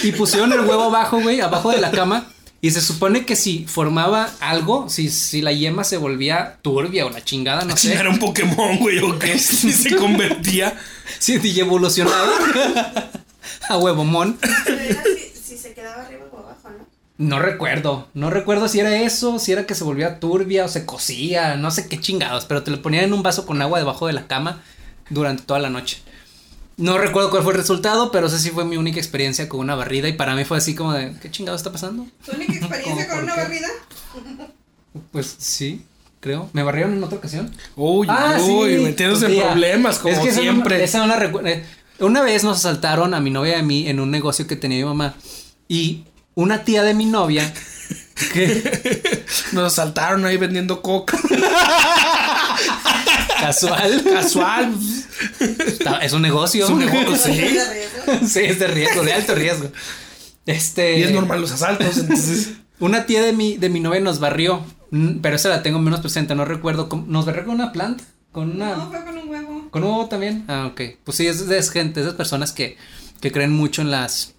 Y 0.03 0.13
pusieron 0.13 0.53
el 0.53 0.61
huevo 0.61 0.85
abajo, 0.85 1.21
güey, 1.21 1.41
abajo 1.41 1.71
de 1.71 1.79
la 1.81 1.91
cama. 1.91 2.27
Y 2.62 2.71
se 2.71 2.81
supone 2.81 3.27
que 3.27 3.37
si 3.37 3.66
formaba 3.69 4.31
algo, 4.40 4.88
si, 4.88 5.11
si 5.11 5.42
la 5.42 5.53
yema 5.53 5.85
se 5.85 5.99
volvía 5.99 6.59
turbia 6.62 7.07
o 7.07 7.11
la 7.11 7.23
chingada, 7.23 7.64
no 7.64 7.77
Si 7.77 7.88
sé. 7.88 7.95
era 7.95 8.09
un 8.11 8.19
Pokémon, 8.19 8.79
güey, 8.79 8.99
o 8.99 9.19
qué. 9.19 9.38
Si 9.38 9.73
se 9.73 9.95
convertía. 9.97 10.75
Si 11.19 11.38
si 11.38 11.61
evolucionaba 11.61 12.33
a 13.69 13.77
huevomón. 13.79 14.38
Pero 14.64 14.79
era 14.81 15.03
si, 15.05 15.40
si 15.40 15.57
se 15.59 15.75
quedaba 15.75 16.03
arriba 16.03 16.25
o 16.33 16.38
abajo, 16.38 16.71
¿no? 16.71 16.87
No 17.19 17.38
recuerdo, 17.38 18.09
no 18.14 18.31
recuerdo 18.31 18.69
si 18.69 18.81
era 18.81 19.01
eso, 19.03 19.38
si 19.38 19.53
era 19.53 19.66
que 19.66 19.75
se 19.75 19.85
volvía 19.85 20.19
turbia 20.21 20.64
o 20.64 20.69
se 20.69 20.85
cocía, 20.85 21.57
no 21.57 21.71
sé 21.71 21.88
qué 21.88 22.01
chingados, 22.01 22.45
pero 22.47 22.62
te 22.62 22.71
lo 22.71 22.83
ponían 22.83 23.05
en 23.05 23.12
un 23.14 23.23
vaso 23.23 23.47
con 23.47 23.62
agua 23.62 23.79
debajo 23.79 24.07
de 24.07 24.12
la 24.14 24.27
cama 24.27 24.62
durante 25.11 25.42
toda 25.45 25.61
la 25.61 25.71
noche. 25.71 25.99
No 26.79 26.99
recuerdo 26.99 27.31
cuál 27.31 27.43
fue 27.43 27.53
el 27.53 27.59
resultado, 27.59 28.11
pero 28.12 28.27
esa 28.27 28.39
sí 28.39 28.51
fue 28.51 28.65
mi 28.67 28.77
única 28.77 28.99
experiencia 28.99 29.49
con 29.49 29.61
una 29.61 29.75
barrida 29.75 30.09
y 30.09 30.12
para 30.12 30.35
mí 30.35 30.45
fue 30.45 30.59
así 30.59 30.75
como 30.75 30.93
de, 30.93 31.15
¿qué 31.23 31.31
chingado 31.31 31.57
está 31.57 31.73
pasando? 31.73 32.07
¿Tu 32.25 32.33
única 32.37 32.53
experiencia 32.57 33.07
¿Cómo, 33.09 33.17
con 33.21 33.25
una 33.25 33.35
qué? 33.35 33.41
barrida? 33.41 33.69
Pues 35.12 35.35
sí, 35.39 35.85
creo. 36.21 36.51
¿Me 36.53 36.62
barrieron 36.62 36.93
en 36.95 37.03
otra 37.05 37.19
ocasión? 37.19 37.51
Uy, 37.77 38.07
Ah, 38.11 38.37
uy, 38.41 38.77
sí, 38.77 38.83
metiéndose 38.83 39.27
en 39.27 39.43
problemas, 39.43 39.99
como 39.99 40.15
Es 40.15 40.21
que 40.21 40.29
esa 40.29 40.37
no- 40.39 40.43
siempre. 40.43 40.85
esa 40.85 40.99
no 40.99 41.07
la 41.07 41.17
recuerdo. 41.17 41.49
Eh, 41.49 41.65
Una 41.99 42.21
vez 42.23 42.45
nos 42.45 42.59
asaltaron 42.59 43.15
a 43.15 43.21
mi 43.21 43.31
novia 43.31 43.57
y 43.57 43.61
a 43.61 43.62
mí 43.62 43.89
en 43.89 44.01
un 44.01 44.11
negocio 44.11 44.47
que 44.47 44.57
tenía 44.57 44.79
mi 44.79 44.85
mamá. 44.85 45.15
Y 45.69 46.05
una 46.35 46.62
tía 46.65 46.83
de 46.83 46.93
mi 46.95 47.07
novia. 47.07 47.53
Que 48.33 49.25
Nos 49.53 49.73
asaltaron 49.75 50.25
ahí 50.25 50.37
vendiendo 50.39 50.81
coca. 50.83 51.19
casual. 53.47 54.03
Casual. 54.13 54.75
está- 55.67 55.99
Es 55.99 56.13
un 56.13 56.23
negocio. 56.23 56.65
Es 56.65 56.71
un 56.71 56.79
negocio, 56.81 57.17
sí. 57.33 57.59
Sí, 58.29 58.41
es 58.41 58.59
de 58.59 58.67
riesgo, 58.69 59.03
de 59.03 59.13
alto 59.13 59.35
riesgo. 59.35 59.71
Este. 60.47 60.99
Y 60.99 61.03
es 61.03 61.11
normal 61.13 61.41
los 61.41 61.53
asaltos, 61.53 61.99
entonces. 61.99 62.51
Una 62.79 63.07
tía 63.07 63.23
de 63.23 63.33
mi, 63.33 63.57
de 63.57 63.69
mi 63.69 63.81
novia 63.81 64.01
nos 64.01 64.21
barrió. 64.21 64.65
mm, 64.91 65.19
Pero 65.21 65.37
esa 65.37 65.49
la 65.49 65.63
tengo 65.63 65.79
menos 65.79 66.01
presente. 66.01 66.35
No 66.35 66.45
recuerdo. 66.45 66.89
cómo- 66.89 67.07
¿Nos 67.07 67.25
barrió 67.27 67.45
con 67.47 67.55
una 67.57 67.73
planta? 67.73 68.05
Con 68.33 68.53
una. 68.53 68.77
No, 68.77 68.91
fue 68.91 69.03
con 69.05 69.17
un 69.17 69.29
huevo. 69.29 69.69
¿Con 69.71 69.83
huevo 69.83 70.07
también? 70.07 70.45
Ah, 70.49 70.67
ok. 70.71 70.81
Pues 71.05 71.17
sí, 71.17 71.27
es 71.27 71.47
de 71.49 71.59
es 71.59 71.71
gente, 71.71 72.01
esas 72.01 72.15
personas 72.15 72.53
que, 72.53 72.77
que 73.21 73.33
creen 73.33 73.53
mucho 73.53 73.83
en 73.83 73.91
las. 73.91 74.35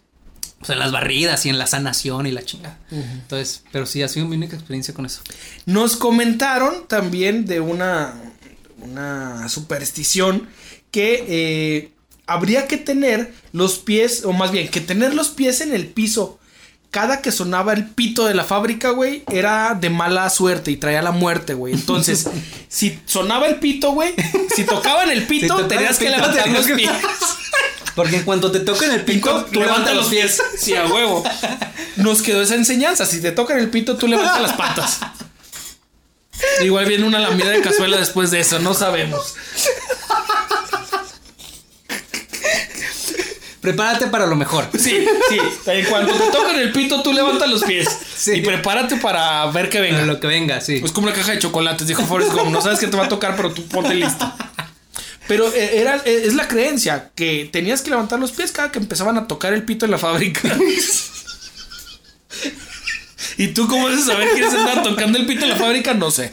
Pues 0.60 0.72
en 0.72 0.80
las 0.80 0.91
barridas 0.91 1.46
y 1.46 1.50
en 1.50 1.60
la 1.60 1.67
sanación 1.67 2.26
y 2.26 2.32
la 2.32 2.41
chingada. 2.43 2.80
Entonces, 2.89 3.63
pero 3.72 3.86
sí, 3.86 4.02
ha 4.02 4.08
sido 4.08 4.26
mi 4.28 4.38
única 4.38 4.56
experiencia 4.56 4.91
con 4.91 5.06
eso. 5.06 5.22
Nos 5.67 5.96
comentaron 5.98 6.88
también 6.88 7.46
de 7.46 7.60
una, 7.60 8.15
una 8.80 9.50
superstición 9.50 10.48
que 10.92 11.26
eh, 11.28 11.92
habría 12.26 12.68
que 12.68 12.78
tener 12.78 13.34
los 13.54 13.80
pies, 13.80 14.24
o 14.26 14.34
más 14.34 14.52
bien, 14.52 14.68
que 14.68 14.82
tener 14.82 15.13
los 15.13 15.30
pies 15.30 15.62
en 15.62 15.74
el 15.74 15.88
piso. 15.88 16.40
Cada 16.92 17.22
que 17.22 17.32
sonaba 17.32 17.74
el 17.74 17.86
pito 17.86 18.26
de 18.26 18.34
la 18.34 18.46
fábrica, 18.46 18.92
güey, 18.92 19.24
era 19.32 19.76
de 19.76 19.90
mala 19.90 20.30
suerte 20.30 20.72
y 20.72 20.78
traía 20.78 21.02
la 21.02 21.12
muerte, 21.12 21.54
güey. 21.54 21.74
Entonces, 21.74 22.30
si 22.70 23.00
sonaba 23.06 23.48
el 23.48 23.58
pito, 23.58 23.92
güey, 23.92 24.13
si 24.56 24.63
tocaban 24.63 25.10
el 25.10 25.20
Si 25.22 25.26
pito, 25.28 25.48
tocaban 25.48 25.68
tenías 25.70 26.00
el 26.02 26.08
que 26.08 26.13
pito, 26.13 26.18
levantar 26.18 26.50
los 26.50 26.66
pies. 26.68 26.92
Porque 27.96 28.18
en 28.18 28.24
cuanto 28.26 28.52
te 28.52 28.60
toquen 28.60 28.92
el 28.92 29.04
pico, 29.04 29.46
tú 29.52 29.60
levanta 29.60 29.92
los 29.96 30.08
pies. 30.08 30.40
Sí, 30.60 30.76
a 30.76 30.86
huevo. 30.86 31.24
Nos 31.96 32.22
quedó 32.22 32.44
esa 32.44 32.54
enseñanza. 32.54 33.08
Si 33.08 33.20
te 33.20 33.32
tocan 33.32 33.58
el 33.58 33.72
pito, 33.72 33.98
tú 33.98 34.08
levantas 34.08 34.40
las 34.40 34.54
patas. 34.54 35.00
Igual 36.62 36.86
viene 36.86 37.06
una 37.06 37.19
lamida 37.19 37.50
de 37.50 37.62
cazuela 37.62 37.97
después 37.97 38.32
de 38.32 38.39
eso, 38.39 38.60
no 38.60 38.73
sabemos. 38.73 39.36
Prepárate 43.62 44.08
para 44.08 44.26
lo 44.28 44.36
mejor. 44.36 44.69
Sí, 44.80 45.06
sí. 45.30 45.38
En 45.65 45.86
cuanto 45.86 46.13
te 46.13 46.32
tocan 46.32 46.58
el 46.58 46.71
pito, 46.71 47.02
tú 47.02 47.12
levantas 47.12 47.50
los 47.50 47.63
pies. 47.63 47.89
Sí. 48.15 48.36
Y 48.36 48.41
prepárate 48.41 48.95
para 48.97 49.45
ver 49.47 49.69
que 49.69 49.82
venga. 49.82 49.97
Para 49.97 50.08
lo 50.08 50.19
que 50.19 50.28
venga, 50.28 50.62
sí. 50.62 50.82
Es 50.84 50.91
como 50.91 51.08
una 51.08 51.15
caja 51.15 51.34
de 51.34 51.39
chocolates, 51.39 51.86
dijo 51.86 52.06
Forrest 52.06 52.32
Gump. 52.32 52.52
No 52.52 52.62
sabes 52.62 52.80
qué 52.80 52.88
te 52.88 52.95
va 52.95 53.06
a 53.06 53.10
tocar, 53.10 53.36
pero 53.36 53.52
tú 53.52 53.67
ponte 53.67 53.93
listo. 53.93 54.32
Pero 55.28 55.52
eh, 55.54 55.82
era, 55.82 55.97
eh, 56.06 56.23
es 56.26 56.36
la 56.36 56.47
creencia 56.47 57.12
que 57.13 57.50
tenías 57.52 57.82
que 57.82 57.89
levantar 57.89 58.19
los 58.19 58.32
pies 58.32 58.54
cada 58.54 58.71
que 58.71 58.80
empezaban 58.80 59.17
a 59.17 59.28
tocar 59.28 59.54
el 59.54 59.63
pito 59.63 59.84
en 59.86 59.91
la 59.91 59.97
fábrica. 59.97 60.41
¿Y 63.38 63.50
tú 63.50 63.67
cómo 63.67 63.86
vas 63.86 64.00
a 64.02 64.06
saber 64.06 64.30
quiénes 64.34 64.54
andaban 64.54 64.84
tocando 64.84 65.17
el 65.17 65.26
pito 65.26 65.43
en 65.43 65.50
la 65.50 65.56
fábrica? 65.56 65.93
No 65.93 66.12
sé. 66.12 66.30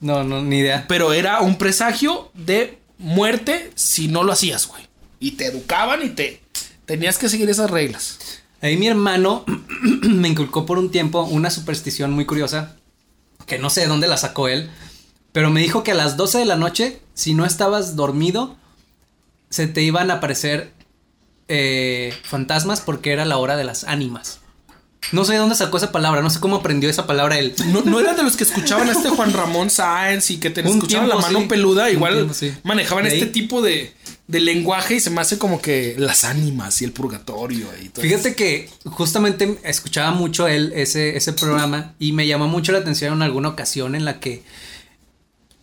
No, 0.00 0.24
no, 0.24 0.42
ni 0.42 0.58
idea. 0.58 0.84
Pero 0.88 1.12
era 1.12 1.40
un 1.40 1.56
presagio 1.56 2.30
de 2.34 2.78
muerte 2.98 3.70
si 3.74 4.08
no 4.08 4.24
lo 4.24 4.32
hacías, 4.32 4.66
güey. 4.66 4.86
Y 5.20 5.32
te 5.32 5.46
educaban 5.46 6.04
y 6.04 6.10
te 6.10 6.42
tenías 6.84 7.18
que 7.18 7.28
seguir 7.28 7.48
esas 7.48 7.70
reglas. 7.70 8.18
Ahí 8.60 8.76
mi 8.76 8.88
hermano 8.88 9.44
me 10.02 10.28
inculcó 10.28 10.66
por 10.66 10.78
un 10.78 10.90
tiempo 10.90 11.22
una 11.22 11.50
superstición 11.50 12.12
muy 12.12 12.26
curiosa, 12.26 12.76
que 13.46 13.58
no 13.58 13.70
sé 13.70 13.82
de 13.82 13.86
dónde 13.86 14.08
la 14.08 14.16
sacó 14.16 14.48
él, 14.48 14.70
pero 15.32 15.50
me 15.50 15.62
dijo 15.62 15.82
que 15.82 15.92
a 15.92 15.96
las 15.96 16.16
12 16.16 16.38
de 16.38 16.44
la 16.44 16.56
noche, 16.56 17.00
si 17.14 17.34
no 17.34 17.46
estabas 17.46 17.96
dormido, 17.96 18.56
se 19.50 19.66
te 19.66 19.82
iban 19.82 20.10
a 20.10 20.14
aparecer 20.14 20.72
eh, 21.48 22.14
fantasmas 22.24 22.80
porque 22.80 23.12
era 23.12 23.24
la 23.24 23.38
hora 23.38 23.56
de 23.56 23.64
las 23.64 23.84
ánimas. 23.84 24.41
No 25.10 25.24
sé 25.24 25.32
de 25.32 25.38
dónde 25.40 25.56
sacó 25.56 25.76
esa 25.76 25.90
palabra, 25.92 26.22
no 26.22 26.30
sé 26.30 26.38
cómo 26.40 26.56
aprendió 26.56 26.88
esa 26.88 27.06
palabra 27.06 27.38
él. 27.38 27.54
No, 27.66 27.82
no 27.82 27.98
eran 28.00 28.16
de 28.16 28.22
los 28.22 28.36
que 28.36 28.44
escuchaban 28.44 28.88
a 28.88 28.92
este 28.92 29.08
Juan 29.10 29.32
Ramón 29.32 29.68
Sáenz 29.68 30.30
y 30.30 30.38
que 30.38 30.48
te 30.50 30.60
escuchaban 30.66 31.08
la 31.08 31.16
mano 31.16 31.40
sí. 31.40 31.46
peluda. 31.46 31.90
Igual 31.90 32.14
tiempo, 32.14 32.34
sí. 32.34 32.52
manejaban 32.62 33.06
este 33.06 33.26
tipo 33.26 33.60
de, 33.62 33.92
de 34.28 34.40
lenguaje 34.40 34.94
y 34.94 35.00
se 35.00 35.10
me 35.10 35.20
hace 35.20 35.38
como 35.38 35.60
que 35.60 35.96
las 35.98 36.24
ánimas 36.24 36.80
y 36.80 36.84
el 36.84 36.92
purgatorio 36.92 37.66
y 37.82 37.88
todo 37.88 38.02
Fíjate 38.02 38.34
que 38.36 38.70
justamente 38.84 39.58
escuchaba 39.64 40.12
mucho 40.12 40.46
él 40.46 40.72
ese, 40.76 41.16
ese 41.16 41.32
programa 41.32 41.94
y 41.98 42.12
me 42.12 42.26
llamó 42.26 42.46
mucho 42.46 42.70
la 42.72 42.78
atención 42.78 43.12
en 43.14 43.22
alguna 43.22 43.48
ocasión 43.50 43.94
en 43.96 44.04
la 44.04 44.20
que, 44.20 44.44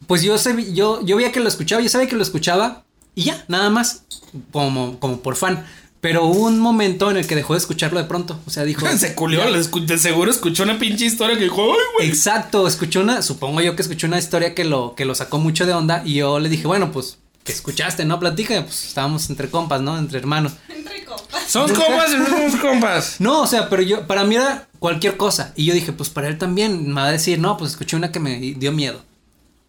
pues 0.05 0.21
yo, 0.21 0.37
sé- 0.37 0.73
yo, 0.73 1.03
yo 1.05 1.15
veía 1.15 1.31
que 1.31 1.39
lo 1.39 1.47
escuchaba, 1.47 1.81
yo 1.81 1.89
sabía 1.89 2.07
que 2.07 2.15
lo 2.15 2.23
escuchaba 2.23 2.83
y 3.15 3.23
ya, 3.23 3.43
nada 3.47 3.69
más, 3.69 4.03
como, 4.51 4.99
como 4.99 5.21
por 5.21 5.35
fan. 5.35 5.65
Pero 6.01 6.23
hubo 6.25 6.45
un 6.47 6.59
momento 6.59 7.11
en 7.11 7.17
el 7.17 7.27
que 7.27 7.35
dejó 7.35 7.53
de 7.53 7.59
escucharlo 7.59 7.99
de 7.99 8.05
pronto. 8.05 8.39
O 8.45 8.49
sea, 8.49 8.63
dijo. 8.63 8.85
Se 8.97 9.15
culió, 9.15 9.43
escu- 9.55 9.85
de 9.85 9.97
seguro 9.97 10.31
escuchó 10.31 10.63
una 10.63 10.79
pinche 10.79 11.05
historia 11.05 11.37
que 11.37 11.43
dijo, 11.43 11.61
ay, 11.73 11.79
güey. 11.97 12.07
Exacto, 12.09 12.67
escuchó 12.67 13.01
una, 13.01 13.21
supongo 13.21 13.59
yo 13.61 13.75
que 13.75 13.81
escuchó 13.81 14.07
una 14.07 14.17
historia 14.19 14.55
que 14.55 14.63
lo, 14.63 14.95
que 14.95 15.03
lo 15.05 15.13
sacó 15.15 15.39
mucho 15.39 15.65
de 15.65 15.73
onda 15.73 16.01
y 16.05 16.15
yo 16.15 16.39
le 16.39 16.47
dije, 16.47 16.67
bueno, 16.67 16.91
pues, 16.93 17.17
¿qué 17.43 17.51
escuchaste? 17.51 18.05
No, 18.05 18.19
platica, 18.19 18.61
pues 18.63 18.85
estábamos 18.85 19.29
entre 19.29 19.49
compas, 19.49 19.81
¿no? 19.81 19.97
Entre 19.97 20.19
hermanos. 20.19 20.53
Entre 20.69 21.03
copas. 21.03 21.43
Somos 21.47 21.71
compas 21.73 22.11
y 22.13 22.17
no 22.17 22.25
somos 22.27 22.55
compas. 22.61 23.15
No, 23.19 23.41
o 23.41 23.47
sea, 23.47 23.69
pero 23.69 23.81
yo, 23.81 24.07
para 24.07 24.23
mí 24.23 24.35
era 24.35 24.69
cualquier 24.79 25.17
cosa. 25.17 25.51
Y 25.57 25.65
yo 25.65 25.73
dije, 25.73 25.91
pues 25.91 26.09
para 26.09 26.29
él 26.29 26.37
también. 26.37 26.87
Me 26.87 27.01
va 27.01 27.07
a 27.07 27.11
decir, 27.11 27.39
no, 27.39 27.57
pues 27.57 27.71
escuché 27.71 27.97
una 27.97 28.11
que 28.13 28.21
me 28.21 28.39
dio 28.39 28.71
miedo. 28.71 29.01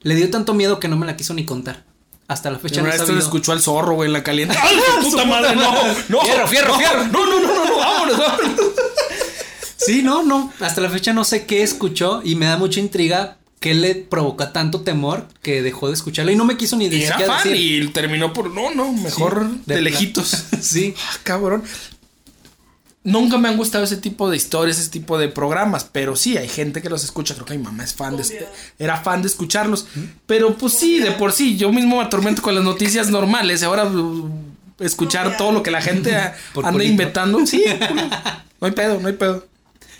Le 0.02 0.14
dio 0.14 0.30
tanto 0.30 0.54
miedo 0.54 0.78
que 0.78 0.86
no 0.88 0.96
me 0.96 1.06
la 1.06 1.16
quiso 1.16 1.34
ni 1.34 1.44
contar. 1.44 1.84
Hasta 2.30 2.48
la 2.48 2.58
fecha 2.60 2.76
no 2.76 2.82
Una 2.82 2.92
vez 2.92 3.00
sabido. 3.00 3.18
escuchó 3.18 3.50
al 3.50 3.60
zorro, 3.60 3.94
güey, 3.94 4.06
en 4.06 4.12
la 4.12 4.22
caliente. 4.22 4.56
¡Ay, 4.56 4.76
su 5.02 5.10
puta 5.10 5.24
madre! 5.24 5.56
No, 5.56 5.72
no. 6.08 6.20
Fierro, 6.20 6.46
fierro, 6.46 6.68
no, 6.72 6.78
fierro. 6.78 7.04
No, 7.08 7.26
no, 7.26 7.40
no, 7.40 7.54
no, 7.54 7.64
no, 7.66 7.76
vámonos, 7.78 8.18
vámonos. 8.18 8.60
Sí, 9.76 10.02
no, 10.02 10.22
no. 10.22 10.52
Hasta 10.60 10.80
la 10.80 10.90
fecha 10.90 11.12
no 11.12 11.24
sé 11.24 11.44
qué 11.46 11.62
escuchó 11.64 12.20
y 12.22 12.36
me 12.36 12.46
da 12.46 12.56
mucha 12.56 12.78
intriga 12.78 13.38
qué 13.58 13.74
le 13.74 13.94
provoca 13.96 14.52
tanto 14.52 14.82
temor 14.82 15.26
que 15.42 15.60
dejó 15.60 15.88
de 15.88 15.94
escucharlo 15.94 16.30
y 16.30 16.36
no 16.36 16.44
me 16.44 16.56
quiso 16.56 16.76
ni 16.76 16.86
Y 16.86 17.02
era 17.02 17.18
fan 17.18 17.42
decir. 17.48 17.82
y 17.82 17.88
terminó 17.88 18.32
por, 18.32 18.50
no, 18.50 18.72
no, 18.74 18.92
mejor 18.92 19.48
Sí, 19.50 19.62
de, 19.66 19.74
de 19.74 19.80
lejitos. 19.82 20.44
Sí. 20.60 20.94
Ah, 20.98 21.16
cabrón. 21.24 21.64
Nunca 23.02 23.38
me 23.38 23.48
han 23.48 23.56
gustado 23.56 23.84
ese 23.84 23.96
tipo 23.96 24.28
de 24.28 24.36
historias, 24.36 24.78
ese 24.78 24.90
tipo 24.90 25.16
de 25.16 25.28
programas, 25.28 25.84
pero 25.90 26.16
sí, 26.16 26.36
hay 26.36 26.48
gente 26.48 26.82
que 26.82 26.90
los 26.90 27.02
escucha. 27.02 27.34
Creo 27.34 27.46
que 27.46 27.56
mi 27.56 27.64
mamá 27.64 27.82
es 27.82 27.94
fan 27.94 28.16
de 28.16 28.22
este, 28.22 28.46
era 28.78 28.98
fan 28.98 29.22
de 29.22 29.28
escucharlos. 29.28 29.86
Pero 30.26 30.54
pues 30.58 30.74
sí, 30.74 30.98
de 31.00 31.12
por 31.12 31.32
sí, 31.32 31.56
yo 31.56 31.72
mismo 31.72 31.96
me 31.96 32.02
atormento 32.04 32.42
con 32.42 32.54
las 32.54 32.62
noticias 32.62 33.08
normales. 33.08 33.62
y 33.62 33.64
Ahora 33.64 33.86
uh, 33.86 34.30
escuchar 34.80 35.38
todo 35.38 35.50
lo 35.52 35.62
que 35.62 35.70
la 35.70 35.80
gente 35.80 36.14
anda 36.16 36.36
culito. 36.52 36.82
inventando. 36.82 37.46
Sí, 37.46 37.64
no 38.60 38.66
hay 38.66 38.72
pedo, 38.72 39.00
no 39.00 39.08
hay 39.08 39.14
pedo. 39.14 39.46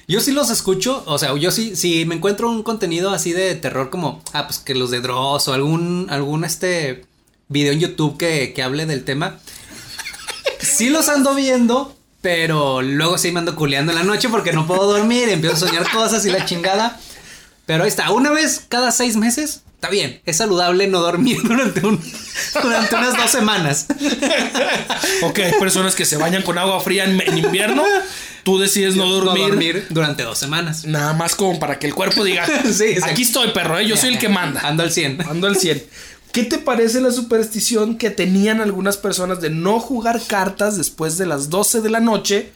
Yo 0.07 0.21
sí 0.21 0.33
los 0.33 0.51
escucho, 0.51 1.05
o 1.07 1.19
sea, 1.19 1.37
yo 1.37 1.53
sí, 1.53 1.77
si 1.77 2.05
me 2.05 2.17
encuentro 2.17 2.51
un 2.51 2.65
contenido 2.65 3.11
así 3.11 3.33
de 3.33 3.55
terror 3.55 3.91
como, 3.91 4.21
ah, 4.33 4.47
pues 4.47 4.59
que 4.59 4.75
los 4.75 4.91
de 4.91 5.01
Dross 5.01 5.47
o 5.47 5.55
algún, 5.55 6.09
algún 6.11 6.45
este 6.45 7.05
video 7.49 7.73
en 7.73 7.79
YouTube 7.79 8.19
que, 8.19 8.53
que 8.53 8.63
hable 8.65 8.87
del 8.87 9.05
tema, 9.05 9.39
sí 10.59 10.91
los 10.91 11.09
ando 11.09 11.35
viendo, 11.37 11.97
pero 12.23 12.83
luego 12.83 13.19
sí 13.19 13.33
me 13.33 13.39
ando 13.39 13.57
culeando 13.57 13.93
en 13.93 13.99
la 13.99 14.05
noche 14.05 14.29
porque 14.29 14.53
no 14.53 14.67
puedo 14.67 14.87
dormir, 14.87 15.29
empiezo 15.29 15.57
a 15.57 15.69
soñar 15.69 15.91
cosas 15.91 16.25
y 16.27 16.31
la 16.31 16.45
chingada. 16.45 16.99
Pero 17.67 17.85
ahí 17.85 17.89
está, 17.89 18.11
una 18.11 18.31
vez 18.31 18.65
cada 18.69 18.91
seis 18.91 19.17
meses, 19.17 19.63
está 19.75 19.89
bien. 19.89 20.21
Es 20.27 20.39
saludable 20.39 20.89
no 20.89 21.01
dormir 21.01 21.41
durante, 21.45 21.87
un, 21.87 22.01
durante 22.63 22.95
unas 22.95 23.17
dos 23.17 23.31
semanas. 23.31 23.87
Ok, 25.23 25.39
hay 25.39 25.53
personas 25.59 25.95
que 25.95 26.05
se 26.05 26.17
bañan 26.17 26.43
con 26.43 26.59
agua 26.59 26.81
fría 26.81 27.05
en, 27.05 27.21
en 27.21 27.39
invierno. 27.39 27.85
Tú 28.43 28.59
decides 28.59 28.97
no 28.97 29.07
dormir. 29.07 29.43
No 29.43 29.49
dormir 29.49 29.87
durante 29.91 30.23
dos 30.23 30.39
semanas. 30.39 30.85
Nada 30.85 31.13
más 31.13 31.35
como 31.35 31.59
para 31.59 31.79
que 31.79 31.87
el 31.87 31.95
cuerpo 31.95 32.25
diga: 32.25 32.47
Sí, 32.65 32.97
sí. 32.97 33.01
Aquí 33.03 33.23
estoy, 33.23 33.53
perro, 33.53 33.79
¿eh? 33.79 33.87
yo 33.87 33.97
soy 33.97 34.11
el 34.11 34.19
que 34.19 34.29
manda. 34.29 34.61
Ando 34.63 34.83
al 34.83 34.91
100. 34.91 35.23
Ando 35.29 35.47
al 35.47 35.57
100. 35.57 35.83
¿Qué 36.33 36.45
te 36.45 36.59
parece 36.59 37.01
la 37.01 37.11
superstición 37.11 37.99
que 37.99 38.11
tenían 38.11 38.61
algunas 38.61 38.97
personas 38.97 39.41
de 39.41 39.51
no 39.51 39.81
jugar 39.81 40.21
cartas 40.27 40.77
después 40.77 41.19
de 41.19 41.27
las 41.27 41.51
12 41.51 41.81
de 41.81 41.91
la 41.91 42.01
noche 42.01 42.53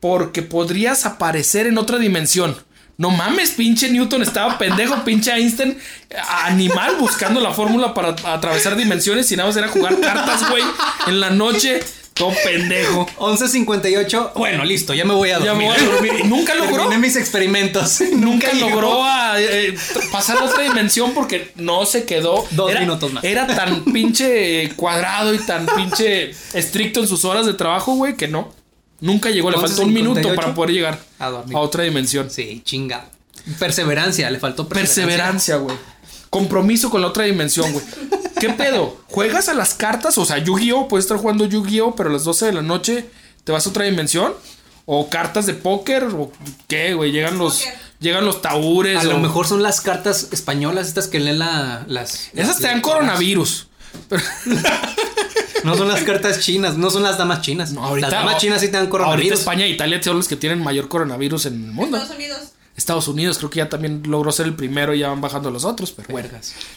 porque 0.00 0.42
podrías 0.42 1.06
aparecer 1.06 1.66
en 1.66 1.78
otra 1.78 1.98
dimensión? 1.98 2.56
No 2.96 3.10
mames, 3.10 3.52
pinche 3.52 3.90
Newton 3.90 4.22
estaba 4.22 4.56
pendejo, 4.56 5.04
pinche 5.04 5.32
Einstein, 5.32 5.78
animal 6.44 6.96
buscando 6.98 7.40
la 7.40 7.52
fórmula 7.52 7.92
para 7.92 8.10
atravesar 8.32 8.76
dimensiones 8.76 9.30
y 9.32 9.36
nada 9.36 9.48
más 9.48 9.56
era 9.56 9.68
jugar 9.68 9.98
cartas, 10.00 10.48
güey, 10.48 10.62
en 11.06 11.20
la 11.20 11.30
noche. 11.30 11.80
Todo 12.14 12.32
pendejo. 12.44 13.06
11.58. 13.18 14.32
Bueno, 14.34 14.64
listo, 14.64 14.94
ya 14.94 15.04
me 15.04 15.14
voy 15.14 15.30
a 15.30 15.38
dormir. 15.40 15.46
Ya 15.46 15.54
me 15.54 15.64
voy 15.66 15.76
a 15.76 15.92
dormir. 15.92 16.12
Y 16.20 16.28
nunca 16.28 16.54
logró. 16.56 16.76
Terminé 16.76 16.98
mis 16.98 17.16
experimentos. 17.16 18.00
Nunca 18.12 18.52
logró 18.54 19.02
a, 19.02 19.40
eh, 19.40 19.74
pasar 20.12 20.38
a 20.38 20.44
otra 20.44 20.62
dimensión 20.62 21.12
porque 21.12 21.50
no 21.56 21.84
se 21.86 22.04
quedó. 22.04 22.46
Dos 22.52 22.70
era, 22.70 22.80
minutos 22.80 23.12
más. 23.12 23.24
Era 23.24 23.46
tan 23.48 23.84
pinche 23.92 24.70
cuadrado 24.76 25.34
y 25.34 25.38
tan 25.38 25.66
pinche 25.66 26.30
estricto 26.52 27.00
en 27.00 27.08
sus 27.08 27.24
horas 27.24 27.46
de 27.46 27.54
trabajo, 27.54 27.94
güey, 27.96 28.16
que 28.16 28.28
no. 28.28 28.52
Nunca 29.00 29.30
llegó. 29.30 29.50
Le 29.50 29.58
faltó 29.58 29.82
un 29.82 29.88
11:58 29.90 29.92
minuto 29.92 30.34
para 30.36 30.54
poder 30.54 30.70
llegar 30.72 30.98
A 31.18 31.30
dormir. 31.30 31.56
a 31.56 31.60
otra 31.60 31.82
dimensión. 31.82 32.30
Sí, 32.30 32.62
chinga. 32.64 33.06
Perseverancia, 33.58 34.30
le 34.30 34.38
faltó 34.38 34.68
perseverancia. 34.68 35.04
Perseverancia, 35.04 35.56
güey. 35.56 35.76
Compromiso 36.34 36.90
con 36.90 37.00
la 37.00 37.06
otra 37.06 37.26
dimensión, 37.26 37.72
güey. 37.72 37.84
¿Qué 38.40 38.50
pedo? 38.50 38.96
¿Juegas 39.06 39.48
a 39.48 39.54
las 39.54 39.72
cartas? 39.74 40.18
O 40.18 40.24
sea, 40.24 40.38
Yu-Gi-Oh! 40.38 40.88
Puedes 40.88 41.04
estar 41.04 41.16
jugando 41.16 41.44
Yu-Gi-Oh! 41.44 41.94
Pero 41.94 42.10
a 42.10 42.12
las 42.12 42.24
12 42.24 42.46
de 42.46 42.52
la 42.54 42.62
noche 42.62 43.08
te 43.44 43.52
vas 43.52 43.64
a 43.64 43.70
otra 43.70 43.84
dimensión. 43.84 44.34
¿O 44.84 45.08
cartas 45.08 45.46
de 45.46 45.54
póker? 45.54 46.02
¿O 46.06 46.32
qué, 46.66 46.94
güey? 46.94 47.12
Llegan 47.12 47.38
los, 47.38 47.58
Póker. 47.58 47.74
llegan 48.00 48.24
los 48.24 48.42
taúres. 48.42 48.98
A 48.98 49.04
lo 49.04 49.20
mejor 49.20 49.46
son 49.46 49.62
las 49.62 49.80
cartas 49.80 50.30
españolas, 50.32 50.88
estas 50.88 51.06
que 51.06 51.20
leen 51.20 51.38
la, 51.38 51.84
las. 51.86 52.30
Esas 52.32 52.48
las 52.48 52.58
te 52.58 52.66
dan 52.66 52.80
coronavirus. 52.80 53.68
No 55.64 55.78
son 55.78 55.88
las 55.88 56.02
cartas 56.02 56.40
chinas, 56.40 56.76
no 56.76 56.90
son 56.90 57.04
las 57.04 57.16
damas 57.16 57.40
chinas. 57.40 57.72
No, 57.72 57.82
ahorita, 57.82 58.10
las 58.10 58.20
damas 58.20 58.36
chinas 58.36 58.60
sí 58.60 58.66
te 58.66 58.72
dan 58.72 58.80
Ahorita 58.82 58.90
coronavirus. 58.90 59.38
España 59.38 59.64
e 59.64 59.70
Italia 59.70 60.02
son 60.02 60.18
los 60.18 60.28
que 60.28 60.36
tienen 60.36 60.62
mayor 60.62 60.88
coronavirus 60.88 61.46
en 61.46 61.54
el 61.54 61.72
mundo. 61.72 61.96
Estados 61.96 62.16
Unidos. 62.16 62.40
Estados 62.76 63.06
Unidos 63.08 63.38
creo 63.38 63.50
que 63.50 63.58
ya 63.58 63.68
también 63.68 64.02
logró 64.06 64.32
ser 64.32 64.46
el 64.46 64.54
primero 64.54 64.94
y 64.94 64.98
ya 65.00 65.08
van 65.08 65.20
bajando 65.20 65.50
los 65.50 65.64
otros, 65.64 65.92
pero 65.92 66.08
bueno. 66.10 66.28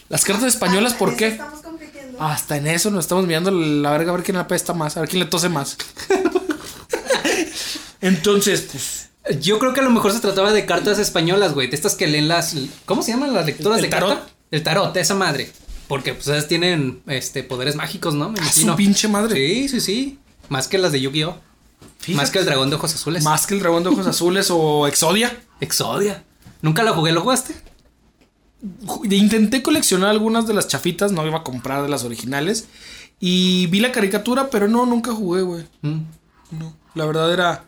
Las 0.08 0.24
cartas 0.24 0.44
españolas, 0.44 0.94
¿por 0.94 1.08
Eso 1.10 1.18
qué? 1.18 1.26
Estamos 1.28 1.60
compitiendo. 1.60 2.22
Hasta 2.22 2.56
en 2.56 2.66
eso 2.68 2.90
nos 2.90 3.04
estamos 3.04 3.26
mirando 3.26 3.50
la 3.50 3.90
verga 3.90 4.12
a 4.12 4.14
ver 4.16 4.24
quién 4.24 4.36
apesta 4.36 4.74
más, 4.74 4.96
a 4.96 5.00
ver 5.00 5.08
quién 5.08 5.20
le 5.20 5.26
tose 5.26 5.48
más. 5.48 5.76
Entonces, 8.00 8.68
pues, 8.70 9.08
Yo 9.42 9.58
creo 9.58 9.74
que 9.74 9.80
a 9.80 9.82
lo 9.82 9.90
mejor 9.90 10.12
se 10.12 10.20
trataba 10.20 10.52
de 10.52 10.64
cartas 10.66 10.98
españolas, 10.98 11.52
güey. 11.54 11.68
De 11.68 11.76
estas 11.76 11.94
que 11.94 12.06
leen 12.06 12.28
las. 12.28 12.54
¿Cómo 12.86 13.02
se 13.02 13.10
llaman 13.12 13.34
las 13.34 13.44
lectoras 13.46 13.78
El 13.78 13.82
de 13.84 13.88
tarot. 13.88 14.10
carta? 14.10 14.30
El 14.50 14.62
tarot, 14.62 14.96
esa 14.96 15.14
madre. 15.14 15.50
Porque 15.88 16.14
pues 16.14 16.28
esas 16.28 16.48
tienen 16.48 17.02
este 17.06 17.42
poderes 17.42 17.74
mágicos, 17.74 18.14
¿no? 18.14 18.28
Me 18.30 18.38
a 18.38 18.42
su 18.44 18.60
imagino. 18.62 18.76
pinche 18.76 19.08
madre. 19.08 19.34
Sí, 19.34 19.68
sí, 19.68 19.80
sí. 19.80 20.18
Más 20.48 20.68
que 20.68 20.78
las 20.78 20.92
de 20.92 21.00
Yu-Gi-Oh! 21.00 21.36
Más 22.08 22.30
que 22.30 22.38
el 22.38 22.44
dragón 22.46 22.70
de 22.70 22.76
ojos 22.76 22.94
azules. 22.94 23.22
Más 23.24 23.46
que 23.46 23.54
el 23.54 23.60
dragón 23.60 23.82
de 23.82 23.88
ojos 23.90 24.06
azules 24.06 24.48
o 24.50 24.86
Exodia. 24.86 25.36
Exodia. 25.60 26.24
Nunca 26.62 26.82
la 26.82 26.92
jugué, 26.92 27.12
¿lo 27.12 27.20
jugaste? 27.22 27.54
Ju- 28.86 29.12
Intenté 29.12 29.62
coleccionar 29.62 30.10
algunas 30.10 30.46
de 30.46 30.54
las 30.54 30.66
chafitas, 30.68 31.12
no 31.12 31.26
iba 31.26 31.38
a 31.38 31.44
comprar 31.44 31.82
de 31.82 31.88
las 31.88 32.04
originales. 32.04 32.66
Y 33.20 33.66
vi 33.68 33.80
la 33.80 33.92
caricatura, 33.92 34.48
pero 34.50 34.68
no, 34.68 34.86
nunca 34.86 35.12
jugué, 35.12 35.42
güey. 35.42 35.64
Mm. 35.82 36.00
No, 36.58 36.76
la 36.94 37.04
verdad 37.04 37.32
era... 37.32 37.64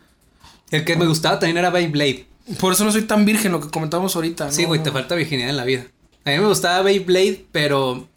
El 0.70 0.84
que 0.84 0.96
me 0.96 1.06
gustaba 1.06 1.38
también 1.40 1.58
era 1.58 1.70
Beyblade. 1.70 2.26
Por 2.60 2.72
eso 2.72 2.84
no 2.84 2.92
soy 2.92 3.02
tan 3.02 3.24
virgen, 3.24 3.50
lo 3.52 3.60
que 3.60 3.68
comentamos 3.68 4.14
ahorita. 4.14 4.50
Sí, 4.52 4.64
güey, 4.64 4.78
no. 4.80 4.84
te 4.84 4.92
falta 4.92 5.14
virginidad 5.16 5.50
en 5.50 5.56
la 5.56 5.64
vida. 5.64 5.86
A 6.24 6.30
mí 6.30 6.38
me 6.38 6.46
gustaba 6.46 6.82
Beyblade, 6.82 7.44
pero. 7.50 8.08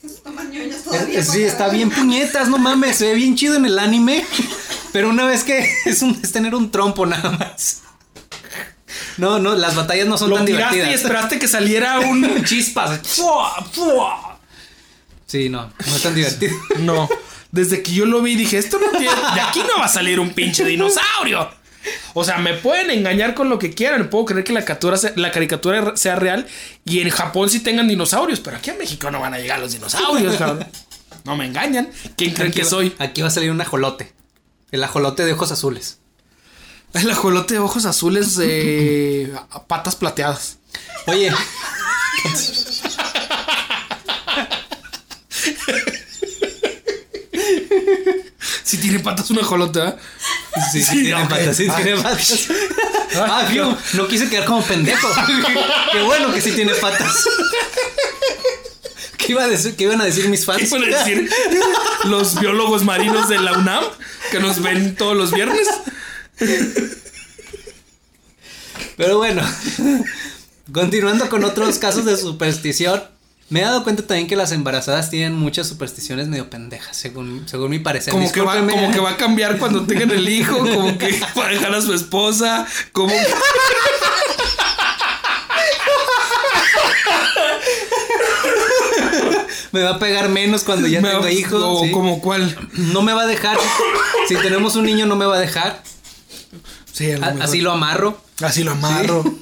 Es- 1.12 1.30
sí, 1.30 1.42
está 1.44 1.70
bien 1.70 1.90
puñetas, 1.90 2.50
no 2.50 2.58
mames. 2.60 2.98
Se 2.98 3.08
ve 3.08 3.16
bien 3.16 3.36
chido 3.36 3.56
en 3.56 3.66
el 3.66 3.80
anime. 3.80 4.24
Pero 4.94 5.10
una 5.10 5.26
vez 5.26 5.44
que 5.44 5.68
es, 5.86 6.04
un, 6.04 6.20
es 6.22 6.32
tener 6.32 6.54
un 6.54 6.70
trompo 6.70 7.06
nada 7.08 7.32
más. 7.32 7.82
No, 9.18 9.40
no, 9.40 9.56
las 9.56 9.76
batallas 9.76 10.08
no 10.08 10.18
son 10.18 10.30
Lo 10.32 10.38
tan 10.38 10.46
tiraste 10.46 10.76
y 10.76 10.80
divertidas. 10.80 11.02
esperaste 11.06 11.40
que 11.40 11.48
saliera 11.48 12.00
un... 12.00 12.44
Chispas. 12.46 13.00
¡Fua! 13.04 13.66
¡Fua! 13.72 14.40
Sí, 15.26 15.50
no, 15.50 15.72
no 15.88 15.96
es 15.96 16.02
tan 16.02 16.14
divertido. 16.16 16.56
No. 16.80 17.10
Desde 17.52 17.84
que 17.84 17.92
yo 17.94 18.06
lo 18.06 18.22
vi 18.22 18.36
dije, 18.36 18.58
esto 18.58 18.80
no 18.80 18.98
tiene... 18.98 19.16
De 19.36 19.42
aquí 19.42 19.60
no 19.62 19.80
va 19.80 19.86
a 19.86 19.90
salir 19.90 20.20
un 20.20 20.32
pinche 20.34 20.64
dinosaurio. 20.66 21.50
O 22.14 22.24
sea, 22.24 22.38
me 22.38 22.54
pueden 22.54 22.90
engañar 22.92 23.34
con 23.34 23.50
lo 23.50 23.60
que 23.60 23.74
quieran. 23.74 24.10
Puedo 24.10 24.26
creer 24.26 24.44
que 24.44 24.54
la 24.54 24.62
caricatura, 24.62 24.96
sea, 24.98 25.12
la 25.16 25.32
caricatura 25.32 25.98
sea 25.98 26.16
real 26.16 26.48
y 26.86 27.00
en 27.02 27.10
Japón 27.10 27.50
sí 27.50 27.60
tengan 27.60 27.88
dinosaurios. 27.88 28.40
Pero 28.40 28.58
aquí 28.58 28.70
en 28.70 28.78
México 28.78 29.12
no 29.12 29.20
van 29.20 29.34
a 29.34 29.40
llegar 29.40 29.60
los 29.60 29.74
dinosaurios, 29.74 30.36
cabrón. 30.38 30.66
No 31.26 31.36
me 31.36 31.46
engañan. 31.46 31.90
¿Quién 32.18 32.34
creen 32.34 32.50
Aquí 32.50 32.60
que 32.60 32.64
va- 32.64 32.70
soy? 32.70 32.96
Aquí 33.00 33.22
va 33.22 33.28
a 33.28 33.32
salir 33.32 33.52
un 33.52 33.60
ajolote. 33.62 34.14
El 34.72 34.84
ajolote 34.84 35.26
de 35.26 35.34
ojos 35.34 35.52
azules. 35.52 36.00
El 36.94 37.10
ajolote 37.10 37.56
de 37.56 37.60
ojos 37.60 37.86
azules, 37.86 38.38
eh, 38.42 39.34
a- 39.52 39.64
patas 39.64 39.96
plateadas. 39.96 40.58
Oye, 41.08 41.32
Si 48.64 48.78
tiene 48.78 49.00
patas 49.00 49.30
un 49.30 49.40
ajolote, 49.40 49.80
¿eh? 49.80 49.94
sí, 50.72 50.80
sí, 50.80 50.84
Sí, 50.86 51.04
tiene 51.04 51.26
patas, 51.26 51.56
sí, 51.58 51.68
Ay. 51.70 51.84
tiene 51.84 52.02
patas. 52.02 52.48
Ah, 53.16 53.46
fiu, 53.50 53.76
no 53.94 54.08
quise 54.08 54.30
quedar 54.30 54.46
como 54.46 54.64
pendejo. 54.64 55.08
Qué 55.92 56.02
bueno 56.02 56.34
que 56.34 56.42
sí 56.42 56.52
tiene 56.54 56.74
patas. 56.76 57.26
¿Qué, 59.18 59.32
iba 59.34 59.44
a 59.44 59.48
decir, 59.48 59.76
qué 59.78 59.86
iban 59.86 60.02
a 60.02 60.06
decir 60.06 60.28
mis 60.28 60.42
¿Qué 60.42 60.46
fans? 60.48 60.70
pueden 60.70 60.92
decir 60.92 61.30
los 62.06 62.38
biólogos 62.40 62.84
marinos 62.84 63.30
de 63.30 63.40
la 63.40 63.54
UNAM 63.54 63.84
que 64.32 64.40
nos 64.42 64.62
ven 64.62 64.96
todos 64.96 65.16
los 65.16 65.32
viernes? 65.32 65.68
Pero 68.98 69.18
bueno, 69.18 69.42
continuando 70.74 71.30
con 71.30 71.44
otros 71.44 71.80
casos 71.80 72.06
de 72.06 72.16
superstición, 72.18 73.04
me 73.50 73.60
he 73.62 73.64
dado 73.64 73.84
cuenta 73.84 74.06
también 74.06 74.28
que 74.28 74.36
las 74.36 74.52
embarazadas 74.52 75.10
tienen 75.10 75.34
muchas 75.34 75.68
supersticiones 75.68 76.28
medio 76.28 76.50
pendejas, 76.50 76.96
según, 76.98 77.48
según 77.48 77.70
mi 77.72 77.80
parecer. 77.80 78.12
Como 78.12 78.32
que, 78.32 78.42
va, 78.42 78.60
como 78.60 78.92
que 78.92 79.00
va 79.00 79.12
a 79.12 79.18
cambiar 79.18 79.58
cuando 79.60 79.86
tengan 79.86 80.12
el 80.12 80.28
hijo, 80.30 80.58
como 80.58 80.98
que 80.98 81.20
va 81.38 81.46
a 81.48 81.50
dejar 81.50 81.74
a 81.76 81.82
su 81.82 81.94
esposa, 81.94 82.66
como. 82.92 83.14
Me 89.72 89.82
va 89.82 89.92
a 89.92 90.00
pegar 90.00 90.30
menos 90.30 90.64
cuando 90.64 90.88
ya 90.88 91.02
me 91.02 91.10
tengo 91.10 91.24
va- 91.24 91.32
hijos. 91.32 91.62
O 91.64 91.84
sí. 91.84 91.92
como 91.92 92.22
cuál. 92.22 92.56
No 92.74 93.02
me 93.02 93.14
va 93.14 93.24
a 93.24 93.28
dejar. 93.28 93.58
Si 94.28 94.36
tenemos 94.36 94.76
un 94.76 94.86
niño, 94.86 95.06
no 95.06 95.16
me 95.16 95.26
va 95.26 95.38
a 95.38 95.40
dejar. 95.40 95.82
Sí, 96.92 97.12
a 97.12 97.18
lo 97.18 97.26
A- 97.26 97.30
mejor. 97.32 97.44
así 97.44 97.62
lo 97.62 97.72
amarro. 97.72 98.22
Así 98.42 98.64
lo 98.64 98.72
amarro. 98.72 99.24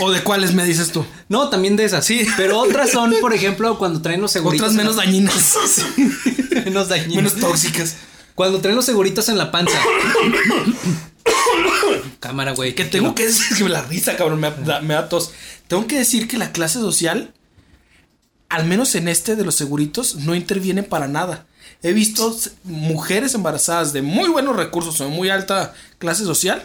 ¿O 0.00 0.10
de 0.10 0.24
cuáles 0.24 0.54
me 0.54 0.64
dices 0.64 0.90
tú? 0.90 1.04
No, 1.28 1.50
también 1.50 1.76
de 1.76 1.84
esas. 1.84 2.04
Sí. 2.04 2.26
Pero 2.36 2.58
otras 2.58 2.90
son, 2.90 3.14
por 3.20 3.32
ejemplo, 3.32 3.78
cuando 3.78 4.02
traen 4.02 4.20
los 4.20 4.32
seguritos. 4.32 4.68
Otras 4.68 4.72
en 4.72 4.78
menos 4.78 4.96
la- 4.96 5.04
dañinas. 5.04 5.54
menos 6.64 6.88
dañinas. 6.88 7.14
menos 7.16 7.34
tóxicas. 7.36 7.96
Cuando 8.34 8.60
traen 8.60 8.74
los 8.76 8.84
seguritos 8.84 9.28
en 9.28 9.38
la 9.38 9.50
panza. 9.52 9.78
Cámara, 12.20 12.52
güey. 12.54 12.74
Que 12.74 12.84
tengo 12.84 13.14
que 13.14 13.26
decir 13.26 13.56
que 13.56 13.68
la 13.68 13.82
risa, 13.82 14.16
cabrón, 14.16 14.40
me 14.40 14.50
da, 14.50 14.80
me 14.80 14.94
da 14.94 15.08
tos. 15.08 15.32
Tengo 15.68 15.86
que 15.86 15.98
decir 15.98 16.28
que 16.28 16.38
la 16.38 16.52
clase 16.52 16.78
social, 16.80 17.32
al 18.48 18.66
menos 18.66 18.94
en 18.94 19.08
este 19.08 19.36
de 19.36 19.44
los 19.44 19.54
seguritos, 19.54 20.16
no 20.16 20.34
interviene 20.34 20.82
para 20.82 21.08
nada. 21.08 21.46
He 21.82 21.92
visto 21.92 22.36
mujeres 22.64 23.34
embarazadas 23.34 23.92
de 23.92 24.02
muy 24.02 24.28
buenos 24.28 24.56
recursos 24.56 25.00
o 25.00 25.04
de 25.04 25.10
muy 25.10 25.30
alta 25.30 25.74
clase 25.98 26.24
social 26.24 26.62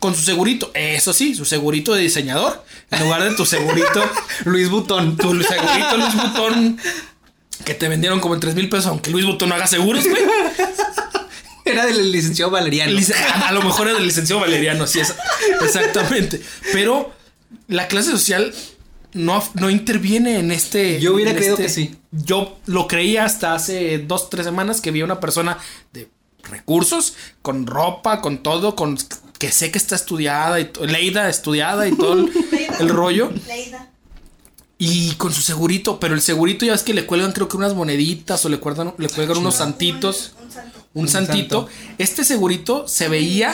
con 0.00 0.14
su 0.14 0.22
segurito. 0.22 0.70
Eso 0.74 1.12
sí, 1.12 1.34
su 1.34 1.44
segurito 1.44 1.94
de 1.94 2.02
diseñador. 2.02 2.64
En 2.90 3.00
lugar 3.04 3.22
de 3.24 3.34
tu 3.34 3.44
segurito, 3.46 4.04
Luis 4.44 4.68
Butón. 4.68 5.16
tu 5.16 5.34
segurito 5.42 5.96
Luis 5.96 6.14
Butón 6.14 6.78
que 7.64 7.74
te 7.74 7.88
vendieron 7.88 8.20
como 8.20 8.34
en 8.34 8.40
3 8.40 8.54
mil 8.54 8.68
pesos, 8.68 8.86
aunque 8.86 9.10
Luis 9.10 9.24
Butón 9.24 9.48
no 9.48 9.54
haga 9.54 9.66
seguros, 9.66 10.04
güey. 10.06 10.22
Era 11.64 11.86
del 11.86 12.12
licenciado 12.12 12.50
Valeriano. 12.50 12.92
Lic- 12.92 13.14
A 13.46 13.52
lo 13.52 13.62
mejor 13.62 13.88
es 13.88 13.94
del 13.94 14.04
licenciado 14.06 14.40
Valeriano, 14.42 14.86
sí, 14.86 15.00
es, 15.00 15.14
exactamente. 15.62 16.42
Pero 16.72 17.12
la 17.68 17.88
clase 17.88 18.10
social 18.10 18.52
no, 19.14 19.42
no 19.54 19.70
interviene 19.70 20.38
en 20.38 20.50
este. 20.50 21.00
Yo 21.00 21.14
hubiera 21.14 21.34
creído 21.34 21.54
este- 21.54 21.62
que 21.64 21.68
sí. 21.68 21.96
Yo 22.12 22.58
lo 22.66 22.86
creía 22.86 23.24
hasta 23.24 23.54
hace 23.54 23.98
dos, 23.98 24.30
tres 24.30 24.44
semanas 24.46 24.80
que 24.80 24.90
vi 24.90 25.00
a 25.00 25.04
una 25.04 25.20
persona 25.20 25.58
de 25.92 26.08
recursos, 26.44 27.14
con 27.42 27.66
ropa, 27.66 28.20
con 28.20 28.42
todo, 28.42 28.76
con 28.76 28.98
que 29.38 29.50
sé 29.50 29.70
que 29.70 29.78
está 29.78 29.94
estudiada 29.96 30.60
y 30.60 30.70
leída, 30.86 31.28
estudiada 31.28 31.88
y 31.88 31.92
todo. 31.96 32.12
el- 32.14 32.32
el 32.80 32.88
rollo. 32.88 33.32
Leida. 33.48 33.90
Y 34.76 35.12
con 35.14 35.32
su 35.32 35.40
segurito, 35.40 36.00
pero 36.00 36.14
el 36.14 36.20
segurito 36.20 36.66
ya 36.66 36.74
es 36.74 36.82
que 36.82 36.94
le 36.94 37.06
cuelgan 37.06 37.32
creo 37.32 37.48
que 37.48 37.56
unas 37.56 37.74
moneditas 37.74 38.44
o 38.44 38.48
le 38.48 38.58
cuelgan, 38.58 38.92
le 38.98 39.08
cuelgan 39.08 39.38
unos 39.38 39.54
santitos, 39.54 40.34
Un, 40.38 40.44
un 40.46 40.52
santo. 40.52 40.78
un, 40.94 41.02
Un 41.02 41.08
santito. 41.08 41.68
santo. 41.68 41.94
Este 41.98 42.24
segurito 42.24 42.86
se 42.88 43.08
veía. 43.08 43.52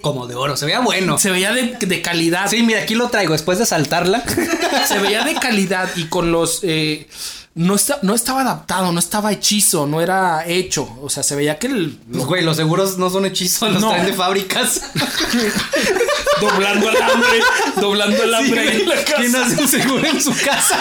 Como 0.00 0.26
de 0.26 0.34
oro, 0.34 0.56
se 0.56 0.64
veía 0.66 0.80
bueno. 0.80 1.18
se 1.18 1.30
veía 1.30 1.52
de, 1.52 1.76
de 1.78 2.02
calidad. 2.02 2.48
Sí, 2.48 2.62
mira, 2.62 2.82
aquí 2.82 2.94
lo 2.94 3.08
traigo 3.08 3.32
después 3.32 3.58
de 3.58 3.66
saltarla. 3.66 4.22
Se 4.88 4.98
veía 4.98 5.24
de 5.24 5.34
calidad 5.34 5.88
y 5.96 6.04
con 6.04 6.32
los... 6.32 6.60
eh, 6.62 7.06
no, 7.54 7.74
está, 7.74 7.98
no 8.02 8.14
estaba 8.14 8.40
adaptado, 8.42 8.92
no 8.92 8.98
estaba 9.00 9.30
hechizo, 9.32 9.86
no 9.86 10.00
era 10.00 10.46
hecho. 10.46 10.88
O 11.02 11.10
sea, 11.10 11.22
se 11.22 11.34
veía 11.36 11.58
que 11.58 11.66
el... 11.66 11.98
Pues, 12.10 12.24
güey, 12.24 12.42
los 12.44 12.56
seguros 12.56 12.96
no 12.96 13.10
son 13.10 13.26
hechizos, 13.26 13.70
los 13.72 13.82
No. 13.82 13.90
traen 13.90 14.06
de 14.06 14.12
fábricas. 14.14 14.80
doblando 16.40 16.88
el 16.88 17.02
hambre, 17.02 17.40
doblando 17.76 18.22
el 18.22 18.34
hambre 18.34 18.60
ahí 18.60 18.80
en 18.82 18.88
la 18.88 19.04
casa. 19.04 19.16
¿Quién 19.18 19.36
hace 19.36 19.60
un 19.62 19.68
seguro 19.68 20.06
en 20.06 20.22
su 20.22 20.30
casa? 20.44 20.78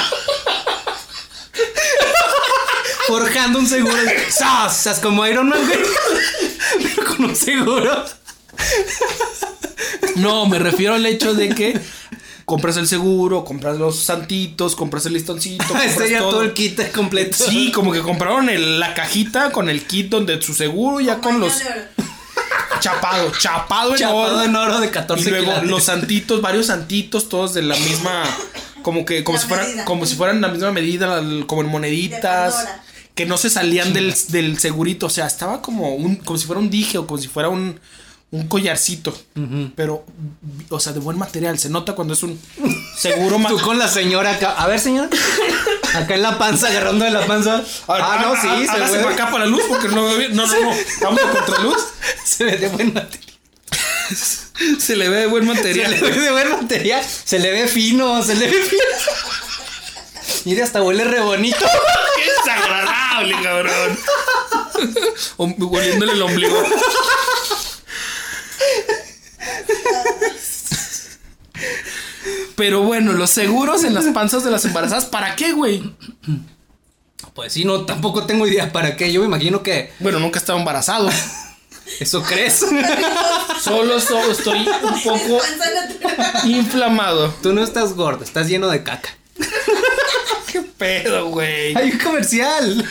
Forjando 3.08 3.60
un 3.60 3.68
seguro. 3.68 3.98
¡Sas! 4.30 4.78
¡Sas! 4.78 5.00
Como 5.00 5.26
Iron 5.26 5.50
Man, 5.50 5.60
güey. 5.66 5.80
Pero 6.84 7.08
con 7.08 7.26
un 7.26 7.36
seguro. 7.36 8.06
No, 10.16 10.46
me 10.48 10.60
refiero 10.60 10.96
al 10.96 11.06
hecho 11.06 11.34
de 11.34 11.50
que 11.50 11.80
compras 12.46 12.78
el 12.78 12.88
seguro, 12.88 13.46
compras 13.46 13.78
los 13.78 13.98
santitos, 14.00 14.76
compras 14.76 15.06
el 15.06 15.14
listoncito. 15.14 15.64
compras 15.68 15.86
Este 15.86 16.10
ya 16.12 16.20
todo 16.20 16.42
el 16.44 16.54
kit 16.54 16.92
completo. 16.92 17.38
Sí, 17.38 17.72
como 17.72 17.92
que 17.92 18.02
compraron 18.02 18.50
el- 18.50 18.80
la 18.80 18.94
cajita 18.94 19.52
con 19.52 19.70
el 19.70 19.84
kit 19.86 20.10
donde 20.10 20.42
su 20.42 20.54
seguro 20.54 21.00
ya 21.00 21.20
con 21.20 21.40
los 21.40 21.56
oro. 21.56 21.66
chapado, 22.82 23.32
chapado 23.38 23.92
en 23.92 23.98
Chapado 23.98 24.36
oro. 24.38 24.44
en 24.44 24.56
oro 24.56 24.80
de 24.80 24.88
Y 24.88 24.92
14 24.92 25.30
luego 25.30 25.46
quilates. 25.46 25.70
los 25.70 25.84
santitos, 25.84 26.42
varios 26.42 26.66
santitos, 26.68 27.30
todos 27.30 27.54
de 27.54 27.62
la 27.62 27.76
misma, 27.76 28.24
como 28.82 29.06
que, 29.06 29.24
como 29.24 29.38
La 29.38 29.42
si 29.42 29.48
fueran, 29.48 29.68
medida. 29.68 29.86
como 29.86 30.06
si 30.06 30.16
fueran 30.16 30.42
la 30.42 30.48
misma 30.50 30.72
medida, 30.72 31.22
como 31.46 31.62
en 31.62 31.68
moneditas, 31.68 32.68
que 33.16 33.26
no 33.26 33.38
se 33.38 33.50
salían 33.50 33.94
del, 33.94 34.14
del 34.30 34.60
segurito, 34.60 35.06
o 35.08 35.10
sea, 35.10 35.28
estaba 35.28 35.62
como 35.62 35.94
un, 35.96 36.16
como 36.18 36.38
si 36.40 36.46
fuera 36.46 36.60
un 36.62 36.70
dije 36.70 36.98
o 36.98 37.06
como 37.06 37.22
si 37.22 37.28
fuera 37.28 37.50
un, 37.50 37.80
un 38.32 38.48
collarcito, 38.48 39.18
pero, 39.76 40.06
o 40.70 40.80
sea, 40.80 40.94
de 40.94 41.00
buen 41.00 41.18
material, 41.18 41.58
se 41.58 41.70
nota 41.70 41.94
cuando 41.96 42.14
es 42.14 42.22
un 42.22 42.40
seguro 42.96 43.38
Tú 43.48 43.60
con 43.60 43.80
la 43.80 43.88
señora 43.88 44.32
acá. 44.32 44.52
A 44.52 44.68
ver, 44.68 44.80
señora. 44.80 45.10
Acá 45.96 46.14
en 46.14 46.22
la 46.22 46.38
panza, 46.38 46.68
agarrando 46.68 47.06
de 47.06 47.12
la 47.12 47.26
panza. 47.26 47.64
Ah, 47.88 48.20
no, 48.22 48.36
sí, 48.40 48.68
se 48.68 48.98
ve. 48.98 49.04
para 49.04 49.16
acá 49.16 49.32
para 49.32 49.46
la 49.46 49.50
luz 49.50 49.64
porque 49.68 49.88
no 49.88 50.06
veo 50.06 50.18
bien. 50.18 50.36
No, 50.36 50.46
no, 50.46 50.62
no, 50.62 50.72
estamos 50.74 51.20
a 51.22 51.30
contraluz. 51.32 51.78
Se 52.24 52.44
ve 52.44 52.58
de 52.58 52.70
buen 52.70 52.94
material. 52.94 53.36
Se 54.80 54.96
le 54.96 55.10
ve 55.10 55.18
de 55.18 55.26
buen 55.28 55.44
Se 55.44 55.54
material. 55.54 55.92
le 55.92 56.02
ve 56.02 56.20
de 56.20 56.32
buen 56.32 56.50
material. 56.52 57.04
Se 57.04 57.40
le 57.40 57.52
ve 57.52 57.68
fino, 57.68 58.22
se 58.24 58.36
le 58.36 58.48
ve 58.48 58.62
fino. 58.64 58.82
Mira, 60.46 60.64
hasta 60.64 60.82
huele 60.84 61.04
re 61.04 61.22
bonito. 61.22 61.58
¡Qué 62.16 62.32
desagradable, 62.32 63.36
cabrón! 63.44 64.00
Oliéndole 65.38 66.14
el 66.14 66.22
ombligo. 66.22 66.64
Pero 72.56 72.84
bueno, 72.84 73.14
los 73.14 73.30
seguros 73.30 73.84
en 73.84 73.94
las 73.94 74.06
panzas 74.06 74.44
de 74.44 74.52
las 74.52 74.66
embarazadas, 74.66 75.06
¿para 75.06 75.36
qué, 75.36 75.54
güey? 75.54 75.94
Pues 77.34 77.54
sí, 77.54 77.64
no, 77.66 77.86
tampoco 77.86 78.26
tengo 78.26 78.46
idea 78.48 78.72
para 78.72 78.96
qué. 78.98 79.12
Yo 79.14 79.22
me 79.22 79.28
imagino 79.28 79.64
que 79.64 79.92
Bueno, 80.00 80.20
nunca 80.20 80.40
he 80.40 80.42
estado 80.42 80.60
embarazado. 80.60 81.10
eso 82.00 82.22
crees. 82.24 82.66
Solo 83.62 84.00
so- 84.00 84.32
estoy 84.32 84.68
un 84.68 85.02
poco 85.04 85.42
inflamado. 86.46 87.34
Tú 87.42 87.54
no 87.54 87.64
estás 87.64 87.94
gordo, 87.94 88.24
estás 88.24 88.48
lleno 88.48 88.68
de 88.70 88.84
caca. 88.84 89.10
¿Qué 90.52 90.62
pedo, 90.62 91.30
güey? 91.30 91.76
Hay 91.78 91.92
un 91.92 92.00
comercial. 92.00 92.86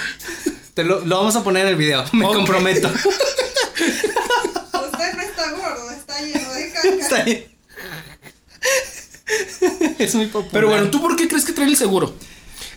Te 0.75 0.85
lo, 0.85 1.01
lo 1.05 1.17
vamos 1.19 1.37
a 1.37 1.43
poner 1.45 1.65
en 1.65 1.69
el 1.71 1.77
video, 1.77 2.05
me 2.13 2.25
comprometo. 2.25 2.89
Usted 2.89 3.13
no 5.15 5.23
está 5.23 5.51
gordo, 5.51 5.91
está 5.91 6.21
lleno 6.21 6.53
de 6.55 6.68
caca. 6.68 6.68
Está 7.01 7.23
bien. 7.25 7.45
Es 9.99 10.15
muy 10.15 10.27
popular. 10.27 10.53
Pero 10.53 10.69
bueno, 10.69 10.91
¿tú 10.91 11.01
por 11.01 11.17
qué 11.17 11.29
crees 11.29 11.45
que 11.45 11.53
traen 11.53 11.71
el 11.71 11.77
seguro? 11.77 12.15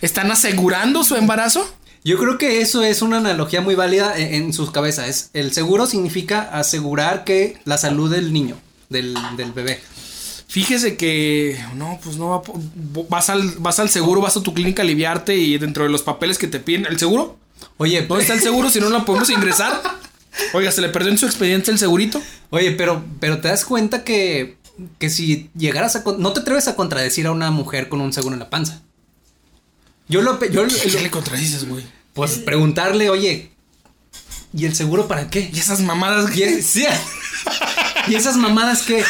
¿Están 0.02 0.32
asegurando 0.32 1.04
su 1.04 1.16
embarazo? 1.16 1.70
Yo 2.04 2.18
creo 2.18 2.38
que 2.38 2.62
eso 2.62 2.84
es 2.84 3.02
una 3.02 3.18
analogía 3.18 3.62
muy 3.62 3.76
válida 3.76 4.18
en, 4.18 4.34
en 4.34 4.54
sus 4.54 4.72
cabezas. 4.72 5.08
Es, 5.08 5.30
el 5.34 5.54
seguro 5.54 5.86
significa 5.86 6.42
asegurar 6.42 7.24
que 7.24 7.58
la 7.64 7.78
salud 7.78 8.12
del 8.12 8.34
niño, 8.34 8.58
del, 8.90 9.16
del 9.38 9.52
bebé. 9.52 9.80
Fíjese 10.48 10.98
que 10.98 11.58
no, 11.76 12.00
pues 12.04 12.18
no 12.18 12.30
va 12.30 12.42
vas 13.08 13.30
al 13.30 13.52
vas 13.60 13.80
al 13.80 13.90
seguro, 13.90 14.20
vas 14.20 14.36
a 14.36 14.44
tu 14.44 14.54
clínica 14.54 14.82
a 14.82 14.84
aliviarte 14.84 15.38
y 15.38 15.58
dentro 15.58 15.86
de 15.86 15.90
los 15.90 16.04
papeles 16.04 16.38
que 16.38 16.48
te 16.48 16.60
piden 16.60 16.86
el 16.88 17.00
seguro, 17.00 17.38
Oye, 17.78 18.02
¿dónde 18.02 18.24
está 18.24 18.34
el 18.34 18.42
seguro 18.42 18.70
si 18.70 18.80
no 18.80 18.90
lo 18.90 19.06
podemos 19.06 19.30
ingresar? 19.30 19.82
Oiga, 20.54 20.72
se 20.72 20.82
le 20.82 20.90
perdió 20.90 21.12
en 21.12 21.18
su 21.18 21.26
expediente 21.26 21.72
el 21.72 21.80
segurito. 21.80 22.22
Oye, 22.52 22.72
pero, 22.72 23.04
pero 23.20 23.40
te 23.42 23.48
das 23.48 23.66
cuenta 23.66 24.04
que, 24.04 24.58
que 25.00 25.10
si 25.10 25.50
llegaras 25.58 25.96
a... 25.96 26.04
No 26.18 26.34
te 26.34 26.42
atreves 26.42 26.68
a 26.68 26.76
contradecir 26.76 27.26
a 27.28 27.32
una 27.32 27.50
mujer 27.52 27.90
con 27.90 28.02
un 28.02 28.14
seguro 28.14 28.34
en 28.36 28.40
la 28.40 28.50
panza. 28.50 28.82
Yo 30.08 30.22
lo... 30.22 30.40
Yo, 30.46 30.64
lo- 30.64 30.70
¿Qué 30.74 31.00
le 31.02 31.10
contradices, 31.10 31.68
güey? 31.68 31.84
pues 32.14 32.40
preguntarle, 32.40 33.10
oye, 33.10 33.52
¿y 34.54 34.66
el 34.66 34.76
seguro 34.76 35.08
para 35.08 35.30
qué? 35.30 35.50
Y 35.54 35.60
esas 35.60 35.80
mamadas 35.80 36.36
Y, 36.36 36.44
es- 36.44 36.68
sí. 36.68 36.86
Y 38.08 38.16
esas 38.16 38.36
mamadas 38.36 38.82
que 38.82 39.04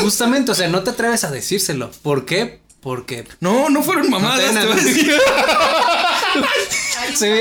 justamente, 0.00 0.52
o 0.52 0.54
sea, 0.54 0.68
no 0.68 0.82
te 0.82 0.90
atreves 0.90 1.24
a 1.24 1.30
decírselo. 1.30 1.90
¿Por 2.02 2.24
qué? 2.24 2.60
Porque 2.80 3.26
No, 3.40 3.68
no 3.68 3.82
fueron 3.82 4.08
mamadas. 4.08 4.54
No 4.54 4.74
te 4.76 4.82
te 4.82 4.94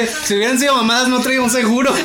si 0.25 0.33
hubieran 0.35 0.59
sido 0.59 0.75
mamadas 0.75 1.07
no 1.07 1.21
traía 1.21 1.41
un 1.41 1.49
seguro. 1.51 1.93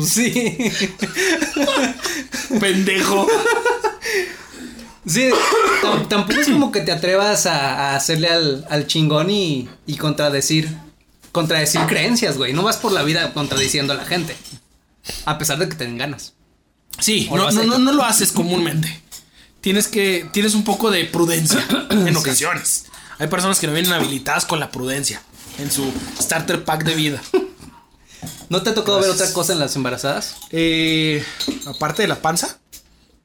Pues 0.00 0.12
sí. 0.12 0.56
Pendejo. 2.60 3.26
Sí, 5.06 5.30
tam- 5.82 6.08
tampoco 6.08 6.40
es 6.40 6.48
como 6.48 6.70
que 6.72 6.80
te 6.82 6.92
atrevas 6.92 7.46
a, 7.46 7.92
a 7.92 7.96
hacerle 7.96 8.28
al, 8.28 8.66
al 8.68 8.86
chingón 8.86 9.30
y, 9.30 9.68
y 9.86 9.96
contradecir, 9.96 10.68
contradecir 11.32 11.80
creencias, 11.86 12.36
güey. 12.36 12.52
No 12.52 12.62
vas 12.62 12.76
por 12.76 12.92
la 12.92 13.02
vida 13.02 13.32
contradiciendo 13.32 13.92
a 13.92 13.96
la 13.96 14.04
gente. 14.04 14.36
A 15.24 15.38
pesar 15.38 15.58
de 15.58 15.68
que 15.68 15.74
te 15.74 15.84
den 15.84 15.96
ganas. 15.98 16.34
Sí, 16.98 17.28
¿O 17.30 17.36
lo 17.38 17.50
no, 17.50 17.78
no 17.78 17.92
lo 17.92 18.04
haces 18.04 18.30
comúnmente. 18.32 19.00
Tienes 19.62 19.88
que 19.88 20.26
tienes 20.32 20.54
un 20.54 20.64
poco 20.64 20.90
de 20.90 21.04
prudencia 21.06 21.64
en 21.90 22.16
ocasiones. 22.16 22.86
Hay 23.18 23.28
personas 23.28 23.58
que 23.58 23.66
no 23.66 23.72
vienen 23.72 23.92
habilitadas 23.92 24.44
con 24.44 24.60
la 24.60 24.70
prudencia 24.70 25.22
en 25.58 25.70
su 25.70 25.90
starter 26.20 26.64
pack 26.64 26.84
de 26.84 26.94
vida. 26.94 27.22
¿No 28.50 28.62
te 28.64 28.70
ha 28.70 28.74
tocado 28.74 29.00
ver 29.00 29.10
otra 29.10 29.32
cosa 29.32 29.52
en 29.52 29.60
las 29.60 29.76
embarazadas? 29.76 30.36
Eh, 30.50 31.24
aparte 31.66 32.02
de 32.02 32.08
la 32.08 32.20
panza. 32.20 32.58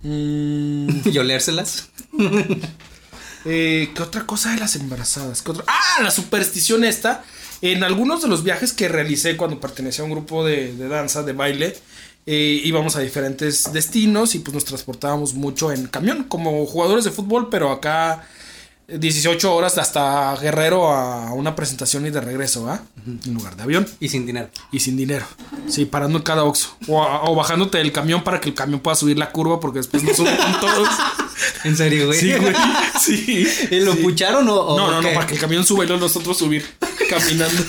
mm, 0.02 1.00
y 1.12 1.18
olérselas. 1.18 1.90
eh, 3.46 3.92
¿Qué 3.94 4.02
otra 4.04 4.28
cosa 4.28 4.52
de 4.52 4.60
las 4.60 4.76
embarazadas? 4.76 5.42
¿Qué 5.42 5.50
otra? 5.50 5.66
Ah, 5.68 6.04
la 6.04 6.12
superstición 6.12 6.84
esta. 6.84 7.24
En 7.64 7.84
algunos 7.84 8.22
de 8.22 8.28
los 8.28 8.44
viajes 8.44 8.72
que 8.72 8.88
realicé 8.88 9.36
cuando 9.36 9.60
pertenecía 9.60 10.04
a 10.04 10.06
un 10.06 10.12
grupo 10.12 10.46
de, 10.46 10.76
de 10.76 10.88
danza, 10.88 11.24
de 11.24 11.34
baile, 11.34 11.76
eh, 12.28 12.62
íbamos 12.64 12.96
a 12.96 13.00
diferentes 13.00 13.74
destinos 13.74 14.36
y 14.36 14.40
pues 14.40 14.54
nos 14.54 14.66
transportábamos 14.66 15.34
mucho 15.34 15.72
en 15.72 15.88
camión, 15.88 16.26
como 16.26 16.64
jugadores 16.68 17.04
de 17.04 17.10
fútbol, 17.12 17.50
pero 17.50 17.72
acá 17.72 18.28
18 18.88 19.54
horas 19.56 19.78
hasta 19.78 20.36
Guerrero 20.38 20.92
a 20.92 21.34
una 21.34 21.56
presentación 21.56 22.06
y 22.06 22.12
de 22.12 22.22
regreso, 22.22 22.64
¿va? 22.66 22.82
En 23.26 23.34
lugar 23.34 23.56
de 23.56 23.64
avión 23.64 23.88
Y 24.00 24.10
sin 24.10 24.26
dinero. 24.26 24.50
y 24.72 24.80
sin 24.80 24.96
dinero. 24.96 25.26
Sí, 25.68 25.86
parando 25.86 26.18
en 26.20 26.24
cada 26.24 26.44
oxo. 26.44 26.76
O, 26.88 27.02
o 27.02 27.36
bajándote 27.36 27.80
del 27.80 27.92
camión 27.92 28.24
para 28.24 28.40
que 28.40 28.50
el 28.50 28.56
camión 28.56 28.80
pueda 28.82 28.96
subir 28.96 29.18
la 29.18 29.32
curva 29.32 29.60
porque 29.60 29.80
después 29.80 30.04
no 30.04 30.14
suben 30.14 30.36
con 30.38 30.60
todos. 30.60 30.88
¿En 31.64 31.76
serio, 31.76 32.08
güey? 32.08 32.20
Sí, 32.20 32.34
güey. 32.34 32.54
Sí. 33.02 33.48
¿Y 33.72 33.80
lo 33.80 33.94
Sí. 33.94 34.04
pucharon 34.04 34.48
o, 34.50 34.54
o 34.56 34.78
No, 34.78 34.92
no, 34.92 35.02
no, 35.02 35.14
para 35.14 35.26
que 35.28 35.34
el 35.34 35.40
camión 35.40 35.66
suba 35.66 35.84
y 35.84 35.88
luego 35.88 36.02
nosotros 36.04 36.38
subir 36.38 36.66
caminando. 37.10 37.64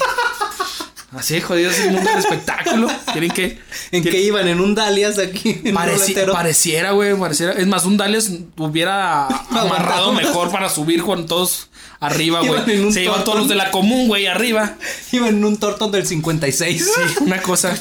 Así, 1.12 1.40
jodido, 1.40 1.70
es 1.70 1.78
el 1.80 1.92
mundo 1.92 2.10
del 2.10 2.18
espectáculo. 2.18 2.88
¿Quieren 3.12 3.30
que? 3.30 3.58
¿En 3.92 4.02
qué 4.02 4.20
iban? 4.22 4.48
¿En 4.48 4.60
un 4.60 4.74
Dalias 4.74 5.18
aquí? 5.18 5.60
En 5.64 5.74
Pareci- 5.74 6.30
pareciera, 6.32 6.90
güey, 6.92 7.16
pareciera. 7.16 7.52
Es 7.52 7.66
más, 7.66 7.84
un 7.84 7.96
Dales 7.96 8.30
hubiera 8.56 9.26
amarrado 9.50 10.12
mejor 10.12 10.50
para 10.50 10.68
subir 10.68 11.02
con 11.02 11.26
todos 11.26 11.70
arriba, 12.00 12.42
Iban 12.44 12.64
güey. 12.64 12.92
Se 12.92 13.04
tortón. 13.04 13.24
todos 13.24 13.38
los 13.38 13.48
de 13.48 13.54
la 13.54 13.70
común, 13.70 14.08
güey, 14.08 14.26
arriba. 14.26 14.74
Iban 15.12 15.28
en 15.36 15.44
un 15.44 15.56
tortón 15.58 15.92
del 15.92 16.06
56. 16.06 16.84
Sí, 16.84 17.14
una 17.22 17.40
cosa. 17.40 17.70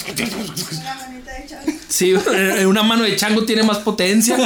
Una 0.71 0.95
manita 0.95 1.31
de 1.33 1.45
chango. 1.47 1.71
Sí, 1.89 2.13
eh, 2.33 2.65
una 2.67 2.83
mano 2.83 3.03
de 3.03 3.15
chango 3.15 3.43
tiene 3.45 3.63
más 3.63 3.79
potencia. 3.79 4.37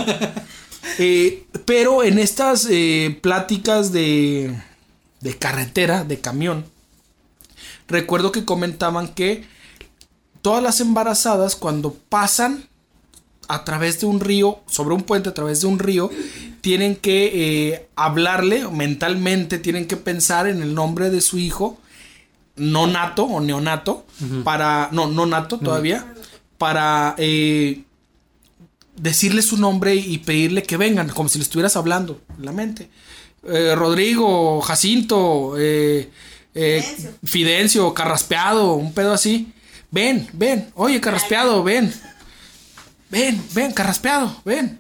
Eh, 0.97 1.43
pero 1.65 2.03
en 2.03 2.17
estas 2.17 2.65
eh, 2.69 3.17
pláticas 3.21 3.91
de, 3.91 4.55
de 5.21 5.37
carretera, 5.37 6.03
de 6.03 6.19
camión, 6.19 6.65
recuerdo 7.89 8.31
que 8.31 8.45
comentaban 8.45 9.09
que 9.09 9.45
todas 10.41 10.63
las 10.63 10.79
embarazadas 10.79 11.55
cuando 11.55 11.93
pasan 11.93 12.69
a 13.47 13.65
través 13.65 13.99
de 13.99 14.05
un 14.05 14.19
río, 14.19 14.59
sobre 14.67 14.93
un 14.93 15.01
puente 15.01 15.29
a 15.29 15.33
través 15.33 15.61
de 15.61 15.67
un 15.67 15.79
río, 15.79 16.09
tienen 16.61 16.95
que 16.95 17.31
eh, 17.73 17.89
hablarle 17.95 18.67
mentalmente, 18.69 19.57
tienen 19.57 19.87
que 19.87 19.97
pensar 19.97 20.47
en 20.47 20.61
el 20.61 20.75
nombre 20.75 21.09
de 21.09 21.19
su 21.19 21.39
hijo, 21.39 21.79
no 22.55 22.87
nato 22.87 23.23
o 23.23 23.41
neonato, 23.41 24.05
para, 24.43 24.89
no, 24.91 25.07
no 25.07 25.25
nato 25.25 25.57
todavía, 25.57 26.13
para 26.57 27.15
eh, 27.17 27.83
decirle 28.97 29.41
su 29.41 29.57
nombre 29.57 29.95
y 29.95 30.19
pedirle 30.19 30.63
que 30.63 30.77
vengan, 30.77 31.09
como 31.09 31.29
si 31.29 31.39
le 31.39 31.43
estuvieras 31.43 31.75
hablando 31.75 32.21
en 32.37 32.45
la 32.45 32.51
mente. 32.51 32.89
Eh, 33.43 33.73
Rodrigo, 33.75 34.61
Jacinto, 34.61 35.55
eh, 35.57 36.09
eh, 36.55 36.81
Fidencio. 36.81 37.13
Fidencio, 37.25 37.93
Carraspeado, 37.93 38.73
un 38.73 38.93
pedo 38.93 39.13
así. 39.13 39.51
Ven, 39.91 40.27
ven, 40.33 40.69
oye, 40.75 40.99
Carraspeado, 41.01 41.63
ven. 41.63 41.93
Ven, 43.09 43.43
ven, 43.53 43.71
Carraspeado, 43.73 44.39
ven. 44.45 44.79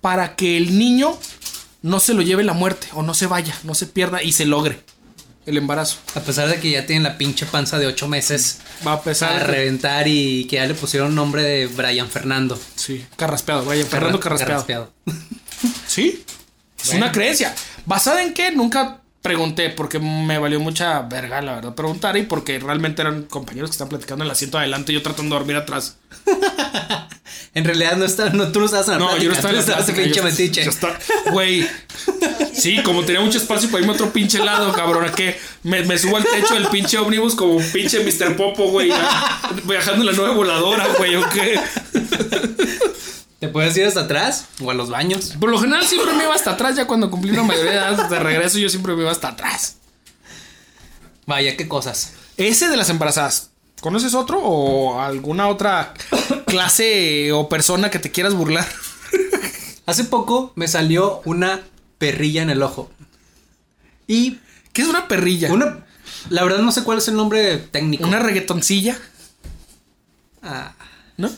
Para 0.00 0.34
que 0.36 0.56
el 0.56 0.78
niño 0.78 1.18
no 1.82 2.00
se 2.00 2.14
lo 2.14 2.22
lleve 2.22 2.42
la 2.44 2.52
muerte 2.54 2.88
o 2.92 3.02
no 3.02 3.14
se 3.14 3.26
vaya, 3.26 3.54
no 3.64 3.74
se 3.74 3.86
pierda 3.86 4.22
y 4.22 4.32
se 4.32 4.44
logre 4.46 4.80
el 5.44 5.56
embarazo. 5.56 5.98
A 6.14 6.20
pesar 6.20 6.48
de 6.48 6.60
que 6.60 6.70
ya 6.70 6.86
tienen 6.86 7.02
la 7.02 7.18
pinche 7.18 7.46
panza 7.46 7.78
de 7.78 7.86
ocho 7.86 8.06
meses 8.08 8.58
Va 8.86 8.92
a 8.92 8.94
a 8.96 9.02
pesar. 9.02 9.46
reventar 9.46 10.06
y 10.06 10.44
que 10.46 10.56
ya 10.56 10.66
le 10.66 10.74
pusieron 10.74 11.14
nombre 11.14 11.42
de 11.42 11.66
Brian 11.66 12.08
Fernando. 12.08 12.58
Sí, 12.76 13.04
Carraspeado, 13.16 13.64
vaya, 13.64 13.84
Fernando 13.86 14.20
Carraspeado. 14.20 14.64
Carraspeado. 14.66 14.92
Sí. 15.88 16.22
Es 16.78 16.86
Bueno. 16.90 17.06
una 17.06 17.12
creencia. 17.12 17.52
¿Basada 17.84 18.22
en 18.22 18.32
qué? 18.34 18.52
Nunca 18.52 19.00
pregunté 19.28 19.68
porque 19.70 19.98
me 19.98 20.38
valió 20.38 20.58
mucha 20.58 21.02
verga, 21.02 21.42
la 21.42 21.56
verdad, 21.56 21.74
preguntar 21.74 22.16
y 22.16 22.22
porque 22.22 22.58
realmente 22.58 23.02
eran 23.02 23.24
compañeros 23.24 23.68
que 23.70 23.72
estaban 23.74 23.90
platicando 23.90 24.24
en 24.24 24.28
el 24.28 24.32
asiento 24.32 24.56
adelante 24.58 24.92
y 24.92 24.94
yo 24.94 25.02
tratando 25.02 25.34
de 25.34 25.38
dormir 25.40 25.56
atrás. 25.56 25.96
En 27.54 27.64
realidad 27.64 27.96
no 27.96 28.04
está, 28.04 28.28
no, 28.30 28.52
tú 28.52 28.60
no 28.60 28.66
estabas 28.66 28.86
en 28.88 28.92
la 28.94 28.98
No, 29.00 29.16
yo 29.16 29.30
no 29.30 29.34
estaba 29.34 29.50
en 29.54 29.60
la 29.60 29.64
plática, 29.64 30.02
pinche 30.02 30.22
metiche. 30.22 30.64
yo 30.64 30.70
estaba- 30.70 30.96
Güey. 31.32 31.66
Sí, 32.52 32.82
como 32.82 33.04
tenía 33.04 33.20
mucho 33.22 33.38
espacio 33.38 33.68
para 33.70 33.80
irme 33.80 33.92
a 33.92 33.94
otro 33.94 34.12
pinche 34.12 34.38
lado, 34.38 34.70
cabrón. 34.72 35.04
¿a 35.06 35.12
qué? 35.12 35.36
Me, 35.62 35.82
me 35.84 35.98
subo 35.98 36.18
al 36.18 36.24
techo 36.24 36.54
del 36.54 36.66
pinche 36.68 36.98
ómnibus 36.98 37.34
como 37.34 37.54
un 37.54 37.64
pinche 37.72 38.00
Mr. 38.04 38.36
Popo, 38.36 38.68
güey. 38.70 38.92
Viajando 39.64 40.00
en 40.02 40.06
la 40.06 40.12
nueva 40.12 40.34
voladora, 40.34 40.86
güey, 40.98 41.16
¿o 41.16 41.28
qué? 41.30 41.58
¿Te 43.40 43.48
puedes 43.48 43.76
ir 43.76 43.84
hasta 43.86 44.00
atrás 44.00 44.46
o 44.62 44.70
a 44.70 44.74
los 44.74 44.90
baños? 44.90 45.34
Por 45.38 45.50
lo 45.50 45.58
general 45.60 45.84
siempre 45.86 46.12
me 46.14 46.24
iba 46.24 46.34
hasta 46.34 46.52
atrás. 46.52 46.74
Ya 46.76 46.86
cuando 46.86 47.10
cumplí 47.10 47.30
la 47.32 47.42
mayoría 47.44 47.70
de 47.70 47.76
edad 47.78 48.08
de 48.10 48.18
regreso, 48.18 48.58
yo 48.58 48.68
siempre 48.68 48.94
me 48.96 49.02
iba 49.02 49.12
hasta 49.12 49.28
atrás. 49.28 49.76
Vaya, 51.26 51.56
qué 51.56 51.68
cosas. 51.68 52.14
Ese 52.36 52.68
de 52.68 52.76
las 52.76 52.90
embarazadas. 52.90 53.50
¿Conoces 53.80 54.14
otro 54.14 54.40
o 54.40 55.00
alguna 55.00 55.46
otra 55.46 55.94
clase 56.46 57.30
o 57.32 57.48
persona 57.48 57.90
que 57.90 58.00
te 58.00 58.10
quieras 58.10 58.34
burlar? 58.34 58.66
Hace 59.86 60.04
poco 60.04 60.52
me 60.56 60.66
salió 60.66 61.22
una 61.24 61.62
perrilla 61.98 62.42
en 62.42 62.50
el 62.50 62.62
ojo. 62.62 62.90
Y 64.08 64.38
¿Qué 64.72 64.82
es 64.82 64.88
una 64.88 65.06
perrilla? 65.06 65.52
una. 65.52 65.84
La 66.30 66.42
verdad 66.42 66.58
no 66.58 66.72
sé 66.72 66.82
cuál 66.82 66.98
es 66.98 67.06
el 67.08 67.14
nombre 67.16 67.56
técnico. 67.58 68.04
Una 68.06 68.18
reggaetoncilla, 68.18 68.98
Ah, 70.42 70.72
¿no? 71.16 71.30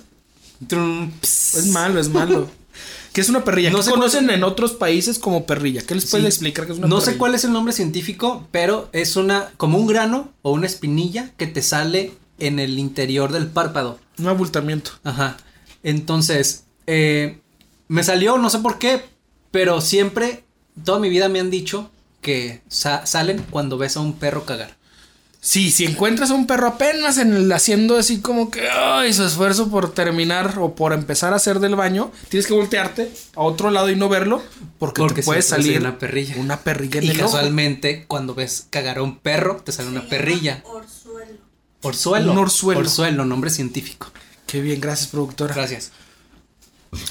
Trum. 0.67 1.11
Es 1.23 1.67
malo, 1.69 2.01
es 2.01 2.09
malo. 2.09 2.49
¿Qué 3.13 3.21
es 3.21 3.29
una 3.29 3.43
perrilla? 3.43 3.71
No 3.71 3.79
¿Qué 3.79 3.83
sé 3.85 3.91
cuál- 3.91 4.01
conocen 4.01 4.31
en 4.31 4.45
otros 4.45 4.73
países 4.73 5.19
como 5.19 5.45
perrilla? 5.45 5.83
¿Qué 5.83 5.95
les 5.97 6.07
puedes 6.07 6.25
Sí. 6.25 6.29
explicar 6.29 6.67
que 6.67 6.73
es 6.73 6.79
una 6.79 6.87
No 6.87 6.97
perrilla? 6.97 7.13
sé 7.13 7.19
cuál 7.19 7.35
es 7.35 7.45
el 7.45 7.53
nombre 7.53 7.73
científico, 7.73 8.47
pero 8.53 8.89
es 8.93 9.17
una. 9.17 9.51
como 9.57 9.79
un 9.79 9.87
grano 9.89 10.33
o 10.43 10.53
una 10.53 10.67
espinilla 10.67 11.33
que 11.37 11.47
te 11.49 11.63
sale 11.63 12.13
en 12.39 12.59
el 12.61 12.79
interior 12.79 13.33
del 13.33 13.49
párpado. 13.49 13.99
Un 14.19 14.29
abultamiento. 14.29 14.93
Ajá. 15.03 15.37
Entonces, 15.83 16.65
eh, 16.87 17.41
me 17.89 18.05
salió, 18.05 18.39
no 18.39 18.49
sé 18.51 18.59
por 18.61 18.79
qué, 18.79 19.03
pero 19.51 19.81
siempre, 19.81 20.45
toda 20.85 20.99
mi 21.01 21.09
vida 21.09 21.29
me 21.29 21.41
han 21.41 21.51
dicho 21.51 21.91
que 22.21 22.63
sa- 22.69 23.07
salen 23.07 23.45
cuando 23.51 23.77
ves 23.79 23.97
a 23.97 24.01
un 24.01 24.13
perro 24.15 24.45
cagar. 24.45 24.77
Sí, 25.43 25.71
si 25.71 25.87
encuentras 25.87 26.31
a 26.31 26.35
un 26.35 26.47
perro 26.47 26.67
apenas 26.69 27.17
en 27.17 27.33
el 27.33 27.51
haciendo 27.53 27.97
así 27.97 28.21
como 28.21 28.51
que 28.51 28.69
ay, 28.69 29.15
su 29.15 29.25
esfuerzo 29.25 29.71
por 29.71 29.93
terminar 29.95 30.59
o 30.59 30.75
por 30.75 30.93
empezar 30.93 31.33
a 31.33 31.37
hacer 31.37 31.61
del 31.61 31.77
baño, 31.77 32.13
tienes 32.29 32.47
que 32.47 32.53
voltearte 32.53 33.11
a 33.35 33.41
otro 33.41 33.71
lado 33.71 33.89
y 33.89 33.97
no 33.97 34.11
verlo 34.11 34.43
porque, 34.79 35.01
Porque 35.01 35.23
te 35.23 35.27
puede 35.27 35.41
salir 35.41 35.79
una 35.79 35.99
perrilla. 35.99 36.35
Una 36.37 36.59
perrilla 36.61 36.99
en 36.99 37.05
Y 37.07 37.11
el 37.11 37.21
ojo. 37.23 37.33
casualmente, 37.33 38.05
cuando 38.07 38.35
ves 38.35 38.67
cagar 38.69 38.99
a 38.99 39.03
un 39.03 39.19
perro, 39.19 39.63
te 39.65 39.73
sale 39.73 39.89
una 39.89 40.07
perrilla. 40.09 40.63
Orzuelo. 40.65 41.39
Orzuelo. 41.81 42.33
Un 42.33 42.39
orzuelo. 42.39 42.81
Orzuelo, 42.81 43.25
nombre 43.25 43.49
científico. 43.51 44.13
Qué 44.47 44.61
bien, 44.61 44.79
gracias 44.79 45.09
productora. 45.09 45.55
Gracias. 45.55 45.93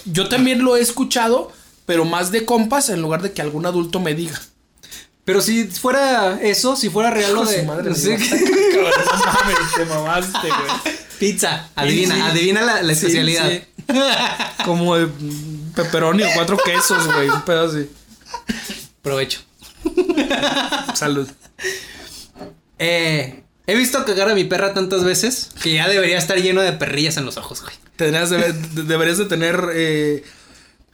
Yo 0.06 0.30
también 0.30 0.64
lo 0.64 0.76
he 0.78 0.82
escuchado, 0.82 1.52
pero 1.88 2.06
más 2.06 2.32
de 2.32 2.46
compas 2.46 2.90
en 2.90 3.02
lugar 3.02 3.24
de 3.24 3.32
que 3.32 3.42
algún 3.42 3.66
adulto 3.66 4.00
me 4.00 4.14
diga. 4.14 4.40
Pero 5.30 5.42
si 5.44 5.66
fuera 5.66 6.40
eso, 6.42 6.76
si 6.76 6.90
fuera 6.90 7.12
real 7.12 7.36
lo 7.36 7.46
de 7.46 7.62
madre, 7.62 7.94
sí. 7.94 8.10
me 8.10 8.18
cabrón, 8.18 8.92
no 9.06 9.32
mames, 9.32 9.58
te 9.78 9.86
mamaste, 9.86 10.48
güey. 10.48 10.96
Pizza. 11.20 11.70
Adivina, 11.76 12.16
Sí, 12.16 12.22
adivina 12.22 12.62
la, 12.62 12.82
la 12.82 12.96
Sí, 12.96 13.06
especialidad. 13.06 13.48
sí. 13.48 13.62
Como 14.66 14.96
de 14.96 15.08
pepperoni 15.76 16.24
o 16.24 16.28
cuatro 16.34 16.58
quesos, 16.58 17.06
güey. 17.14 17.30
Un 17.30 17.44
pedo 17.44 17.68
así. 17.70 17.88
Provecho. 19.04 19.42
Salud. 20.96 21.30
Eh, 22.80 23.44
he 23.68 23.76
visto 23.76 24.04
cagar 24.06 24.30
a 24.30 24.34
mi 24.34 24.46
perra 24.46 24.74
tantas 24.74 25.04
veces 25.04 25.50
que 25.62 25.74
ya 25.74 25.88
debería 25.88 26.18
estar 26.18 26.38
lleno 26.42 26.62
de 26.62 26.74
perrillas 26.74 27.18
en 27.18 27.26
los 27.26 27.38
ojos, 27.38 27.62
güey. 27.62 27.76
Tendrías 27.98 28.32
de- 28.32 28.54
de- 28.54 28.84
deberías 28.84 29.20
de 29.20 29.26
tener 29.26 29.62
eh, 29.76 30.24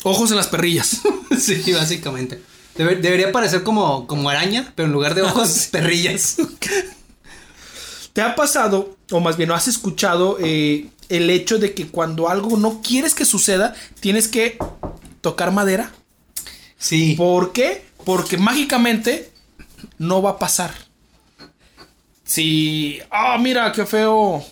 ojos 0.03 0.31
en 0.31 0.37
las 0.37 0.47
perrillas. 0.47 0.99
Sí, 1.39 1.71
básicamente. 1.73 2.39
Debe- 2.77 2.97
debería 2.97 3.31
parecer 3.31 3.63
como, 3.63 4.05
como 4.07 4.29
araña, 4.29 4.71
pero 4.75 4.87
en 4.87 4.93
lugar 4.93 5.15
de 5.15 5.21
ojos, 5.21 5.67
perrillas. 5.71 6.37
¿Te 8.13 8.21
ha 8.21 8.35
pasado, 8.35 8.95
o 9.11 9.19
más 9.19 9.37
bien, 9.37 9.49
no 9.49 9.55
has 9.55 9.67
escuchado 9.67 10.37
eh, 10.39 10.87
el 11.09 11.29
hecho 11.29 11.57
de 11.57 11.73
que 11.73 11.87
cuando 11.87 12.29
algo 12.29 12.57
no 12.57 12.81
quieres 12.81 13.13
que 13.13 13.25
suceda, 13.25 13.75
tienes 13.99 14.27
que 14.27 14.57
tocar 15.21 15.51
madera? 15.51 15.91
Sí. 16.77 17.15
¿Por 17.17 17.51
qué? 17.51 17.85
Porque 18.05 18.37
mágicamente 18.37 19.31
no 19.97 20.21
va 20.21 20.31
a 20.31 20.39
pasar. 20.39 20.73
Si, 22.23 22.99
ah, 23.11 23.37
mira, 23.39 23.71
qué 23.71 23.85
feo. 23.85 24.43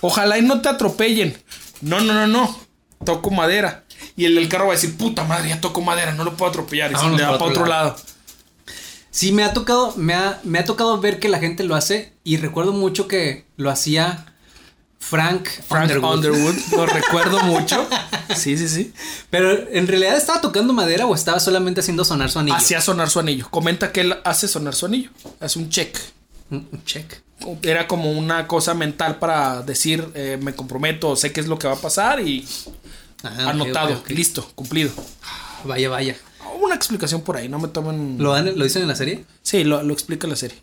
Ojalá 0.00 0.38
y 0.38 0.42
no 0.42 0.60
te 0.60 0.68
atropellen. 0.68 1.36
No, 1.80 2.00
no, 2.00 2.12
no, 2.14 2.26
no. 2.26 2.58
Toco 3.04 3.30
madera. 3.30 3.84
Y 4.18 4.24
el 4.24 4.34
del 4.34 4.48
carro 4.48 4.66
va 4.66 4.72
a 4.72 4.74
decir, 4.74 4.96
puta 4.96 5.22
madre, 5.22 5.50
ya 5.50 5.60
toco 5.60 5.80
madera, 5.80 6.12
no 6.12 6.24
lo 6.24 6.36
puedo 6.36 6.50
atropellar. 6.50 6.90
Y 6.90 6.96
se 6.96 7.08
le 7.08 7.22
va 7.22 7.38
para 7.38 7.50
otro 7.50 7.66
lado. 7.66 7.96
Sí, 9.12 9.30
me 9.30 9.44
ha 9.44 9.52
tocado, 9.52 9.94
me 9.96 10.12
ha, 10.12 10.40
me 10.42 10.58
ha 10.58 10.64
tocado 10.64 11.00
ver 11.00 11.20
que 11.20 11.28
la 11.28 11.38
gente 11.38 11.62
lo 11.62 11.76
hace 11.76 12.12
y 12.24 12.36
recuerdo 12.36 12.72
mucho 12.72 13.06
que 13.06 13.44
lo 13.56 13.70
hacía 13.70 14.26
Frank, 14.98 15.48
Frank 15.68 15.84
Underwood. 15.84 16.16
Underwood, 16.16 16.56
lo 16.72 16.86
recuerdo 16.86 17.40
mucho. 17.44 17.86
Sí, 18.34 18.58
sí, 18.58 18.68
sí. 18.68 18.92
Pero 19.30 19.52
en 19.70 19.86
realidad 19.86 20.16
estaba 20.16 20.40
tocando 20.40 20.72
madera 20.72 21.06
o 21.06 21.14
estaba 21.14 21.38
solamente 21.38 21.78
haciendo 21.78 22.04
sonar 22.04 22.28
su 22.28 22.40
anillo. 22.40 22.56
Hacía 22.56 22.80
sonar 22.80 23.08
su 23.10 23.20
anillo. 23.20 23.48
Comenta 23.48 23.92
que 23.92 24.00
él 24.00 24.16
hace 24.24 24.48
sonar 24.48 24.74
su 24.74 24.86
anillo. 24.86 25.10
Hace 25.38 25.60
un 25.60 25.68
check. 25.70 25.96
Un 26.50 26.68
un 26.72 26.84
check. 26.84 27.20
Era 27.62 27.86
como 27.86 28.10
una 28.10 28.48
cosa 28.48 28.74
mental 28.74 29.20
para 29.20 29.62
decir, 29.62 30.10
eh, 30.16 30.40
me 30.42 30.56
comprometo, 30.56 31.14
sé 31.14 31.32
qué 31.32 31.38
es 31.38 31.46
lo 31.46 31.56
que 31.56 31.68
va 31.68 31.74
a 31.74 31.80
pasar 31.80 32.18
y 32.18 32.44
Ah, 33.24 33.30
ok, 33.34 33.40
anotado, 33.48 34.02
listo, 34.08 34.48
cumplido. 34.54 34.90
Vaya, 35.64 35.88
vaya. 35.88 36.16
Una 36.60 36.74
explicación 36.74 37.22
por 37.22 37.36
ahí, 37.36 37.48
no 37.48 37.58
me 37.58 37.68
tomen. 37.68 38.16
¿Lo, 38.18 38.32
dan- 38.32 38.56
¿Lo 38.58 38.64
dicen 38.64 38.82
en 38.82 38.88
la 38.88 38.96
serie? 38.96 39.24
Sí, 39.42 39.64
lo, 39.64 39.82
lo 39.82 39.92
explica 39.92 40.26
la 40.26 40.36
serie. 40.36 40.58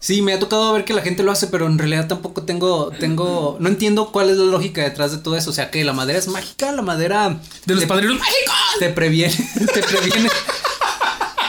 Sí, 0.00 0.20
me 0.20 0.34
ha 0.34 0.38
tocado 0.38 0.72
ver 0.74 0.84
que 0.84 0.92
la 0.92 1.00
gente 1.02 1.22
lo 1.22 1.32
hace, 1.32 1.46
pero 1.46 1.66
en 1.66 1.78
realidad 1.78 2.06
tampoco 2.08 2.42
tengo, 2.42 2.90
tengo, 3.00 3.56
no 3.58 3.68
entiendo 3.68 4.12
cuál 4.12 4.28
es 4.30 4.36
la 4.36 4.44
lógica 4.44 4.82
detrás 4.82 5.12
de 5.12 5.18
todo 5.18 5.36
eso. 5.36 5.50
O 5.50 5.52
sea, 5.54 5.70
que 5.70 5.82
la 5.84 5.92
madera 5.94 6.18
es 6.18 6.28
mágica, 6.28 6.72
la 6.72 6.82
madera 6.82 7.40
De 7.64 7.74
los 7.74 7.84
padrinos 7.86 8.18
mágicos. 8.18 8.54
te 8.80 8.90
previene, 8.90 9.34
te 9.72 9.82
previene, 9.82 10.28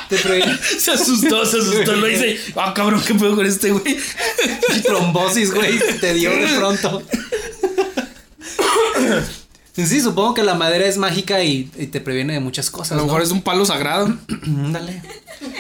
te 0.08 0.18
previene 0.20 0.58
Se 0.80 0.92
asustó, 0.92 1.46
se 1.46 1.58
asustó, 1.58 1.94
lo 1.98 2.10
hice. 2.10 2.40
Ah, 2.56 2.74
cabrón, 2.74 3.04
¿qué 3.06 3.14
pedo 3.16 3.36
con 3.36 3.46
este 3.46 3.72
güey? 3.72 3.98
trombosis, 4.86 5.54
güey, 5.54 5.78
te 6.00 6.14
dio 6.14 6.30
de 6.30 6.48
pronto. 6.58 7.02
Sí, 9.76 10.00
supongo 10.02 10.34
que 10.34 10.44
la 10.44 10.56
madera 10.56 10.86
es 10.86 10.98
mágica 10.98 11.44
y, 11.44 11.70
y 11.78 11.88
te 11.88 12.00
previene 12.00 12.34
de 12.34 12.40
muchas 12.40 12.70
cosas. 12.70 12.94
A 12.94 12.96
lo 12.96 13.02
¿no? 13.02 13.06
mejor 13.08 13.22
es 13.22 13.32
un 13.32 13.42
palo 13.42 13.66
sagrado. 13.66 14.06
Ándale. 14.46 15.02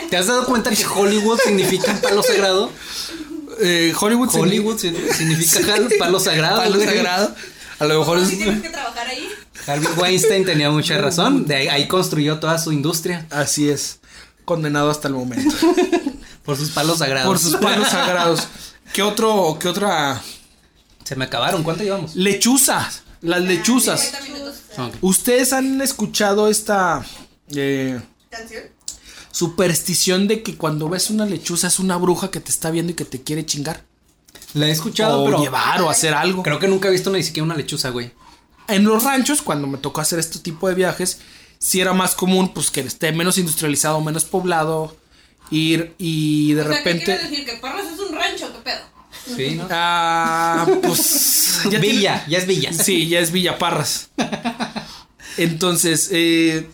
¿Te 0.10 0.16
has 0.18 0.28
dado 0.28 0.46
cuenta 0.46 0.70
que 0.70 0.86
Hollywood 0.86 1.40
significa 1.44 1.94
palo 2.02 2.24
sagrado? 2.24 2.72
Eh, 3.62 3.94
Hollywood. 4.00 4.30
Hollywood 4.34 4.78
si- 4.78 4.96
significa 5.14 5.60
jal- 5.66 5.90
palo 6.00 6.20
sagrado. 6.20 6.58
Palo 6.58 6.76
güey. 6.76 6.86
sagrado. 6.88 7.36
A 7.80 7.86
lo 7.86 8.00
mejor 8.00 8.18
¿Por 8.20 8.24
es. 8.26 8.30
qué 8.32 8.38
tienes 8.38 8.62
que 8.62 8.70
trabajar 8.70 9.08
ahí? 9.08 9.28
Harvey 9.68 9.90
Weinstein 9.98 10.46
tenía 10.46 10.70
mucha 10.72 10.98
razón. 10.98 11.46
De 11.46 11.56
ahí, 11.56 11.68
ahí 11.68 11.88
construyó 11.88 12.40
toda 12.40 12.58
su 12.58 12.72
industria 12.72 13.26
Así 13.32 13.70
es. 13.70 14.00
Condenado 14.46 14.90
hasta 14.92 15.08
el 15.10 15.14
momento. 15.16 15.54
por 16.46 16.56
sus 16.56 16.70
palos 16.70 17.00
sagrados. 17.00 17.28
Por 17.28 17.40
sus 17.40 17.56
palos 17.58 17.90
sagrados. 17.90 18.48
¿Qué 18.94 19.02
otro, 19.02 19.58
qué 19.60 19.68
otra 19.68 20.22
Se 21.04 21.16
me 21.18 21.26
acabaron. 21.26 21.64
¿Cuánto 21.64 21.84
llevamos? 21.84 22.16
Lechuzas. 22.16 23.02
Las 23.26 23.42
lechuzas. 23.42 24.02
50 24.02 24.34
minutos. 24.34 24.56
Ok. 24.78 24.96
¿Ustedes 25.02 25.54
han 25.54 25.82
escuchado 25.82 26.50
esta 26.50 27.06
eh, 27.56 28.00
¿Canción? 28.30 28.64
superstición 29.32 30.28
de 30.28 30.44
que 30.44 30.56
cuando 30.58 30.88
ves 30.90 31.10
una 31.10 31.26
lechuza 31.26 31.68
es 31.68 31.80
una 31.80 31.98
bruja 31.98 32.32
que 32.32 32.40
te 32.40 32.50
está 32.52 32.72
viendo 32.72 32.92
y 32.92 32.96
que 32.96 33.06
te 33.06 33.22
quiere 33.22 33.46
chingar? 33.46 33.84
La 34.54 34.68
he 34.68 34.72
escuchado, 34.72 35.22
o 35.22 35.26
pero 35.26 35.40
llevar 35.42 35.82
o 35.82 35.90
hacer 35.90 36.14
algo. 36.14 36.42
creo 36.44 36.60
que 36.60 36.68
nunca 36.68 36.88
he 36.88 36.92
visto 36.92 37.10
ni 37.12 37.24
siquiera 37.24 37.44
una 37.44 37.56
lechuza, 37.56 37.90
güey. 37.90 38.12
En 38.68 38.84
los 38.86 39.04
ranchos, 39.04 39.42
cuando 39.42 39.68
me 39.68 39.78
tocó 39.78 40.02
hacer 40.02 40.18
este 40.20 40.40
tipo 40.40 40.68
de 40.70 40.76
viajes, 40.76 41.20
sí 41.60 41.82
era 41.82 41.94
más 41.94 42.16
común, 42.16 42.54
pues 42.54 42.72
que 42.72 42.80
esté 42.82 43.12
menos 43.12 43.38
industrializado, 43.38 44.00
menos 44.02 44.24
poblado, 44.26 44.96
ir 45.52 45.94
y 45.98 46.54
de 46.54 46.62
o 46.62 46.64
sea, 46.64 46.72
¿qué 46.72 46.78
repente. 46.78 47.06
quiere 47.06 47.24
decir? 47.30 47.46
¿Que 47.46 47.58
Parras 47.58 47.86
es 47.92 48.00
un 48.00 48.16
rancho? 48.16 48.52
¿Qué 48.54 48.60
pedo? 48.60 48.95
Sí, 49.36 49.56
¿no? 49.56 49.68
Ah, 49.72 50.68
pues. 50.84 51.60
ya 51.66 51.70
tiene- 51.72 51.88
Villa, 51.88 52.26
ya 52.28 52.38
es 52.38 52.46
Villa. 52.48 52.74
Sí, 52.74 53.08
ya 53.08 53.20
es 53.20 53.32
Villaparras. 53.32 54.10
Entonces, 55.38 56.10
eh, 56.12 56.68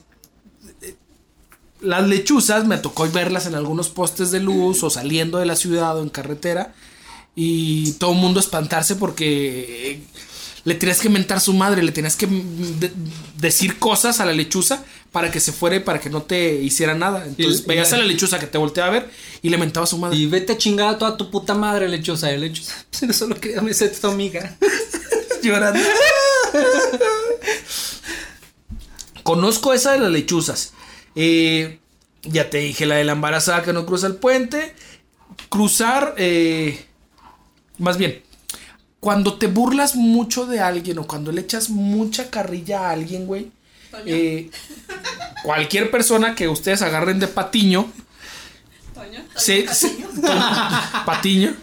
las 1.82 2.08
lechuzas 2.08 2.66
me 2.66 2.78
tocó 2.78 3.10
verlas 3.10 3.46
en 3.48 3.56
algunos 3.56 3.90
postes 3.90 4.32
de 4.32 4.40
luz 4.40 4.84
o 4.84 4.90
saliendo 4.90 5.40
de 5.40 5.46
la 5.46 5.56
ciudad 5.56 5.98
o 5.98 6.04
en 6.04 6.10
carretera. 6.10 6.74
Y 7.36 7.94
todo 7.94 8.12
el 8.12 8.18
mundo 8.20 8.40
espantarse 8.40 8.96
porque 8.98 9.92
eh, 9.94 10.04
le 10.66 10.76
tenías 10.76 11.00
que 11.00 11.10
mentar 11.10 11.40
su 11.40 11.54
madre, 11.54 11.82
le 11.82 11.92
tenías 11.92 12.16
que 12.18 12.28
de- 12.28 12.92
decir 13.38 13.80
cosas 13.80 14.20
a 14.20 14.26
la 14.26 14.34
lechuza 14.34 14.84
para 15.12 15.30
que 15.32 15.40
se 15.40 15.52
fuera 15.52 15.76
y 15.76 15.80
para 15.82 16.00
que 16.00 16.10
no 16.10 16.22
te 16.22 16.54
hiciera 16.56 16.94
nada. 16.96 17.26
Entonces 17.26 17.62
Y- 17.64 17.68
veías 17.68 17.92
y- 17.92 17.96
a 17.96 17.98
la 17.98 18.06
lechuza 18.06 18.40
que 18.40 18.48
te 18.48 18.58
volteaba 18.58 18.90
a 18.90 18.92
ver 19.00 19.10
y 19.42 19.50
le 19.50 19.58
mentaba 19.58 19.84
a 19.84 19.88
su 19.88 19.98
madre. 19.98 20.16
Y 20.18 20.26
vete 20.26 20.54
a 20.54 20.58
chingar 20.58 20.96
a 20.96 20.98
toda 20.98 21.18
tu 21.18 21.30
puta 21.30 21.54
madre, 21.54 21.90
lechuza. 21.90 22.32
El 22.32 22.42
lechuza. 22.42 22.74
Pero 23.00 23.12
solo 23.14 23.36
quería 23.40 23.62
me 23.62 23.74
ser 23.74 23.94
tu 23.96 24.08
amiga. 24.08 24.58
llorando. 25.44 25.80
Conozco 29.24 29.74
esa 29.74 29.94
de 29.94 30.00
las 30.00 30.12
lechuzas. 30.12 30.74
Eh, 31.16 31.80
ya 32.24 32.50
te 32.50 32.58
dije 32.60 32.86
la 32.86 32.96
de 32.96 33.04
la 33.04 33.12
embarazada 33.14 33.64
que 33.64 33.74
no 33.74 33.86
cruza 33.86 34.08
el 34.08 34.16
puente. 34.16 34.74
Cruzar, 35.50 36.16
eh, 36.18 36.86
más 37.78 37.98
bien, 37.98 38.22
cuando 39.00 39.38
te 39.38 39.48
burlas 39.48 39.96
mucho 39.96 40.46
de 40.46 40.60
alguien 40.60 40.98
o 41.00 41.08
cuando 41.08 41.32
le 41.32 41.42
echas 41.42 41.70
mucha 41.70 42.30
carrilla 42.30 42.88
a 42.88 42.92
alguien, 42.92 43.26
güey. 43.28 43.52
Toño. 43.92 44.04
eh, 44.08 44.50
cualquier 45.44 45.92
persona 45.92 46.34
que 46.36 46.48
ustedes 46.48 46.82
agarren 46.82 47.20
de 47.20 47.28
patiño, 47.28 47.92
Toño. 48.94 49.20
se, 49.36 49.68
se- 49.74 49.98
patiño 51.06 51.54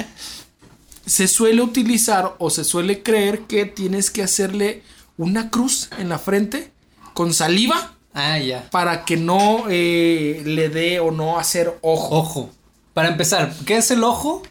se 1.07 1.27
suele 1.27 1.63
utilizar 1.63 2.35
o 2.39 2.51
se 2.51 2.65
suele 2.65 3.03
creer 3.03 3.41
que 3.43 3.65
tienes 3.65 4.11
que 4.11 4.23
hacerle 4.23 4.83
una 5.17 5.49
cruz 5.51 5.89
en 5.99 6.11
la 6.11 6.19
frente 6.19 6.71
con 7.15 7.33
saliva 7.33 7.95
Ah, 8.13 8.39
ya. 8.39 8.69
para 8.71 9.05
que 9.05 9.17
no 9.17 9.65
eh, 9.71 10.43
le 10.45 10.69
dé 10.69 11.01
o 11.01 11.11
no 11.11 11.39
hacer 11.39 11.79
ojo. 11.81 12.15
Ojo. 12.19 12.51
Para 12.95 13.09
empezar, 13.09 13.55
¿qué 13.65 13.77
es 13.79 13.91
el 13.91 14.05
ojo? 14.05 14.43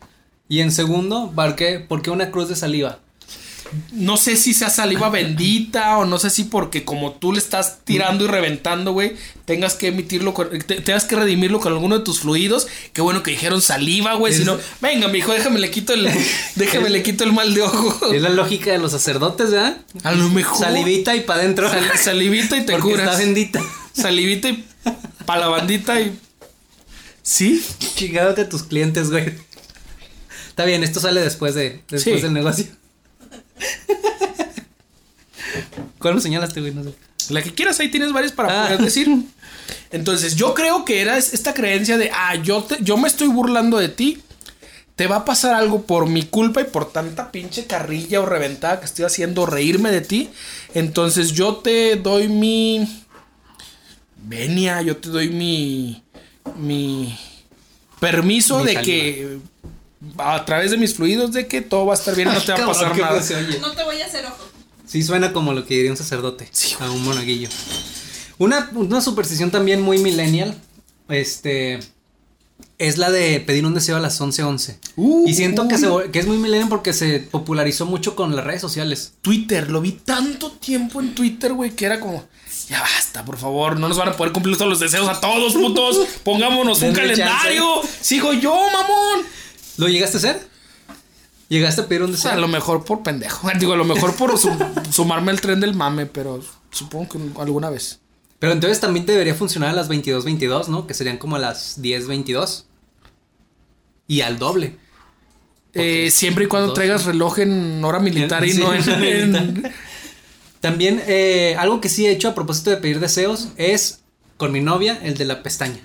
Y 0.49 0.61
en 0.61 0.71
segundo, 0.71 1.31
¿por 1.35 1.55
qué, 1.55 1.79
por 1.79 2.01
qué 2.01 2.09
una 2.09 2.31
cruz 2.31 2.49
de 2.49 2.55
saliva? 2.55 2.99
No 3.91 4.17
sé 4.17 4.35
si 4.37 4.53
sea 4.53 4.69
saliva 4.69 5.09
bendita 5.09 5.97
o 5.97 6.05
no 6.05 6.19
sé 6.19 6.29
si 6.29 6.43
porque 6.45 6.83
como 6.85 7.11
tú 7.13 7.33
le 7.33 7.39
estás 7.39 7.79
tirando 7.83 8.25
y 8.25 8.27
reventando, 8.27 8.93
güey, 8.93 9.15
tengas 9.45 9.73
que 9.73 9.87
emitirlo, 9.87 10.33
te- 10.33 10.81
tengas 10.81 11.03
que 11.05 11.15
redimirlo 11.15 11.59
con 11.59 11.73
alguno 11.73 11.97
de 11.99 12.03
tus 12.05 12.19
fluidos. 12.21 12.67
Qué 12.93 13.01
bueno 13.01 13.23
que 13.23 13.31
dijeron 13.31 13.61
saliva, 13.61 14.13
güey. 14.15 14.33
Si 14.33 14.43
no, 14.45 14.57
venga, 14.81 15.07
mijo, 15.07 15.33
déjame 15.33 15.59
le 15.59 15.69
quito 15.71 15.93
el, 15.93 16.09
déjame 16.55 16.89
le 16.89 17.03
quito 17.03 17.23
el 17.23 17.33
mal 17.33 17.53
de 17.53 17.61
ojo. 17.63 18.13
Es 18.13 18.21
la 18.21 18.29
lógica 18.29 18.71
de 18.71 18.77
los 18.77 18.91
sacerdotes, 18.91 19.51
¿verdad? 19.51 19.77
A 20.03 20.11
lo 20.13 20.29
mejor. 20.29 20.57
Salivita 20.59 21.15
y 21.15 21.21
para 21.21 21.41
adentro. 21.41 21.69
Sal- 21.69 21.97
salivita 21.97 22.55
y 22.57 22.65
te 22.65 22.73
Porque 22.73 22.89
curas. 22.91 23.07
está 23.07 23.17
bendita. 23.17 23.61
Salivita 23.93 24.49
y 24.49 24.65
para 25.25 25.41
la 25.41 25.47
bandita 25.47 25.99
y. 25.99 26.17
¿Sí? 27.21 27.61
Chingándote 27.95 28.41
a 28.43 28.49
tus 28.49 28.63
clientes, 28.63 29.09
güey. 29.09 29.33
Está 30.49 30.65
bien, 30.65 30.83
esto 30.83 30.99
sale 30.99 31.21
después 31.21 31.53
de 31.53 31.81
después 31.89 32.15
Sí. 32.17 32.21
del 32.21 32.33
negocio. 32.33 32.65
¿Cuál 35.99 36.15
me 36.15 36.21
señalaste, 36.21 36.59
güey? 36.61 36.73
No 36.73 36.83
sé. 36.83 36.93
La 37.29 37.41
que 37.41 37.53
quieras, 37.53 37.79
ahí 37.79 37.89
tienes 37.89 38.11
varias 38.13 38.31
para 38.31 38.63
Ah. 38.63 38.65
poder 38.67 38.81
decir. 38.83 39.07
Entonces, 39.91 40.35
yo 40.35 40.53
creo 40.53 40.85
que 40.85 41.01
era 41.01 41.17
es- 41.17 41.33
esta 41.33 41.53
creencia 41.53 41.97
de, 41.97 42.09
ah, 42.13 42.35
yo, 42.35 42.63
te- 42.63 42.77
yo 42.81 42.97
me 42.97 43.07
estoy 43.07 43.27
burlando 43.27 43.77
de 43.77 43.89
ti. 43.89 44.21
Te 44.95 45.07
va 45.07 45.17
a 45.17 45.25
pasar 45.25 45.53
algo 45.53 45.83
por 45.83 46.07
mi 46.07 46.23
culpa 46.23 46.61
y 46.61 46.65
por 46.65 46.91
tanta 46.91 47.31
pinche 47.31 47.65
carrilla 47.65 48.19
o 48.21 48.25
reventada 48.25 48.79
que 48.79 48.85
estoy 48.85 49.05
haciendo 49.05 49.45
reírme 49.45 49.91
de 49.91 50.01
ti. 50.01 50.29
Entonces, 50.73 51.33
yo 51.33 51.57
te 51.57 51.95
doy 51.97 52.27
mi. 52.29 53.03
Venia, 54.23 54.81
yo 54.81 54.97
te 54.97 55.09
doy 55.09 55.29
mi. 55.29 56.01
Mi. 56.57 57.17
Permiso 57.99 58.59
Mi 58.59 58.65
de 58.67 58.73
saliva. 58.73 58.83
que. 58.83 59.37
A 60.17 60.45
través 60.45 60.71
de 60.71 60.77
mis 60.77 60.95
fluidos, 60.95 61.31
de 61.31 61.47
que 61.47 61.61
todo 61.61 61.85
va 61.85 61.93
a 61.93 61.97
estar 61.97 62.15
bien 62.15 62.29
y 62.29 62.33
no 62.33 62.41
te 62.45 62.51
va 62.53 62.63
a 62.63 62.67
pasar 62.67 62.97
nada. 62.97 63.21
No 63.61 63.71
te 63.71 63.83
voy 63.83 64.01
a 64.01 64.05
hacer 64.05 64.25
ojo. 64.25 64.47
Sí, 64.85 65.03
suena 65.03 65.33
como 65.33 65.53
lo 65.53 65.65
que 65.65 65.75
diría 65.75 65.91
un 65.91 65.97
sacerdote. 65.97 66.47
Sí, 66.51 66.75
a 66.79 66.89
un 66.89 67.03
monaguillo. 67.03 67.49
Una, 68.37 68.69
una 68.73 69.01
superstición 69.01 69.51
también 69.51 69.81
muy 69.81 69.97
millennial. 69.99 70.55
Este. 71.09 71.79
Es 72.79 72.97
la 72.97 73.09
de 73.09 73.39
pedir 73.39 73.65
un 73.65 73.73
deseo 73.73 73.97
a 73.97 73.99
las 73.99 74.21
11:11. 74.21 74.77
Uh, 74.95 75.27
y 75.27 75.33
siento 75.33 75.67
que, 75.67 75.77
se 75.77 75.87
que 76.11 76.19
es 76.19 76.27
muy 76.27 76.37
millennial 76.37 76.69
porque 76.69 76.93
se 76.93 77.19
popularizó 77.19 77.85
mucho 77.85 78.15
con 78.15 78.35
las 78.35 78.45
redes 78.45 78.61
sociales. 78.61 79.13
Twitter, 79.21 79.69
lo 79.69 79.81
vi 79.81 79.93
tanto 79.93 80.51
tiempo 80.51 81.01
en 81.01 81.15
Twitter, 81.15 81.53
güey, 81.53 81.71
que 81.71 81.85
era 81.85 81.99
como, 81.99 82.23
ya 82.69 82.81
basta, 82.81 83.25
por 83.25 83.37
favor, 83.37 83.79
no 83.79 83.87
nos 83.87 83.97
van 83.97 84.09
a 84.09 84.13
poder 84.17 84.31
cumplir 84.31 84.57
todos 84.57 84.69
los 84.69 84.79
deseos 84.79 85.09
a 85.09 85.19
todos, 85.19 85.53
putos. 85.53 85.97
Pongámonos 86.23 86.81
un 86.83 86.93
calendario. 86.93 87.81
Sigo 88.01 88.33
yo, 88.33 88.53
mamón. 88.53 89.25
¿Lo 89.77 89.87
llegaste 89.87 90.17
a 90.17 90.19
hacer? 90.19 90.47
¿Llegaste 91.49 91.81
a 91.81 91.87
pedir 91.87 92.01
un 92.03 92.09
O 92.09 92.11
deseo? 92.11 92.29
sea, 92.31 92.33
a 92.37 92.41
lo 92.41 92.47
mejor 92.47 92.83
por 92.83 93.03
pendejo. 93.03 93.49
Digo, 93.59 93.73
a 93.73 93.77
lo 93.77 93.85
mejor 93.85 94.15
por 94.15 94.37
su- 94.37 94.51
sumarme 94.91 95.31
al 95.31 95.39
tren 95.41 95.59
del 95.59 95.73
mame, 95.75 96.05
pero 96.05 96.43
supongo 96.71 97.07
que 97.09 97.41
alguna 97.41 97.69
vez. 97.69 97.99
Pero 98.39 98.53
entonces 98.53 98.79
también 98.79 99.05
debería 99.05 99.33
funcionar 99.33 99.69
a 99.69 99.73
las 99.73 99.89
22:22, 99.89 100.67
¿no? 100.67 100.85
Que 100.87 100.93
serían 100.93 101.17
como 101.17 101.35
a 101.37 101.39
las 101.39 101.81
10:22. 101.81 102.65
Y 104.07 104.21
al 104.21 104.37
doble. 104.39 104.75
Eh, 105.73 106.09
siempre 106.11 106.45
y 106.45 106.47
cuando 106.47 106.73
traigas 106.73 107.05
reloj 107.05 107.39
en 107.39 107.83
hora 107.83 107.99
militar 107.99 108.43
y 108.45 108.51
Sí, 108.53 108.59
no 108.59 108.73
en, 108.73 108.83
en-. 109.35 109.71
También 110.61 111.01
eh, 111.07 111.55
algo 111.59 111.81
que 111.81 111.89
sí 111.89 112.05
he 112.07 112.11
hecho 112.11 112.29
a 112.29 112.35
propósito 112.35 112.69
de 112.71 112.77
pedir 112.77 112.99
deseos 112.99 113.49
es 113.57 113.99
con 114.37 114.51
mi 114.51 114.59
novia, 114.61 114.99
el 115.03 115.17
de 115.17 115.25
la 115.25 115.43
pestaña. 115.43 115.79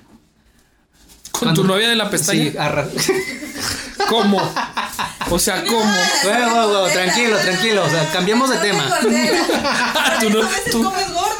con 1.30 1.40
Cuando- 1.42 1.62
tu 1.62 1.68
novia 1.68 1.88
de 1.88 1.96
la 1.96 2.10
pestaña. 2.10 2.52
Sí, 2.98 3.12
¿Cómo? 4.12 4.54
O 5.30 5.38
sea, 5.38 5.64
¿cómo? 5.64 5.90
Tranquilo, 6.92 7.38
tranquilo. 7.38 7.82
O 7.82 7.88
sea, 7.88 8.10
cambiamos 8.12 8.50
de 8.50 8.58
tema. 8.58 8.84
tu, 10.20 10.28
no- 10.28 10.46
tu- 10.70 10.92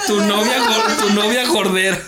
tu 0.07 0.21
novia, 0.23 0.57
tu 0.99 1.11
novia 1.15 1.45
gordera. 1.49 2.01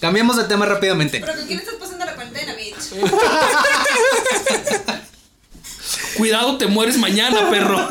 Cambiamos 0.00 0.36
de 0.36 0.44
tema 0.44 0.66
rápidamente. 0.66 1.20
Pero 1.20 1.32
¿con 1.36 1.46
quién 1.46 1.60
estás 1.60 1.76
pasando 1.76 2.04
la 2.06 2.14
cuarentena, 2.16 2.54
bitch? 2.54 2.74
Cuidado, 6.16 6.58
te 6.58 6.66
mueres 6.66 6.98
mañana, 6.98 7.48
perro. 7.50 7.88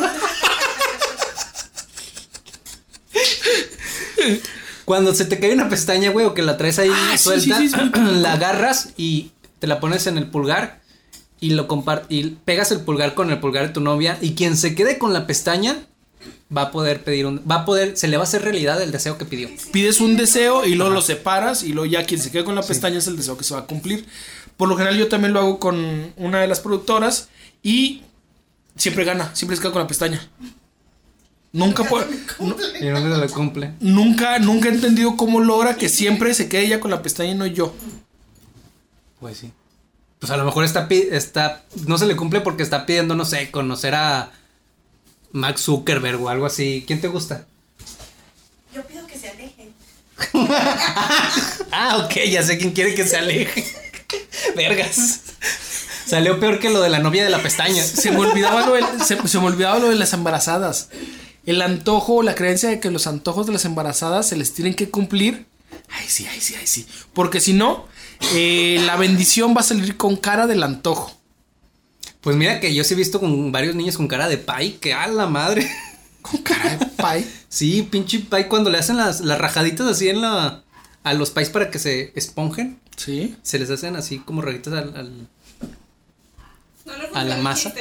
Cuando 4.83 5.13
se 5.13 5.25
te 5.25 5.39
cae 5.39 5.53
una 5.53 5.69
pestaña, 5.69 6.11
güey, 6.11 6.25
o 6.25 6.33
que 6.33 6.41
la 6.41 6.57
traes 6.57 6.79
ahí 6.79 6.91
Ah, 6.93 7.11
sí, 7.17 7.23
suelta, 7.23 7.57
sí, 7.57 7.69
sí, 7.69 7.75
sí. 7.77 7.91
la 8.21 8.33
agarras 8.33 8.89
y 8.97 9.31
te 9.59 9.67
la 9.67 9.79
pones 9.79 10.07
en 10.07 10.17
el 10.17 10.29
pulgar 10.29 10.81
y 11.39 11.51
lo 11.51 11.67
y 12.09 12.23
pegas 12.45 12.71
el 12.71 12.81
pulgar 12.81 13.13
con 13.13 13.29
el 13.31 13.39
pulgar 13.39 13.67
de 13.67 13.73
tu 13.73 13.81
novia 13.81 14.17
y 14.21 14.33
quien 14.33 14.57
se 14.57 14.75
quede 14.75 14.97
con 14.97 15.13
la 15.13 15.27
pestaña 15.27 15.77
va 16.55 16.63
a 16.63 16.71
poder 16.71 17.03
pedir 17.03 17.25
un 17.25 17.41
va 17.49 17.55
a 17.55 17.65
poder 17.65 17.97
se 17.97 18.07
le 18.07 18.17
va 18.17 18.23
a 18.23 18.27
hacer 18.27 18.41
realidad 18.41 18.81
el 18.81 18.91
deseo 18.91 19.17
que 19.17 19.25
pidió. 19.25 19.49
Pides 19.71 20.01
un 20.01 20.17
deseo 20.17 20.65
y 20.65 20.75
luego 20.75 20.93
lo 20.93 21.01
separas 21.01 21.63
y 21.63 21.73
luego 21.73 21.85
ya 21.85 22.05
quien 22.05 22.21
se 22.21 22.31
quede 22.31 22.43
con 22.43 22.55
la 22.55 22.63
pestaña 22.63 22.97
es 22.97 23.07
el 23.07 23.17
deseo 23.17 23.37
que 23.37 23.43
se 23.43 23.53
va 23.53 23.61
a 23.61 23.65
cumplir. 23.65 24.05
Por 24.55 24.69
lo 24.69 24.75
general 24.75 24.97
yo 24.97 25.07
también 25.07 25.33
lo 25.33 25.39
hago 25.39 25.59
con 25.59 26.13
una 26.17 26.41
de 26.41 26.47
las 26.47 26.59
productoras 26.59 27.29
y 27.61 28.01
siempre 28.75 29.03
gana, 29.03 29.35
siempre 29.35 29.55
se 29.55 29.61
queda 29.61 29.73
con 29.73 29.81
la 29.81 29.87
pestaña. 29.87 30.27
Nunca 31.53 31.83
puede, 31.83 32.05
nunca, 33.79 34.37
nunca 34.39 34.67
he 34.67 34.73
entendido 34.73 35.15
cómo 35.15 35.39
logra 35.39 35.75
que 35.75 35.89
siempre 35.89 36.33
se 36.33 36.49
quede 36.49 36.65
ella 36.65 36.79
con 36.79 36.91
la 36.91 37.01
pestaña 37.01 37.31
y 37.31 37.35
no 37.35 37.45
yo. 37.45 37.73
Pues 39.19 39.37
sí. 39.37 39.51
Pues 40.19 40.31
a 40.31 40.37
lo 40.37 40.45
mejor 40.45 40.63
está, 40.63 40.87
está 40.89 41.63
no 41.85 41.97
se 41.97 42.07
le 42.07 42.15
cumple 42.15 42.41
porque 42.41 42.63
está 42.63 42.85
pidiendo, 42.85 43.15
no 43.15 43.25
sé, 43.25 43.51
conocer 43.51 43.93
a 43.95 44.31
Max 45.31 45.61
Zuckerberg 45.61 46.21
o 46.21 46.29
algo 46.29 46.45
así. 46.45 46.83
¿Quién 46.87 47.01
te 47.01 47.07
gusta? 47.07 47.45
Yo 48.73 48.83
pido 48.85 49.05
que 49.07 49.17
se 49.17 49.29
alejen. 49.29 49.73
Ah, 51.71 51.97
ok, 52.03 52.15
ya 52.29 52.41
sé 52.41 52.57
quién 52.57 52.71
quiere 52.71 52.95
que 52.95 53.05
se 53.05 53.17
aleje. 53.17 53.63
Vergas. 54.55 55.21
Salió 56.07 56.39
peor 56.39 56.59
que 56.59 56.69
lo 56.69 56.81
de 56.81 56.89
la 56.89 56.99
novia 56.99 57.23
de 57.23 57.29
la 57.29 57.43
pestaña. 57.43 57.83
Se 57.83 58.09
me 58.11 58.17
olvidaba 58.19 58.65
lo 58.65 58.73
de, 58.73 58.83
se, 59.05 59.27
se 59.27 59.39
me 59.39 59.45
olvidaba 59.45 59.77
lo 59.77 59.89
de 59.89 59.95
las 59.95 60.13
embarazadas. 60.13 60.89
El 61.45 61.61
antojo, 61.61 62.23
la 62.23 62.33
creencia 62.33 62.69
de 62.69 62.79
que 62.79 62.89
los 62.89 63.05
antojos 63.05 63.45
de 63.45 63.53
las 63.53 63.65
embarazadas 63.65 64.27
se 64.27 64.37
les 64.37 64.53
tienen 64.53 64.73
que 64.73 64.89
cumplir. 64.89 65.45
Ay, 65.89 66.05
sí, 66.07 66.25
ay, 66.31 66.41
sí, 66.41 66.55
ay, 66.59 66.65
sí. 66.65 66.87
Porque 67.13 67.39
si 67.39 67.53
no, 67.53 67.85
eh, 68.33 68.81
la 68.85 68.95
bendición 68.95 69.55
va 69.55 69.61
a 69.61 69.63
salir 69.63 69.97
con 69.97 70.15
cara 70.15 70.47
del 70.47 70.63
antojo. 70.63 71.11
Pues 72.21 72.35
mira 72.35 72.59
que 72.59 72.73
yo 72.73 72.83
sí 72.83 72.93
he 72.93 72.97
visto 72.97 73.19
con 73.19 73.51
varios 73.51 73.75
niños 73.75 73.95
con 73.97 74.07
cara 74.07 74.27
de 74.27 74.37
pay, 74.37 74.73
que 74.73 74.93
a 74.93 75.07
la 75.07 75.27
madre. 75.27 75.69
Con 76.21 76.41
cara 76.41 76.75
de 76.75 76.85
pay. 76.87 77.25
Sí, 77.47 77.83
pinche 77.89 78.19
pay 78.19 78.47
cuando 78.49 78.69
le 78.69 78.77
hacen 78.77 78.97
las, 78.97 79.21
las 79.21 79.39
rajaditas 79.39 79.87
así 79.87 80.09
en 80.09 80.21
la 80.21 80.63
a 81.03 81.13
los 81.13 81.31
pais 81.31 81.49
para 81.49 81.71
que 81.71 81.79
se 81.79 82.11
esponjen, 82.15 82.79
Sí. 82.97 83.37
se 83.43 83.59
les 83.59 83.69
hacen 83.69 83.95
así 83.95 84.19
como 84.19 84.41
rayitas 84.41 84.73
al, 84.73 84.93
al- 84.97 85.27
No 86.85 86.97
le 86.97 87.07
A 87.13 87.23
la 87.23 87.37
masa. 87.37 87.73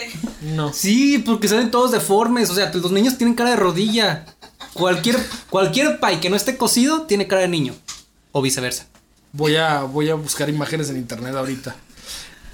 No. 0.42 0.72
Sí, 0.72 1.18
porque 1.18 1.48
salen 1.48 1.72
todos 1.72 1.90
deformes, 1.90 2.50
o 2.50 2.54
sea, 2.54 2.70
los 2.72 2.92
niños 2.92 3.18
tienen 3.18 3.34
cara 3.34 3.50
de 3.50 3.56
rodilla. 3.56 4.26
Cualquier 4.74 5.16
cualquier 5.50 5.98
pay 5.98 6.20
que 6.20 6.30
no 6.30 6.36
esté 6.36 6.56
cocido 6.56 7.02
tiene 7.02 7.26
cara 7.26 7.42
de 7.42 7.48
niño 7.48 7.74
o 8.30 8.42
viceversa. 8.42 8.86
Voy 9.36 9.56
a, 9.56 9.80
voy 9.82 10.08
a 10.10 10.14
buscar 10.14 10.48
imágenes 10.48 10.88
en 10.90 10.96
internet 10.96 11.34
ahorita. 11.34 11.76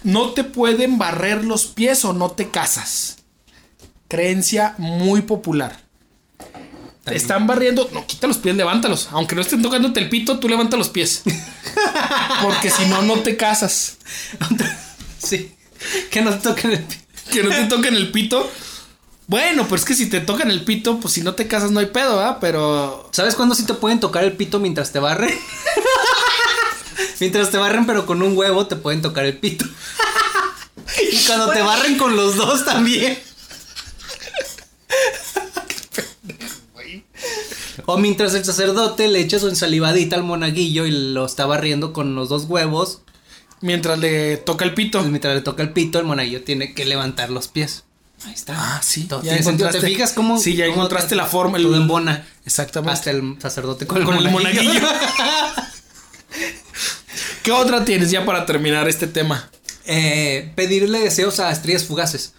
No 0.04 0.30
te 0.32 0.42
pueden 0.44 0.98
barrer 0.98 1.44
los 1.44 1.66
pies 1.66 2.04
o 2.04 2.12
no 2.12 2.30
te 2.32 2.50
casas. 2.50 3.18
Creencia 4.08 4.74
muy 4.78 5.22
popular. 5.22 5.80
Te 7.04 7.16
están 7.16 7.46
barriendo. 7.46 7.88
No, 7.92 8.06
quita 8.06 8.26
los 8.26 8.38
pies, 8.38 8.54
levántalos. 8.56 9.08
Aunque 9.12 9.34
no 9.34 9.40
estén 9.42 9.62
tocándote 9.62 10.00
el 10.00 10.08
pito, 10.08 10.38
tú 10.38 10.48
levanta 10.48 10.76
los 10.76 10.88
pies. 10.88 11.22
Porque 12.42 12.70
si 12.70 12.86
no, 12.86 13.02
no 13.02 13.20
te 13.20 13.36
casas. 13.36 13.98
Sí. 15.18 15.54
Que 16.10 16.20
no 16.20 16.30
te 16.32 16.38
toquen 16.48 16.72
el 16.72 16.80
pi- 16.82 16.96
Que 17.32 17.42
no 17.44 17.50
te 17.50 17.64
toquen 17.66 17.94
el 17.94 18.10
pito. 18.10 18.50
Bueno, 19.28 19.68
pues 19.68 19.82
es 19.82 19.86
que 19.86 19.94
si 19.94 20.06
te 20.10 20.20
tocan 20.20 20.50
el 20.50 20.64
pito, 20.64 20.98
pues 20.98 21.14
si 21.14 21.22
no 21.22 21.34
te 21.36 21.46
casas 21.46 21.70
no 21.70 21.78
hay 21.78 21.86
pedo, 21.86 22.16
¿verdad? 22.16 22.38
Pero. 22.40 23.08
¿Sabes 23.12 23.36
cuándo 23.36 23.54
sí 23.54 23.64
te 23.64 23.74
pueden 23.74 24.00
tocar 24.00 24.24
el 24.24 24.32
pito 24.32 24.58
mientras 24.58 24.90
te 24.90 24.98
barren? 24.98 25.32
Mientras 27.22 27.50
te 27.52 27.56
barren, 27.56 27.86
pero 27.86 28.04
con 28.04 28.20
un 28.20 28.36
huevo 28.36 28.66
te 28.66 28.74
pueden 28.74 29.00
tocar 29.00 29.24
el 29.24 29.38
pito. 29.38 29.64
y 31.12 31.16
cuando 31.24 31.50
te 31.50 31.62
barren 31.62 31.96
con 31.96 32.16
los 32.16 32.34
dos 32.34 32.64
también. 32.64 33.16
O 37.86 37.96
mientras 37.96 38.34
el 38.34 38.44
sacerdote 38.44 39.06
le 39.08 39.20
echa 39.20 39.38
su 39.38 39.48
ensalivadita 39.48 40.16
al 40.16 40.24
monaguillo 40.24 40.84
y 40.86 40.90
lo 40.90 41.24
está 41.24 41.46
barriendo 41.46 41.92
con 41.92 42.14
los 42.14 42.28
dos 42.28 42.44
huevos, 42.44 43.00
Mientras 43.60 44.00
le 44.00 44.38
toca 44.38 44.64
el 44.64 44.74
pito. 44.74 44.98
pues 44.98 45.08
mientras 45.10 45.36
le 45.36 45.40
toca 45.42 45.62
el 45.62 45.72
pito, 45.72 46.00
el 46.00 46.04
monaguillo 46.04 46.42
tiene 46.42 46.74
que 46.74 46.84
levantar 46.84 47.30
los 47.30 47.46
pies. 47.46 47.84
Ahí 48.26 48.32
está. 48.34 48.54
Ah, 48.56 48.80
sí, 48.82 49.04
Todo 49.04 49.22
ya 49.22 49.34
sentido. 49.40 49.68
¿Te 49.70 49.78
encontraste- 49.78 49.86
fijas 49.86 50.12
cómo? 50.12 50.38
Sí, 50.40 50.56
ya 50.56 50.64
cómo 50.66 50.78
encontraste 50.78 51.14
la 51.14 51.26
forma, 51.26 51.58
el- 51.58 51.64
Todo 51.64 51.76
embona. 51.76 52.26
Exactamente. 52.44 52.92
Hasta 52.92 53.10
el 53.12 53.36
sacerdote 53.40 53.86
con 53.86 53.98
el 53.98 54.04
con 54.04 54.16
el 54.16 54.28
monaguillo. 54.30 54.64
monaguillo. 54.64 54.88
¿Qué 57.42 57.52
otra 57.52 57.84
tienes 57.84 58.10
ya 58.10 58.24
para 58.24 58.46
terminar 58.46 58.88
este 58.88 59.06
tema? 59.06 59.50
Eh, 59.84 60.52
pedirle 60.54 61.00
deseos 61.00 61.40
a 61.40 61.50
estrellas 61.50 61.84
fugaces. 61.84 62.34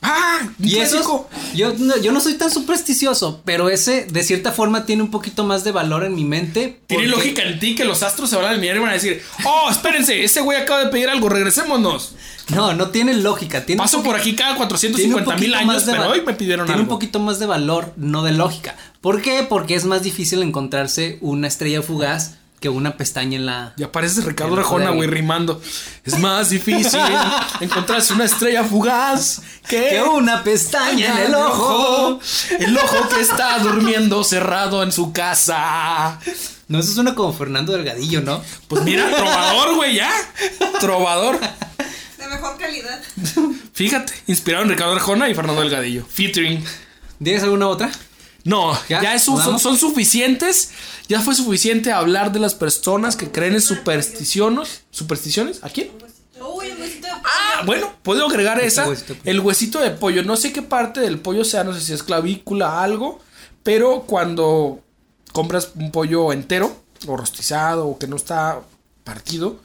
Ah, 0.00 0.48
Y 0.62 0.76
eso, 0.76 1.28
yo, 1.56 1.74
no- 1.76 1.96
yo 1.96 2.12
no 2.12 2.20
soy 2.20 2.34
tan 2.34 2.52
supersticioso, 2.52 3.42
pero 3.44 3.68
ese 3.68 4.04
de 4.08 4.22
cierta 4.22 4.52
forma 4.52 4.86
tiene 4.86 5.02
un 5.02 5.10
poquito 5.10 5.42
más 5.44 5.64
de 5.64 5.72
valor 5.72 6.04
en 6.04 6.14
mi 6.14 6.24
mente. 6.24 6.80
Tiene 6.86 7.04
porque- 7.10 7.16
lógica 7.30 7.42
en 7.42 7.58
ti 7.58 7.74
que 7.74 7.84
los 7.84 8.04
astros 8.04 8.30
se 8.30 8.36
van 8.36 8.44
a 8.44 8.50
alinear 8.50 8.76
y 8.76 8.78
van 8.78 8.90
a 8.90 8.92
decir, 8.92 9.20
oh, 9.44 9.68
espérense, 9.70 10.22
ese 10.22 10.40
güey 10.40 10.56
acaba 10.56 10.84
de 10.84 10.90
pedir 10.90 11.08
algo, 11.08 11.28
regresémonos. 11.28 12.14
No, 12.54 12.74
no 12.74 12.90
tiene 12.90 13.12
lógica. 13.14 13.66
Tiene 13.66 13.78
Paso 13.82 14.02
por 14.04 14.14
aquí 14.14 14.36
cada 14.36 14.50
tiene 14.54 14.64
un 14.64 14.68
450 15.24 15.36
mil 15.36 15.54
años, 15.54 15.82
pero 15.84 16.10
hoy 16.10 16.22
me 16.24 16.34
pidieron 16.34 16.66
Tiene 16.66 16.80
algo. 16.82 16.92
un 16.92 16.96
poquito 16.96 17.18
más 17.18 17.40
de 17.40 17.46
valor, 17.46 17.92
no 17.96 18.22
de 18.22 18.32
lógica. 18.32 18.76
¿Por 19.00 19.20
qué? 19.20 19.44
Porque 19.48 19.74
es 19.74 19.84
más 19.84 20.02
difícil 20.04 20.42
encontrarse 20.42 21.18
una 21.20 21.48
estrella 21.48 21.82
fugaz 21.82 22.34
que 22.60 22.68
una 22.68 22.96
pestaña 22.96 23.36
en 23.36 23.46
la. 23.46 23.74
Ya 23.76 23.92
pareces 23.92 24.24
Ricardo 24.24 24.56
Arjona, 24.56 24.90
güey, 24.90 25.08
rimando. 25.08 25.60
Es 26.04 26.18
más 26.18 26.50
difícil 26.50 27.00
encontrarse 27.60 28.12
una 28.12 28.24
estrella 28.24 28.64
fugaz 28.64 29.42
que, 29.68 29.90
Que 29.90 30.02
una 30.02 30.42
pestaña 30.42 31.20
en 31.20 31.26
el 31.26 31.34
ojo. 31.34 32.20
El 32.58 32.76
ojo 32.76 33.08
que 33.08 33.20
está 33.20 33.58
durmiendo 33.60 34.24
cerrado 34.24 34.82
en 34.82 34.92
su 34.92 35.12
casa. 35.12 36.18
No, 36.68 36.78
eso 36.80 36.92
suena 36.92 37.14
como 37.14 37.32
Fernando 37.32 37.72
Delgadillo, 37.72 38.20
¿no? 38.20 38.42
Pues 38.66 38.82
mira, 38.82 39.10
trovador, 39.14 39.74
güey, 39.76 39.96
ya. 39.96 40.12
Trovador. 40.80 41.38
De 41.38 42.28
mejor 42.28 42.58
calidad. 42.58 43.00
Fíjate, 43.72 44.12
inspirado 44.26 44.64
en 44.64 44.70
Ricardo 44.70 44.92
Arjona 44.94 45.28
y 45.28 45.34
Fernando 45.34 45.62
Delgadillo. 45.62 46.04
Featuring. 46.06 46.62
¿Tienes 47.22 47.42
alguna 47.42 47.68
otra? 47.68 47.90
No, 48.44 48.72
¿Ya? 48.88 49.02
ya, 49.02 49.14
es 49.14 49.24
su- 49.24 49.36
¿Nos 49.36 49.60
son, 49.62 49.76
suficientes. 49.76 50.70
Ya 51.08 51.20
fue 51.20 51.34
suficiente 51.34 51.92
hablar 51.92 52.32
de 52.32 52.38
las 52.40 52.54
personas 52.54 53.16
que 53.16 53.30
creen 53.30 53.54
en 53.54 53.60
supersticiones. 53.60 54.82
¿Supersticiones? 54.90 55.62
¿A 55.62 55.68
quién? 55.68 55.90
Uy. 56.40 56.68
Ah, 57.24 57.62
bueno, 57.66 57.92
puedo 58.02 58.26
agregar 58.26 58.60
esa. 58.60 58.88
huesito. 58.88 59.16
El 59.24 59.40
huesito 59.40 59.80
de 59.80 59.90
pollo. 59.90 60.22
No 60.22 60.36
sé 60.36 60.52
qué 60.52 60.62
parte 60.62 61.00
del 61.00 61.18
pollo 61.18 61.44
sea, 61.44 61.64
no 61.64 61.74
sé 61.74 61.80
si 61.80 61.92
es 61.92 62.02
clavícula, 62.02 62.82
algo. 62.82 63.20
Pero 63.62 64.02
cuando 64.06 64.80
compras 65.32 65.72
un 65.74 65.90
pollo 65.90 66.32
entero, 66.32 66.74
o 67.06 67.16
rostizado, 67.16 67.86
o 67.88 67.98
que 67.98 68.06
no 68.06 68.16
está 68.16 68.60
partido, 69.04 69.60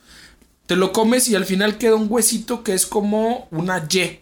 te 0.66 0.76
lo 0.76 0.92
comes 0.92 1.28
y 1.30 1.36
al 1.36 1.46
final 1.46 1.78
queda 1.78 1.96
un 1.96 2.08
huesito 2.10 2.64
que 2.64 2.74
es 2.74 2.86
como 2.86 3.48
una 3.52 3.88
Y. 3.90 4.20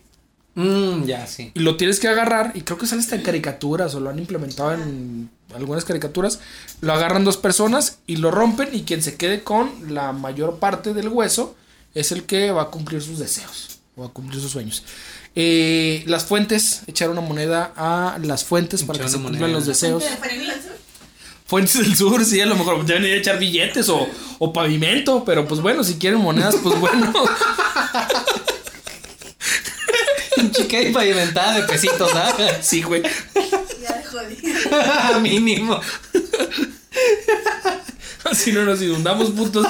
Mmm, 0.56 1.06
ya, 1.06 1.26
sí. 1.28 1.52
Y 1.54 1.60
lo 1.62 1.78
tienes 1.78 1.99
que 1.99 2.08
agarrar, 2.10 2.52
y 2.56 2.62
creo 2.62 2.78
que 2.78 2.86
sale 2.88 3.02
hasta 3.02 3.16
en 3.16 3.22
caricaturas, 3.22 3.95
o 3.95 3.99
lo 3.99 4.10
han 4.10 4.20
implementado 4.20 4.74
en 4.74 5.30
algunas 5.56 5.86
caricaturas. 5.86 6.39
Lo 6.82 6.93
agarran 6.93 7.24
dos 7.24 7.38
personas 7.38 7.99
y 8.08 8.18
lo 8.18 8.32
rompen, 8.32 8.70
y 8.74 8.84
quien 8.84 9.02
se 9.02 9.16
quede 9.16 9.43
con 9.43 9.93
la 9.93 10.12
mayor 10.12 10.58
parte 10.60 10.93
del 10.93 11.08
hueso 11.08 11.56
es 11.93 12.12
el 12.12 12.24
que 12.24 12.52
va 12.52 12.64
a 12.64 12.68
cumplir 12.68 13.02
sus 13.02 13.20
deseos, 13.20 13.80
o 13.95 14.02
va 14.02 14.08
a 14.08 14.12
cumplir 14.12 14.41
sus 14.41 14.52
sueños. 14.52 14.84
Eh, 15.36 16.04
las 16.08 16.26
fuentes, 16.26 16.82
echar 16.88 17.10
una 17.10 17.22
moneda 17.22 17.72
a 17.78 18.18
las 18.22 18.43
fuentes 18.43 18.84
para 18.84 18.97
Echar 18.97 19.06
que 19.06 19.12
se 19.12 19.18
cumplan 19.18 19.39
moneda. 19.41 19.58
los 19.58 19.66
deseos. 19.66 20.04
Fuentes 21.45 21.78
del 21.80 21.95
sur, 21.95 22.24
sí, 22.26 22.39
a 22.41 22.45
lo 22.45 22.56
mejor 22.56 22.86
deben 22.86 23.04
ir 23.06 23.14
a 23.14 23.18
echar 23.18 23.38
billetes 23.39 23.88
o, 23.89 24.08
o 24.39 24.54
pavimento, 24.54 25.24
pero 25.26 25.47
pues 25.47 25.60
bueno, 25.62 25.84
si 25.84 25.95
quieren 25.95 26.20
monedas, 26.22 26.56
pues 26.64 26.78
bueno. 26.80 27.14
Chica 30.51 30.81
y 30.81 30.91
pavimentada 30.91 31.59
de 31.59 31.63
pesitos, 31.63 32.11
¿ah? 32.15 32.35
sí, 32.61 32.81
güey. 32.81 33.03
Ya 33.81 33.97
de 33.97 34.03
jodido. 34.03 35.19
Mínimo. 35.21 35.79
Así 38.23 38.51
no 38.51 38.63
nos 38.63 38.81
inundamos, 38.81 39.31
putos. 39.31 39.67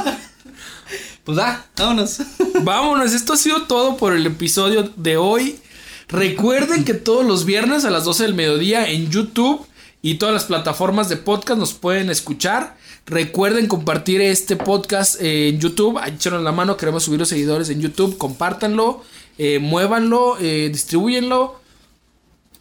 Pues 1.24 1.38
ah, 1.38 1.66
vámonos. 1.78 2.20
Vámonos, 2.62 3.14
esto 3.14 3.34
ha 3.34 3.38
sido 3.38 3.64
todo 3.64 3.98
por 3.98 4.14
el 4.14 4.26
episodio 4.26 4.92
de 4.96 5.18
hoy. 5.18 5.60
Recuerden 6.08 6.84
que 6.84 6.94
todos 6.94 7.26
los 7.26 7.46
viernes 7.46 7.86
a 7.86 7.90
las 7.90 8.04
12 8.04 8.24
del 8.24 8.34
mediodía 8.34 8.88
en 8.88 9.10
YouTube 9.10 9.66
y 10.02 10.16
todas 10.16 10.34
las 10.34 10.46
plataformas 10.46 11.10
de 11.10 11.18
podcast 11.18 11.60
nos 11.60 11.74
pueden 11.74 12.10
escuchar. 12.10 12.76
Recuerden 13.06 13.68
compartir 13.68 14.22
este 14.22 14.56
podcast 14.56 15.22
en 15.22 15.60
YouTube. 15.60 16.00
Échenos 16.06 16.44
la 16.44 16.52
mano, 16.52 16.78
queremos 16.78 17.04
subir 17.04 17.20
los 17.20 17.30
seguidores 17.30 17.70
en 17.70 17.82
YouTube. 17.82 18.18
Compártanlo, 18.18 19.04
eh, 19.44 19.58
muévanlo, 19.58 20.38
eh, 20.40 20.70
distribúyenlo. 20.72 21.60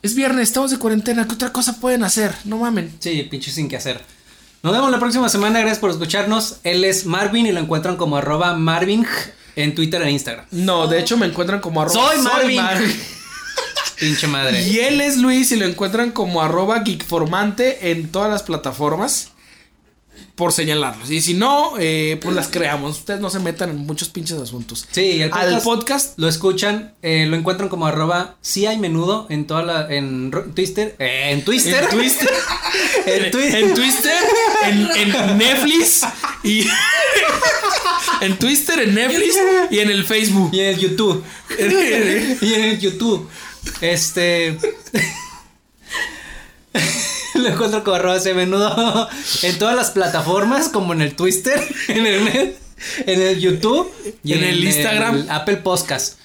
Es 0.01 0.15
viernes, 0.15 0.49
estamos 0.49 0.71
de 0.71 0.79
cuarentena. 0.79 1.29
¿Qué 1.29 1.35
otra 1.35 1.53
cosa 1.53 1.79
pueden 1.79 2.05
hacer? 2.05 2.35
No 2.45 2.57
mamen. 2.57 2.91
Sí, 3.01 3.23
pinche 3.31 3.51
sin 3.51 3.69
que 3.69 3.77
hacer. 3.77 4.01
Nos 4.63 4.73
vemos 4.73 4.91
la 4.91 4.99
próxima 4.99 5.29
semana. 5.29 5.59
Gracias 5.61 5.79
por 5.79 5.91
escucharnos. 5.91 6.57
Él 6.65 6.85
es 6.85 7.05
Marvin 7.05 7.45
y 7.45 7.53
lo 7.53 7.61
encuentran 7.61 7.99
como 7.99 8.17
arroba 8.17 8.55
Marvin 8.57 9.07
en 9.57 9.75
Twitter 9.75 10.01
e 10.01 10.11
Instagram. 10.11 10.47
No, 10.53 10.87
de 10.87 11.01
hecho 11.01 11.19
me 11.19 11.27
encuentran 11.27 11.61
como 11.61 11.83
arroba. 11.83 12.15
Soy 12.15 12.23
Marvin. 12.23 12.63
Pinche 13.99 14.27
madre. 14.27 14.67
Y 14.67 14.79
él 14.79 15.03
es 15.03 15.19
Luis 15.19 15.53
y 15.53 15.57
lo 15.57 15.67
encuentran 15.67 16.13
como 16.13 16.41
arroba 16.41 16.83
geekformante 16.83 17.91
en 17.91 18.11
todas 18.11 18.31
las 18.31 18.43
plataformas. 18.43 19.30
Por 20.41 20.53
señalarlos. 20.55 21.11
Y 21.11 21.21
si 21.21 21.35
no, 21.35 21.75
eh, 21.79 22.19
pues 22.23 22.35
las 22.35 22.49
creamos. 22.49 22.97
Ustedes 22.97 23.21
no 23.21 23.29
se 23.29 23.41
metan 23.41 23.69
en 23.69 23.77
muchos 23.77 24.09
pinches 24.09 24.39
asuntos. 24.39 24.87
Sí, 24.91 25.21
el 25.21 25.31
Al 25.35 25.61
podcast, 25.61 25.65
podcast. 25.65 26.19
lo 26.19 26.29
escuchan, 26.29 26.95
eh, 27.03 27.27
lo 27.29 27.37
encuentran 27.37 27.69
como 27.69 27.87
arroba 27.87 28.37
sí 28.41 28.65
hay 28.65 28.79
menudo 28.79 29.27
en 29.29 29.47
toda 29.47 29.63
la, 29.63 29.87
en 29.95 30.31
Twister, 30.55 30.97
eh, 30.99 31.29
en 31.33 31.45
Twister, 31.45 31.85
En 31.85 31.91
Twister. 31.91 32.31
en, 33.05 33.25
en, 33.27 33.31
Twi- 33.33 33.55
en 33.55 33.75
Twister. 33.75 34.19
En, 34.65 34.89
en 34.97 35.37
Netflix. 35.39 36.07
Y. 36.43 36.67
en 38.23 38.39
Twister, 38.39 38.81
en 38.81 38.95
Netflix. 38.95 39.37
Y 39.71 39.79
en 39.81 39.91
el 39.91 40.05
Facebook. 40.07 40.49
y 40.55 40.61
en 40.61 40.67
el 40.69 40.79
YouTube, 40.79 41.23
y 42.41 42.55
en 42.55 42.65
el 42.65 42.81
YouTube, 42.81 43.29
este, 43.83 44.57
lo 47.43 47.49
encuentro 47.49 47.83
como 47.85 47.97
arroba 47.97 48.17
hay 48.17 48.35
menudo 48.35 49.09
en 49.43 49.59
todas 49.59 49.77
las 49.77 49.91
plataformas 49.91 50.69
como 50.69 50.93
en 50.93 51.03
el 51.03 51.17
Twister, 51.17 51.61
en 51.89 52.07
el 52.07 52.57
en 53.07 53.23
el 53.23 53.41
YouTube 53.41 53.93
y 54.25 54.33
En 54.33 54.45
el 54.45 54.65
Instagram. 54.65 55.17
el 55.17 55.31
Apple 55.31 55.59
Podcast. 55.59 56.19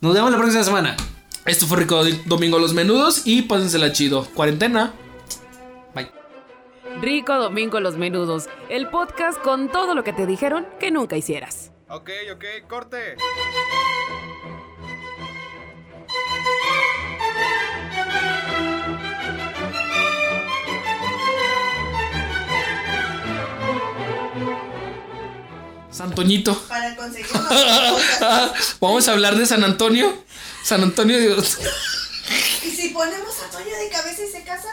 Nos 0.00 0.14
vemos 0.14 0.30
la 0.30 0.38
próxima 0.38 0.64
semana. 0.64 0.96
Esto 1.44 1.66
fue 1.66 1.78
Rico 1.78 2.02
Domingo 2.24 2.58
Los 2.58 2.72
Menudos 2.72 3.22
y 3.26 3.42
pásensela 3.42 3.92
chido. 3.92 4.24
Cuarentena. 4.32 4.94
Bye. 5.94 6.10
Rico 7.00 7.34
Domingo 7.34 7.80
Los 7.80 7.96
Menudos, 7.96 8.48
el 8.68 8.88
podcast 8.88 9.38
con 9.42 9.70
todo 9.70 9.94
lo 9.94 10.02
que 10.04 10.12
te 10.12 10.26
dijeron 10.26 10.66
que 10.80 10.90
nunca 10.90 11.16
hicieras. 11.16 11.72
Ok, 11.88 12.10
ok, 12.32 12.44
corte. 12.68 13.16
Santoñito. 25.92 26.58
Para 26.68 26.96
conseguir. 26.96 27.26
Vamos 28.80 29.08
a 29.08 29.12
hablar 29.12 29.36
de 29.36 29.46
San 29.46 29.62
Antonio. 29.64 30.24
San 30.64 30.82
Antonio 30.82 31.18
de... 31.18 31.36
Y 32.64 32.70
si 32.70 32.88
ponemos 32.90 33.34
a 33.46 33.50
Toño 33.50 33.76
de 33.76 33.88
cabeza 33.90 34.22
y 34.26 34.30
se 34.32 34.42
casa. 34.42 34.68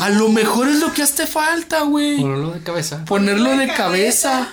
A 0.00 0.08
lo 0.08 0.28
mejor 0.28 0.68
es 0.68 0.76
lo 0.76 0.92
que 0.94 1.02
hace 1.02 1.26
falta, 1.26 1.80
güey. 1.82 2.18
Ponlo 2.20 2.52
de 2.52 2.62
cabeza. 2.62 3.04
Ponerlo 3.04 3.50
de 3.50 3.66
de 3.66 3.66
cabeza. 3.74 4.30
cabeza. 4.30 4.48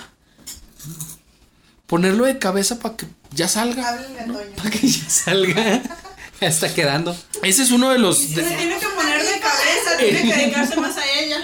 Ponerlo 1.86 2.24
de 2.26 2.38
cabeza 2.38 2.78
para 2.80 2.96
que 2.96 3.06
ya 3.32 3.48
salga. 3.48 3.88
Háblenle 3.88 4.24
Toño. 4.24 4.56
Para 4.56 4.70
que 4.70 4.86
ya 4.88 5.08
salga. 5.08 5.82
Ya 6.40 6.46
está 6.46 6.72
quedando. 6.72 7.16
Ese 7.42 7.64
es 7.64 7.72
uno 7.72 7.90
de 7.90 7.98
los. 7.98 8.16
Se 8.18 8.40
de- 8.40 8.42
tiene 8.56 8.78
que 8.78 8.86
poner 8.86 9.20
de 9.24 9.40
cabeza, 9.40 9.96
tiene 9.98 10.22
que 10.22 10.36
dedicarse 10.40 10.76
más 10.76 10.96
a 10.96 11.04
ella. 11.04 11.38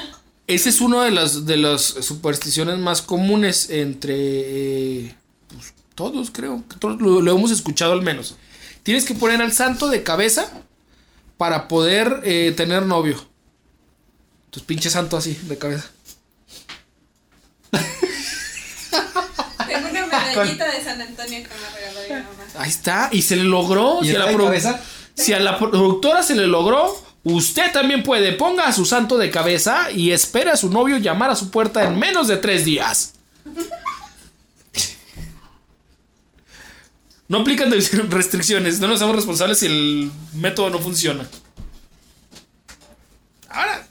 Ese 0.46 0.68
es 0.68 0.80
uno 0.80 1.02
de 1.02 1.10
las 1.10 1.46
de 1.46 1.56
las 1.56 1.82
supersticiones 1.82 2.78
más 2.78 3.02
comunes 3.02 3.70
entre 3.70 4.14
eh, 4.16 5.14
pues, 5.48 5.74
todos, 5.94 6.30
creo. 6.30 6.62
que 6.68 6.76
Todos 6.76 7.00
lo, 7.00 7.20
lo 7.20 7.32
hemos 7.32 7.50
escuchado 7.50 7.92
al 7.92 8.02
menos. 8.02 8.36
Tienes 8.82 9.04
que 9.06 9.14
poner 9.14 9.40
al 9.40 9.52
santo 9.52 9.88
de 9.88 10.02
cabeza 10.02 10.50
para 11.38 11.68
poder 11.68 12.20
eh, 12.24 12.52
tener 12.56 12.84
novio. 12.84 13.16
Tus 14.50 14.62
pinche 14.62 14.90
santo 14.90 15.16
así, 15.16 15.34
de 15.44 15.58
cabeza. 15.58 15.90
Tengo 19.66 19.88
una 19.90 20.06
medallita 20.06 20.70
de 20.70 20.84
San 20.84 21.00
Antonio 21.00 21.42
que 21.42 21.48
me 21.48 21.70
regaló 21.74 22.00
mi 22.02 22.14
mamá. 22.14 22.44
Ahí 22.58 22.70
está, 22.70 23.08
y 23.10 23.22
se 23.22 23.36
le 23.36 23.44
logró. 23.44 23.98
¿Y 24.02 24.08
Si 24.08 24.14
a, 24.14 24.18
la 24.20 24.36
cabeza? 24.36 24.80
si 25.14 25.32
a 25.32 25.40
la 25.40 25.58
productora 25.58 26.22
se 26.22 26.34
le 26.36 26.46
logró, 26.46 27.03
Usted 27.24 27.72
también 27.72 28.02
puede. 28.02 28.32
Ponga 28.32 28.66
a 28.68 28.72
su 28.72 28.84
santo 28.84 29.16
de 29.16 29.30
cabeza 29.30 29.90
y 29.90 30.10
espere 30.12 30.50
a 30.50 30.56
su 30.56 30.68
novio 30.70 30.98
llamar 30.98 31.30
a 31.30 31.36
su 31.36 31.50
puerta 31.50 31.84
en 31.84 31.98
menos 31.98 32.28
de 32.28 32.36
tres 32.36 32.64
días. 32.66 33.14
No 37.26 37.38
aplican 37.38 37.72
restricciones. 38.10 38.78
No 38.78 38.88
nos 38.88 38.96
hacemos 38.96 39.16
responsables 39.16 39.58
si 39.58 39.66
el 39.66 40.12
método 40.34 40.68
no 40.68 40.78
funciona. 40.78 41.26
Ahora, 43.48 43.83